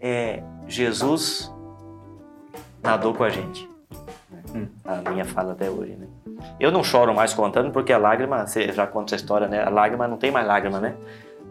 [0.00, 1.52] é, Jesus
[2.82, 3.68] nadou com a gente.
[4.54, 4.68] Hum.
[4.84, 6.06] A minha fala até hoje, né?
[6.60, 9.64] Eu não choro mais contando porque a lágrima, você já conta essa história, né?
[9.64, 10.94] A lágrima não tem mais lágrima, né?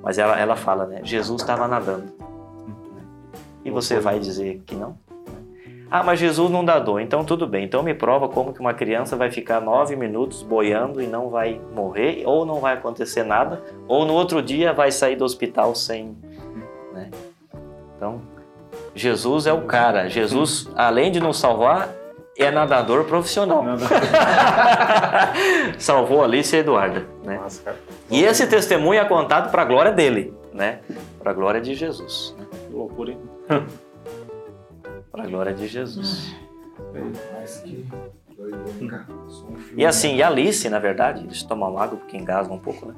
[0.02, 1.02] Mas ela, ela fala, né?
[1.04, 2.06] Jesus estava nadando.
[2.20, 2.74] Hum.
[3.66, 4.98] E você vai dizer que não?
[5.96, 7.64] Ah, mas Jesus não dá dor, então tudo bem.
[7.64, 11.62] Então me prova como que uma criança vai ficar nove minutos boiando e não vai
[11.74, 16.18] morrer, ou não vai acontecer nada, ou no outro dia vai sair do hospital sem.
[16.92, 17.10] Né?
[17.96, 18.20] Então,
[18.94, 20.10] Jesus é o cara.
[20.10, 21.88] Jesus, além de nos salvar,
[22.38, 23.64] é nadador profissional.
[25.80, 27.06] Salvou Alice e Eduarda.
[27.24, 27.40] Né?
[27.42, 27.74] Nossa,
[28.12, 30.80] e esse testemunho é contado para a glória dele, né?
[31.20, 32.36] para a glória de Jesus.
[32.68, 33.20] Que loucura, hein?
[35.16, 36.36] Para a glória de Jesus.
[39.78, 42.96] E assim, e Alice, na verdade, tomar uma água porque engasga um pouco, né?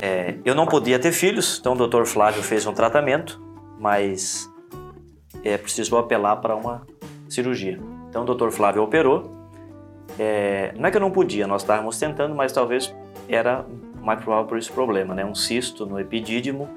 [0.00, 3.42] É, eu não podia ter filhos, então o doutor Flávio fez um tratamento,
[3.80, 4.48] mas
[5.42, 6.86] é, precisou apelar para uma
[7.28, 7.80] cirurgia.
[8.08, 9.36] Então o doutor Flávio operou.
[10.16, 12.94] É, não é que eu não podia, nós estávamos tentando, mas talvez
[13.28, 13.66] era
[14.00, 15.24] mais provável por esse problema, né?
[15.24, 16.68] Um cisto no epidídimo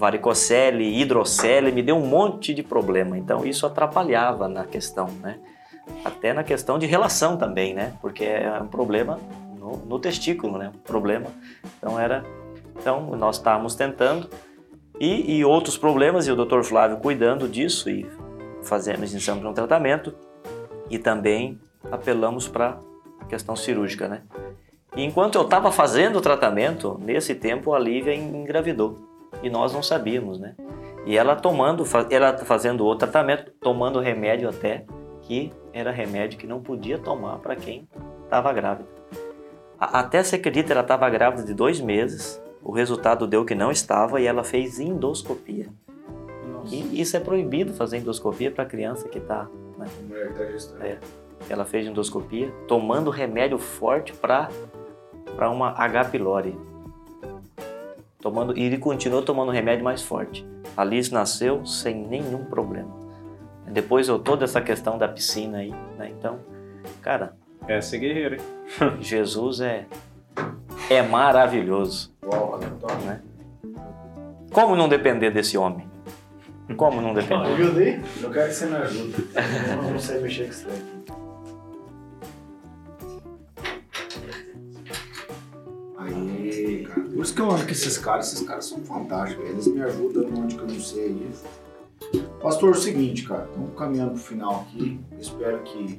[0.00, 3.18] varicocele, hidrocele, me deu um monte de problema.
[3.18, 5.38] Então isso atrapalhava na questão, né?
[6.02, 7.92] Até na questão de relação também, né?
[8.00, 9.20] Porque é um problema
[9.58, 10.72] no, no testículo, né?
[10.74, 11.26] Um problema.
[11.76, 12.24] Então era,
[12.78, 14.30] então nós estávamos tentando
[14.98, 16.62] e, e, outros problemas e o Dr.
[16.62, 18.06] Flávio cuidando disso e
[18.62, 20.14] fazemos iniciamos um tratamento
[20.88, 21.60] e também
[21.90, 22.78] apelamos para
[23.20, 24.22] a questão cirúrgica, né?
[24.96, 29.09] Enquanto eu estava fazendo o tratamento, nesse tempo a Lívia engravidou
[29.42, 30.54] e nós não sabíamos, né?
[31.06, 34.84] E ela tomando, ela fazendo o tratamento, tomando remédio até
[35.22, 37.88] que era remédio que não podia tomar para quem
[38.24, 38.88] estava grávida.
[39.78, 44.20] Até se acredita, ela estava grávida de dois meses, o resultado deu que não estava
[44.20, 45.68] e ela fez endoscopia.
[46.52, 46.74] Nossa.
[46.74, 49.48] E isso é proibido fazer endoscopia para criança que está.
[49.78, 49.86] Né?
[50.80, 50.98] É.
[51.48, 54.50] Ela fez endoscopia tomando remédio forte para
[55.50, 56.04] uma H.
[56.06, 56.69] pylori
[58.20, 60.46] tomando e ele continuou tomando remédio mais forte.
[60.76, 62.98] A Liz nasceu sem nenhum problema.
[63.66, 66.10] Depois eu toda essa questão da piscina aí, né?
[66.18, 66.40] Então,
[67.00, 67.36] cara,
[67.68, 68.40] é ser guerreiro, hein?
[69.00, 69.86] Jesus é
[70.88, 72.12] é maravilhoso.
[72.24, 72.58] Uau,
[73.04, 73.20] né?
[74.52, 75.88] Como não depender desse homem?
[76.76, 78.00] Como não depender?
[78.20, 79.28] Eu quero que você me ajude.
[79.34, 80.66] Eu não sei mexer com isso
[87.20, 89.46] Por isso que eu amo que esses caras, esses caras são fantásticos.
[89.46, 91.44] Eles me ajudam onde que eu não sei isso.
[92.40, 94.98] Pastor, é o seguinte, cara, estamos caminhando pro final aqui.
[95.18, 95.98] espero que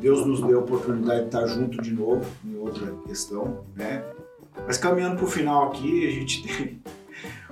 [0.00, 4.02] Deus nos dê a oportunidade de estar junto de novo em outra questão, né?
[4.66, 6.80] Mas caminhando pro final aqui, a gente tem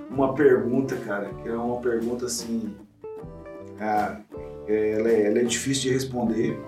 [0.09, 2.73] uma pergunta, cara, que é uma pergunta assim.
[3.79, 6.59] É, ela, é, ela é difícil de responder.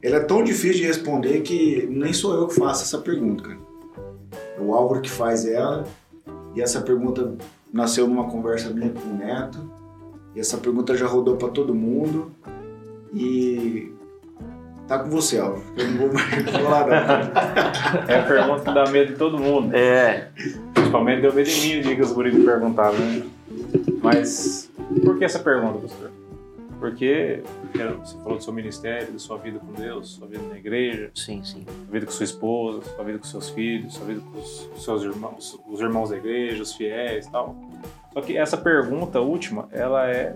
[0.00, 3.69] Ela é tão difícil de responder que nem sou eu que faço essa pergunta, cara.
[4.60, 5.86] É o Álvaro que faz ela.
[6.54, 7.34] E essa pergunta
[7.72, 9.58] nasceu numa conversa minha com o Neto.
[10.34, 12.30] E essa pergunta já rodou para todo mundo.
[13.14, 13.92] E
[14.86, 15.62] tá com você, Álvaro.
[15.76, 17.32] Eu não vou mais falar nada.
[18.06, 19.74] É a pergunta que dá medo de todo mundo.
[19.74, 20.28] É.
[20.74, 23.22] Principalmente deu medo em mim o dia que os guris perguntaram, né?
[24.02, 24.70] Mas
[25.04, 26.10] por que essa pergunta, pastor?
[26.80, 27.42] Porque
[28.02, 31.10] você falou do seu ministério, da sua vida com Deus, sua vida na igreja.
[31.14, 31.64] Sim, sim.
[31.64, 35.02] Sua vida com sua esposa, sua vida com seus filhos, sua vida com os seus
[35.02, 37.54] irmãos, os irmãos da igreja, os fiéis e tal.
[38.14, 40.34] Só que essa pergunta última, ela é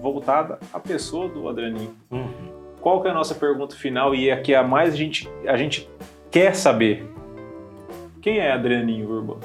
[0.00, 1.94] voltada à pessoa do Adrianinho.
[2.10, 2.54] Uhum.
[2.80, 5.28] Qual que é a nossa pergunta final e é a que a mais a gente,
[5.46, 5.90] a gente
[6.30, 7.04] quer saber?
[8.22, 9.40] Quem é Adrianinho Urbano?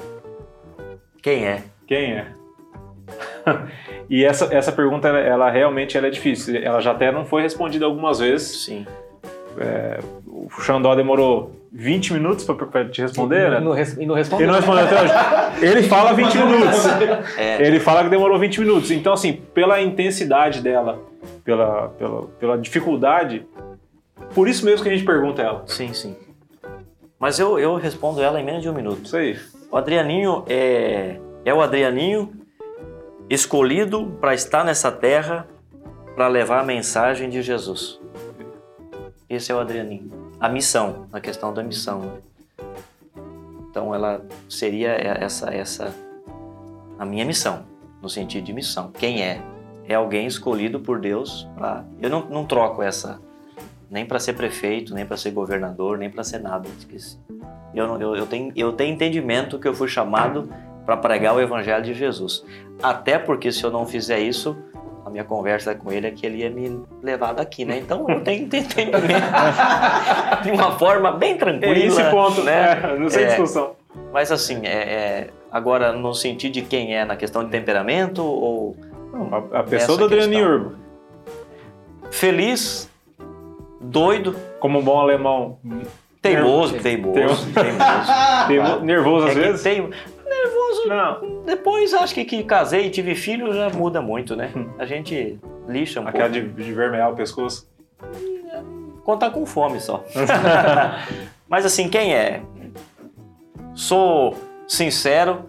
[1.20, 1.64] Quem é?
[1.86, 2.39] Quem é?
[4.08, 6.56] e essa, essa pergunta, ela, ela realmente ela é difícil.
[6.62, 8.64] Ela já até não foi respondida algumas vezes.
[8.64, 8.86] Sim.
[10.26, 13.60] O Xandó demorou 20 minutos para te responder, E né?
[13.60, 14.44] não, e não respondeu.
[14.44, 15.64] Ele não respondeu até hoje.
[15.64, 16.86] Ele fala 20 minutos.
[17.36, 17.66] É.
[17.66, 18.90] Ele fala que demorou 20 minutos.
[18.90, 21.00] Então, assim, pela intensidade dela,
[21.44, 23.46] pela, pela, pela dificuldade,
[24.34, 25.62] por isso mesmo que a gente pergunta ela.
[25.66, 26.16] Sim, sim.
[27.18, 29.04] Mas eu, eu respondo ela em menos de um minuto.
[29.04, 29.38] Isso aí.
[29.70, 32.32] O Adrianinho é, é o Adrianinho
[33.30, 35.46] escolhido para estar nessa terra
[36.16, 38.00] para levar a mensagem de Jesus.
[39.28, 40.10] Esse é o Adrianinho.
[40.40, 42.00] A missão, a questão da missão.
[42.00, 42.12] né?
[43.70, 45.94] Então ela seria essa essa
[46.98, 47.64] a minha missão,
[48.02, 48.90] no sentido de missão.
[48.90, 49.40] Quem é?
[49.86, 51.84] É alguém escolhido por Deus para.
[52.02, 53.20] Eu não, não troco essa
[53.88, 56.68] nem para ser prefeito, nem para ser governador, nem para ser nada.
[56.78, 57.16] Esqueci.
[57.72, 60.48] Eu, eu, eu, tenho, eu tenho entendimento que eu fui chamado
[60.90, 62.44] para pregar o evangelho de Jesus.
[62.82, 64.56] Até porque se eu não fizer isso,
[65.06, 67.78] a minha conversa com ele é que ele ia me levar daqui, né?
[67.78, 68.98] Então eu tenho entendimento
[70.42, 71.72] de uma forma bem tranquila.
[71.72, 72.74] É esse ponto, né?
[72.74, 72.96] né?
[72.98, 73.26] Não sei É.
[73.28, 73.76] discussão.
[74.12, 78.76] Mas assim, é, é- agora no sentido de quem é, na questão de temperamento ou
[79.52, 80.42] A, a pessoa do questão.
[80.42, 80.72] Urbo,
[82.10, 82.90] feliz,
[83.80, 85.56] doido, como um bom alemão,
[86.20, 87.14] teimoso, teimoso,
[87.54, 88.46] Teimoso.
[88.48, 88.84] teimoso.
[88.84, 89.90] nervoso às É que
[90.86, 94.50] Não, Depois, acho que, que casei e tive filho já muda muito, né?
[94.78, 95.38] A gente
[95.68, 96.48] lixa um aquela pouco.
[96.48, 97.68] de, de vermelhar o pescoço.
[99.04, 100.04] Quando tá com fome só.
[101.48, 102.42] Mas assim, quem é?
[103.74, 104.36] Sou
[104.68, 105.46] sincero,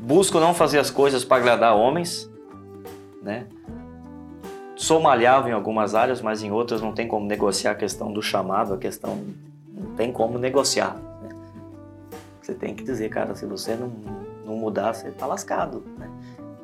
[0.00, 2.30] busco não fazer as coisas para agradar homens,
[3.22, 3.46] né?
[4.76, 8.20] Sou malhável em algumas áreas, mas em outras não tem como negociar a questão do
[8.20, 9.16] chamado, a questão
[9.72, 10.96] não tem como negociar.
[11.22, 11.28] né?
[12.40, 13.92] Você tem que dizer, cara, se você não,
[14.52, 16.10] não mudar, você tá lascado, né?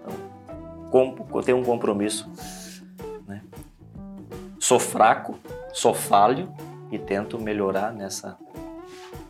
[0.01, 2.31] Então, ter um compromisso,
[3.27, 3.43] né?
[4.59, 5.37] Sou fraco,
[5.73, 6.53] sou falho
[6.91, 8.37] e tento melhorar nessa.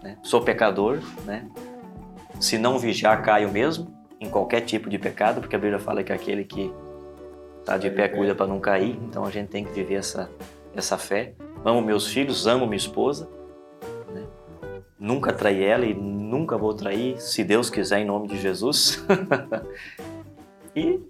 [0.03, 0.19] né?
[0.23, 1.49] Sou pecador, né?
[2.41, 6.13] Se não vigiar, caio mesmo em qualquer tipo de pecado, porque a Bíblia fala que
[6.13, 6.73] aquele que
[7.61, 8.99] está de pé cuida para não cair.
[9.03, 10.31] Então a gente tem que viver essa
[10.75, 11.35] essa fé.
[11.65, 13.29] Amo meus filhos, amo minha esposa.
[14.99, 19.05] Nunca traí ela e nunca vou trair, se Deus quiser, em nome de Jesus.
[20.75, 21.01] e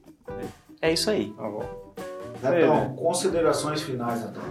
[0.81, 1.33] é isso aí.
[1.37, 1.95] Tá bom.
[2.43, 4.43] Natão, considerações finais, Natão.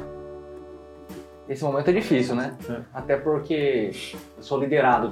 [1.48, 2.58] Esse momento é difícil, né?
[2.70, 2.82] É.
[2.94, 3.92] Até porque
[4.36, 5.12] eu sou liderado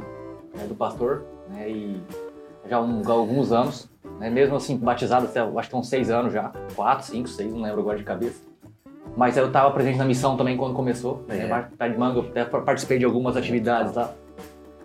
[0.54, 1.70] né, do pastor, né?
[1.70, 2.02] E
[2.68, 3.88] já há um- alguns anos,
[4.20, 4.30] né?
[4.30, 6.52] Mesmo assim, batizado até, acho que uns seis anos já.
[6.76, 8.42] Quatro, cinco, seis, não lembro agora de cabeça.
[9.16, 11.24] Mas eu estava presente na missão também quando começou.
[11.30, 11.48] É.
[11.48, 11.68] Né?
[11.78, 14.12] Tá de manga, eu até participei de algumas atividades lá.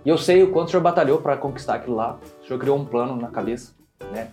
[0.05, 2.19] E eu sei o quanto o senhor batalhou para conquistar aquilo lá.
[2.43, 3.75] O senhor criou um plano na cabeça,
[4.13, 4.29] né?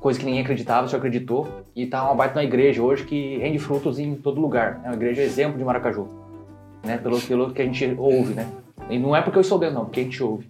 [0.00, 1.48] Coisa que ninguém acreditava, o senhor acreditou.
[1.74, 4.80] E tá uma baita na igreja hoje que rende frutos em todo lugar.
[4.84, 6.08] É uma igreja exemplo de Maracaju
[6.86, 6.96] né?
[6.96, 8.48] Pelo, pelo que a gente ouve, né?
[8.88, 10.48] E não é porque eu estou dentro, não, porque a gente ouve.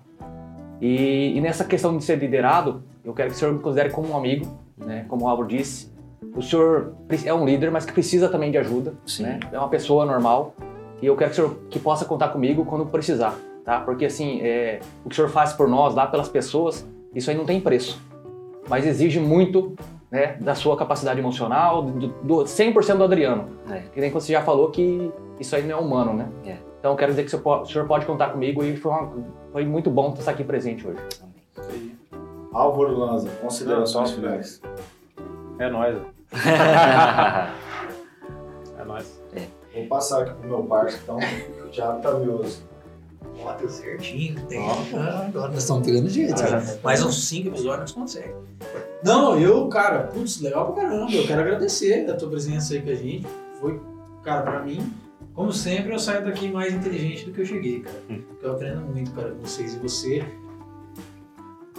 [0.80, 4.12] E, e nessa questão de ser liderado, eu quero que o senhor me considere como
[4.12, 5.06] um amigo, né?
[5.08, 5.90] Como o Álvaro disse.
[6.34, 6.94] O senhor
[7.24, 9.22] é um líder, mas que precisa também de ajuda, Sim.
[9.22, 9.40] né?
[9.52, 10.54] É uma pessoa normal.
[11.00, 13.34] E eu quero que o senhor que possa contar comigo quando precisar,
[13.64, 13.80] tá?
[13.80, 17.36] Porque assim, é, o que o senhor faz por nós, lá pelas pessoas, isso aí
[17.36, 18.00] não tem preço.
[18.68, 19.74] Mas exige muito
[20.10, 23.48] né, da sua capacidade emocional, do, do 100% do Adriano.
[23.70, 23.80] É.
[23.92, 26.28] Que nem você já falou que isso aí não é humano, né?
[26.44, 26.56] É.
[26.78, 29.10] Então eu quero dizer que o senhor o senhor pode contar comigo e foi, uma-
[29.52, 30.98] foi muito bom estar aqui presente hoje.
[32.52, 34.62] Álvaro Lanza, considerações finais.
[35.58, 35.96] É nóis.
[36.32, 37.50] É
[38.84, 39.20] nóis.
[39.74, 41.18] Vou passar aqui pro meu parceiro, então
[41.64, 42.62] o Thiago tá mioso.
[43.44, 44.40] Ó, deu certinho.
[44.46, 44.66] Tem.
[44.94, 46.34] Ah, agora nós estamos pegando jeito.
[46.34, 46.62] cara.
[46.82, 48.46] Mais uns 5 episódios nós conseguimos.
[49.04, 51.12] Não, eu, cara, putz, legal pra caramba.
[51.12, 53.26] Eu quero agradecer a tua presença aí com a gente.
[53.60, 53.78] Foi,
[54.24, 54.90] cara, pra mim,
[55.34, 57.96] como sempre, eu saio daqui mais inteligente do que eu cheguei, cara.
[58.08, 59.74] Porque eu aprendo muito, cara, com vocês.
[59.74, 60.24] E você,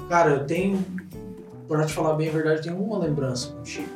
[0.07, 0.85] cara, eu tenho,
[1.67, 3.89] pra te falar bem a verdade, eu tenho uma lembrança contigo.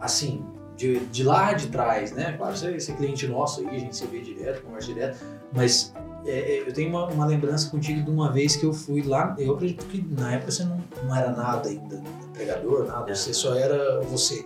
[0.00, 0.44] Assim,
[0.76, 2.34] de, de lá de trás, né?
[2.36, 5.18] Claro, você, você é cliente nosso aí, a gente se vê direto, conversa direto.
[5.52, 5.92] Mas
[6.24, 9.34] é, é, eu tenho uma, uma lembrança contigo de uma vez que eu fui lá.
[9.38, 12.00] Eu acredito que na época você não, não era nada ainda,
[12.30, 13.12] empregador, nada.
[13.14, 14.44] Você só era você.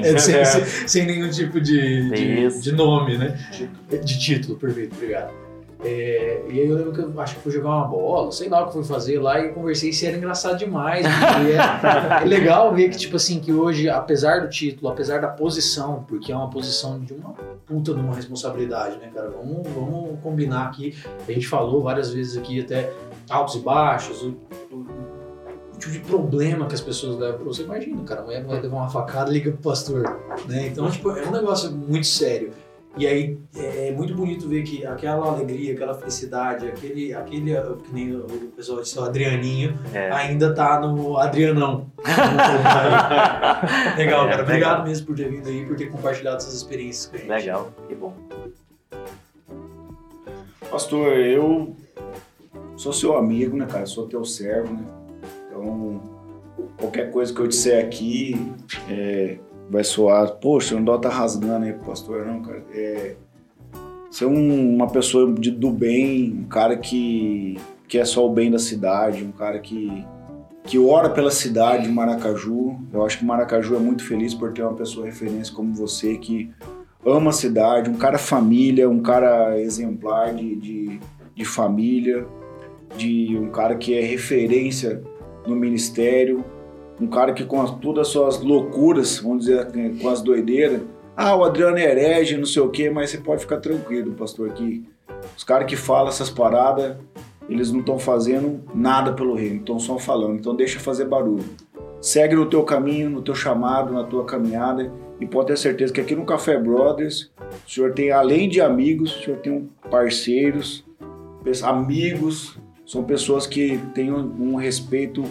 [0.00, 3.38] É, sem, sem- sem nenhum tipo de, de, de nome, né?
[3.98, 5.32] De título, perfeito, obrigado.
[5.84, 8.64] É, e aí eu lembro que eu acho que fui jogar uma bola, sei lá
[8.64, 11.06] o que fui fazer lá e conversei se era engraçado demais.
[11.06, 15.28] porque é, é legal ver que, tipo assim, que hoje, apesar do título, apesar da
[15.28, 17.32] posição, porque é uma posição de uma
[17.64, 19.30] puta de uma responsabilidade, né, cara?
[19.30, 20.96] Vamos, vamos combinar aqui.
[21.28, 22.92] A gente falou várias vezes aqui até
[23.30, 24.34] altos e baixos, o-
[24.72, 25.08] o-
[25.78, 27.62] tipo de problema que as pessoas levam pra você.
[27.62, 30.02] Imagina, cara, a mulher vai levar uma facada liga pro pastor.
[30.48, 30.66] Né?
[30.66, 32.50] Então, tipo, é um negócio muito sério.
[32.98, 37.54] E aí é, é muito bonito ver que aquela alegria, aquela felicidade, aquele, aquele
[37.84, 38.24] que nem o
[38.56, 40.10] pessoal disse, o Adrianinho, É.
[40.10, 41.86] ainda tá no Adrianão.
[43.96, 44.42] legal, É, cara.
[44.42, 44.42] legal.
[44.42, 47.28] Obrigado mesmo por ter vindo aí, por ter compartilhado essas experiências com a gente.
[47.28, 48.12] Legal, que bom.
[50.70, 51.74] Pastor, eu
[52.76, 53.86] sou seu amigo, né, cara?
[53.86, 54.84] Sou teu servo, né?
[55.48, 56.00] Então,
[56.76, 58.34] qualquer coisa que eu disser aqui
[58.90, 59.38] é,
[59.70, 62.62] vai soar, poxa, o Andó tá rasgando aí pro pastor, não, cara.
[62.74, 63.14] É,
[64.10, 68.50] ser um- uma pessoa de- do bem, um cara que, que é só o bem
[68.50, 70.04] da cidade, um cara que,
[70.64, 72.76] que ora pela cidade de Maracaju.
[72.92, 76.50] Eu acho que Maracaju é muito feliz por ter uma pessoa referência como você que
[77.04, 81.00] ama a cidade, um cara família, um cara exemplar de, de,
[81.34, 82.26] de família,
[82.96, 85.02] de um cara que é referência
[85.46, 86.44] no ministério,
[87.00, 89.68] um cara que com as- todas as suas loucuras, vamos dizer,
[90.00, 90.82] com as doideiras,
[91.16, 94.50] ah, o Adriano é herege, não sei o quê, mas você pode ficar tranquilo, pastor,
[94.50, 94.84] que
[95.36, 96.96] os caras que falam essas paradas,
[97.48, 101.44] eles não estão fazendo nada pelo reino, estão só falando, então deixa fazer barulho.
[102.00, 106.00] Segue no teu caminho, no teu chamado, na tua caminhada, e pode ter certeza que
[106.00, 107.32] aqui no Café Brothers,
[107.66, 110.84] o senhor tem, além de amigos, o senhor tem parceiros,
[111.64, 112.56] amigos,
[112.86, 115.24] são pessoas que têm um respeito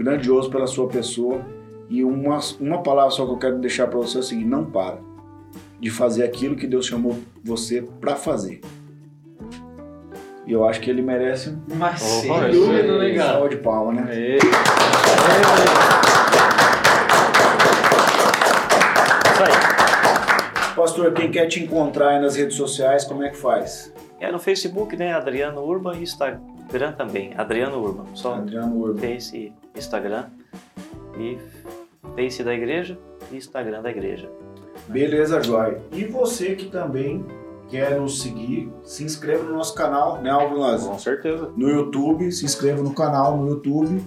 [0.00, 1.44] grandioso pela sua pessoa.
[1.88, 4.64] E uma, uma palavra só que eu quero deixar para você é o seguinte: não
[4.64, 4.98] para
[5.78, 8.62] de fazer aquilo que Deus chamou você para fazer.
[10.46, 11.56] E eu acho que ele merece um
[11.96, 13.32] sem isso dúvida, né, cara?
[13.34, 14.06] salve de palma, né?
[14.08, 14.36] Aê.
[14.36, 14.46] Isso
[19.42, 20.74] aí.
[20.74, 23.92] Pastor, quem quer te encontrar aí nas redes sociais, como é que faz?
[24.18, 25.12] É no Facebook, né?
[25.12, 26.40] Adriano Urban e Instagram
[26.96, 27.32] também.
[27.36, 28.04] Adriano Urban.
[28.14, 29.00] Só Adriano Urban.
[29.00, 30.26] Face e Instagram.
[31.18, 31.38] E
[32.14, 32.98] Face da igreja
[33.30, 34.30] e Instagram da igreja.
[34.88, 35.76] Beleza, Joy.
[35.92, 37.24] E você que também
[37.68, 40.88] quer nos seguir, se inscreva no nosso canal, né, Lanza?
[40.88, 41.50] Com certeza.
[41.56, 44.02] no YouTube, se inscreva no canal no YouTube,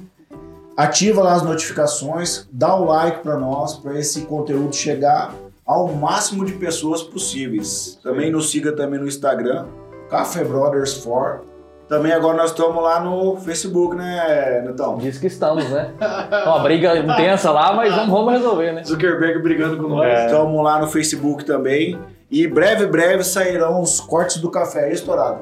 [0.76, 5.34] ativa lá as notificações, dá o like para nós, para esse conteúdo chegar
[5.65, 7.98] ao máximo de pessoas possíveis.
[8.03, 9.65] Também nos siga também no Instagram,
[10.10, 11.52] Café Brothers 4.
[11.94, 14.98] Também agora nós estamos lá no Facebook, né, Netão?
[14.98, 15.91] Diz que estamos, né?
[16.44, 18.84] Uma briga intensa lá, mas vamos, vamos resolver, né?
[18.84, 20.07] Zuckerberg brigando com nós.
[20.07, 20.26] É.
[20.26, 21.95] Estamos lá no Facebook também.
[22.32, 25.41] E breve, breve sairão os cortes do café estourado.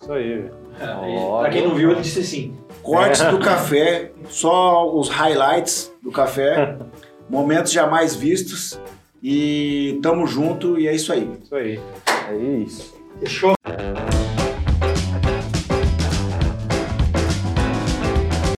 [0.00, 0.54] Isso aí, velho.
[1.40, 2.56] Pra quem não viu, ele disse assim.
[2.80, 6.76] Cortes do café, só os highlights do café,
[7.28, 8.78] momentos jamais vistos.
[9.20, 11.28] E tamo junto e é isso aí.
[11.42, 11.80] Isso aí.
[12.30, 12.94] É isso.
[13.18, 13.54] Fechou.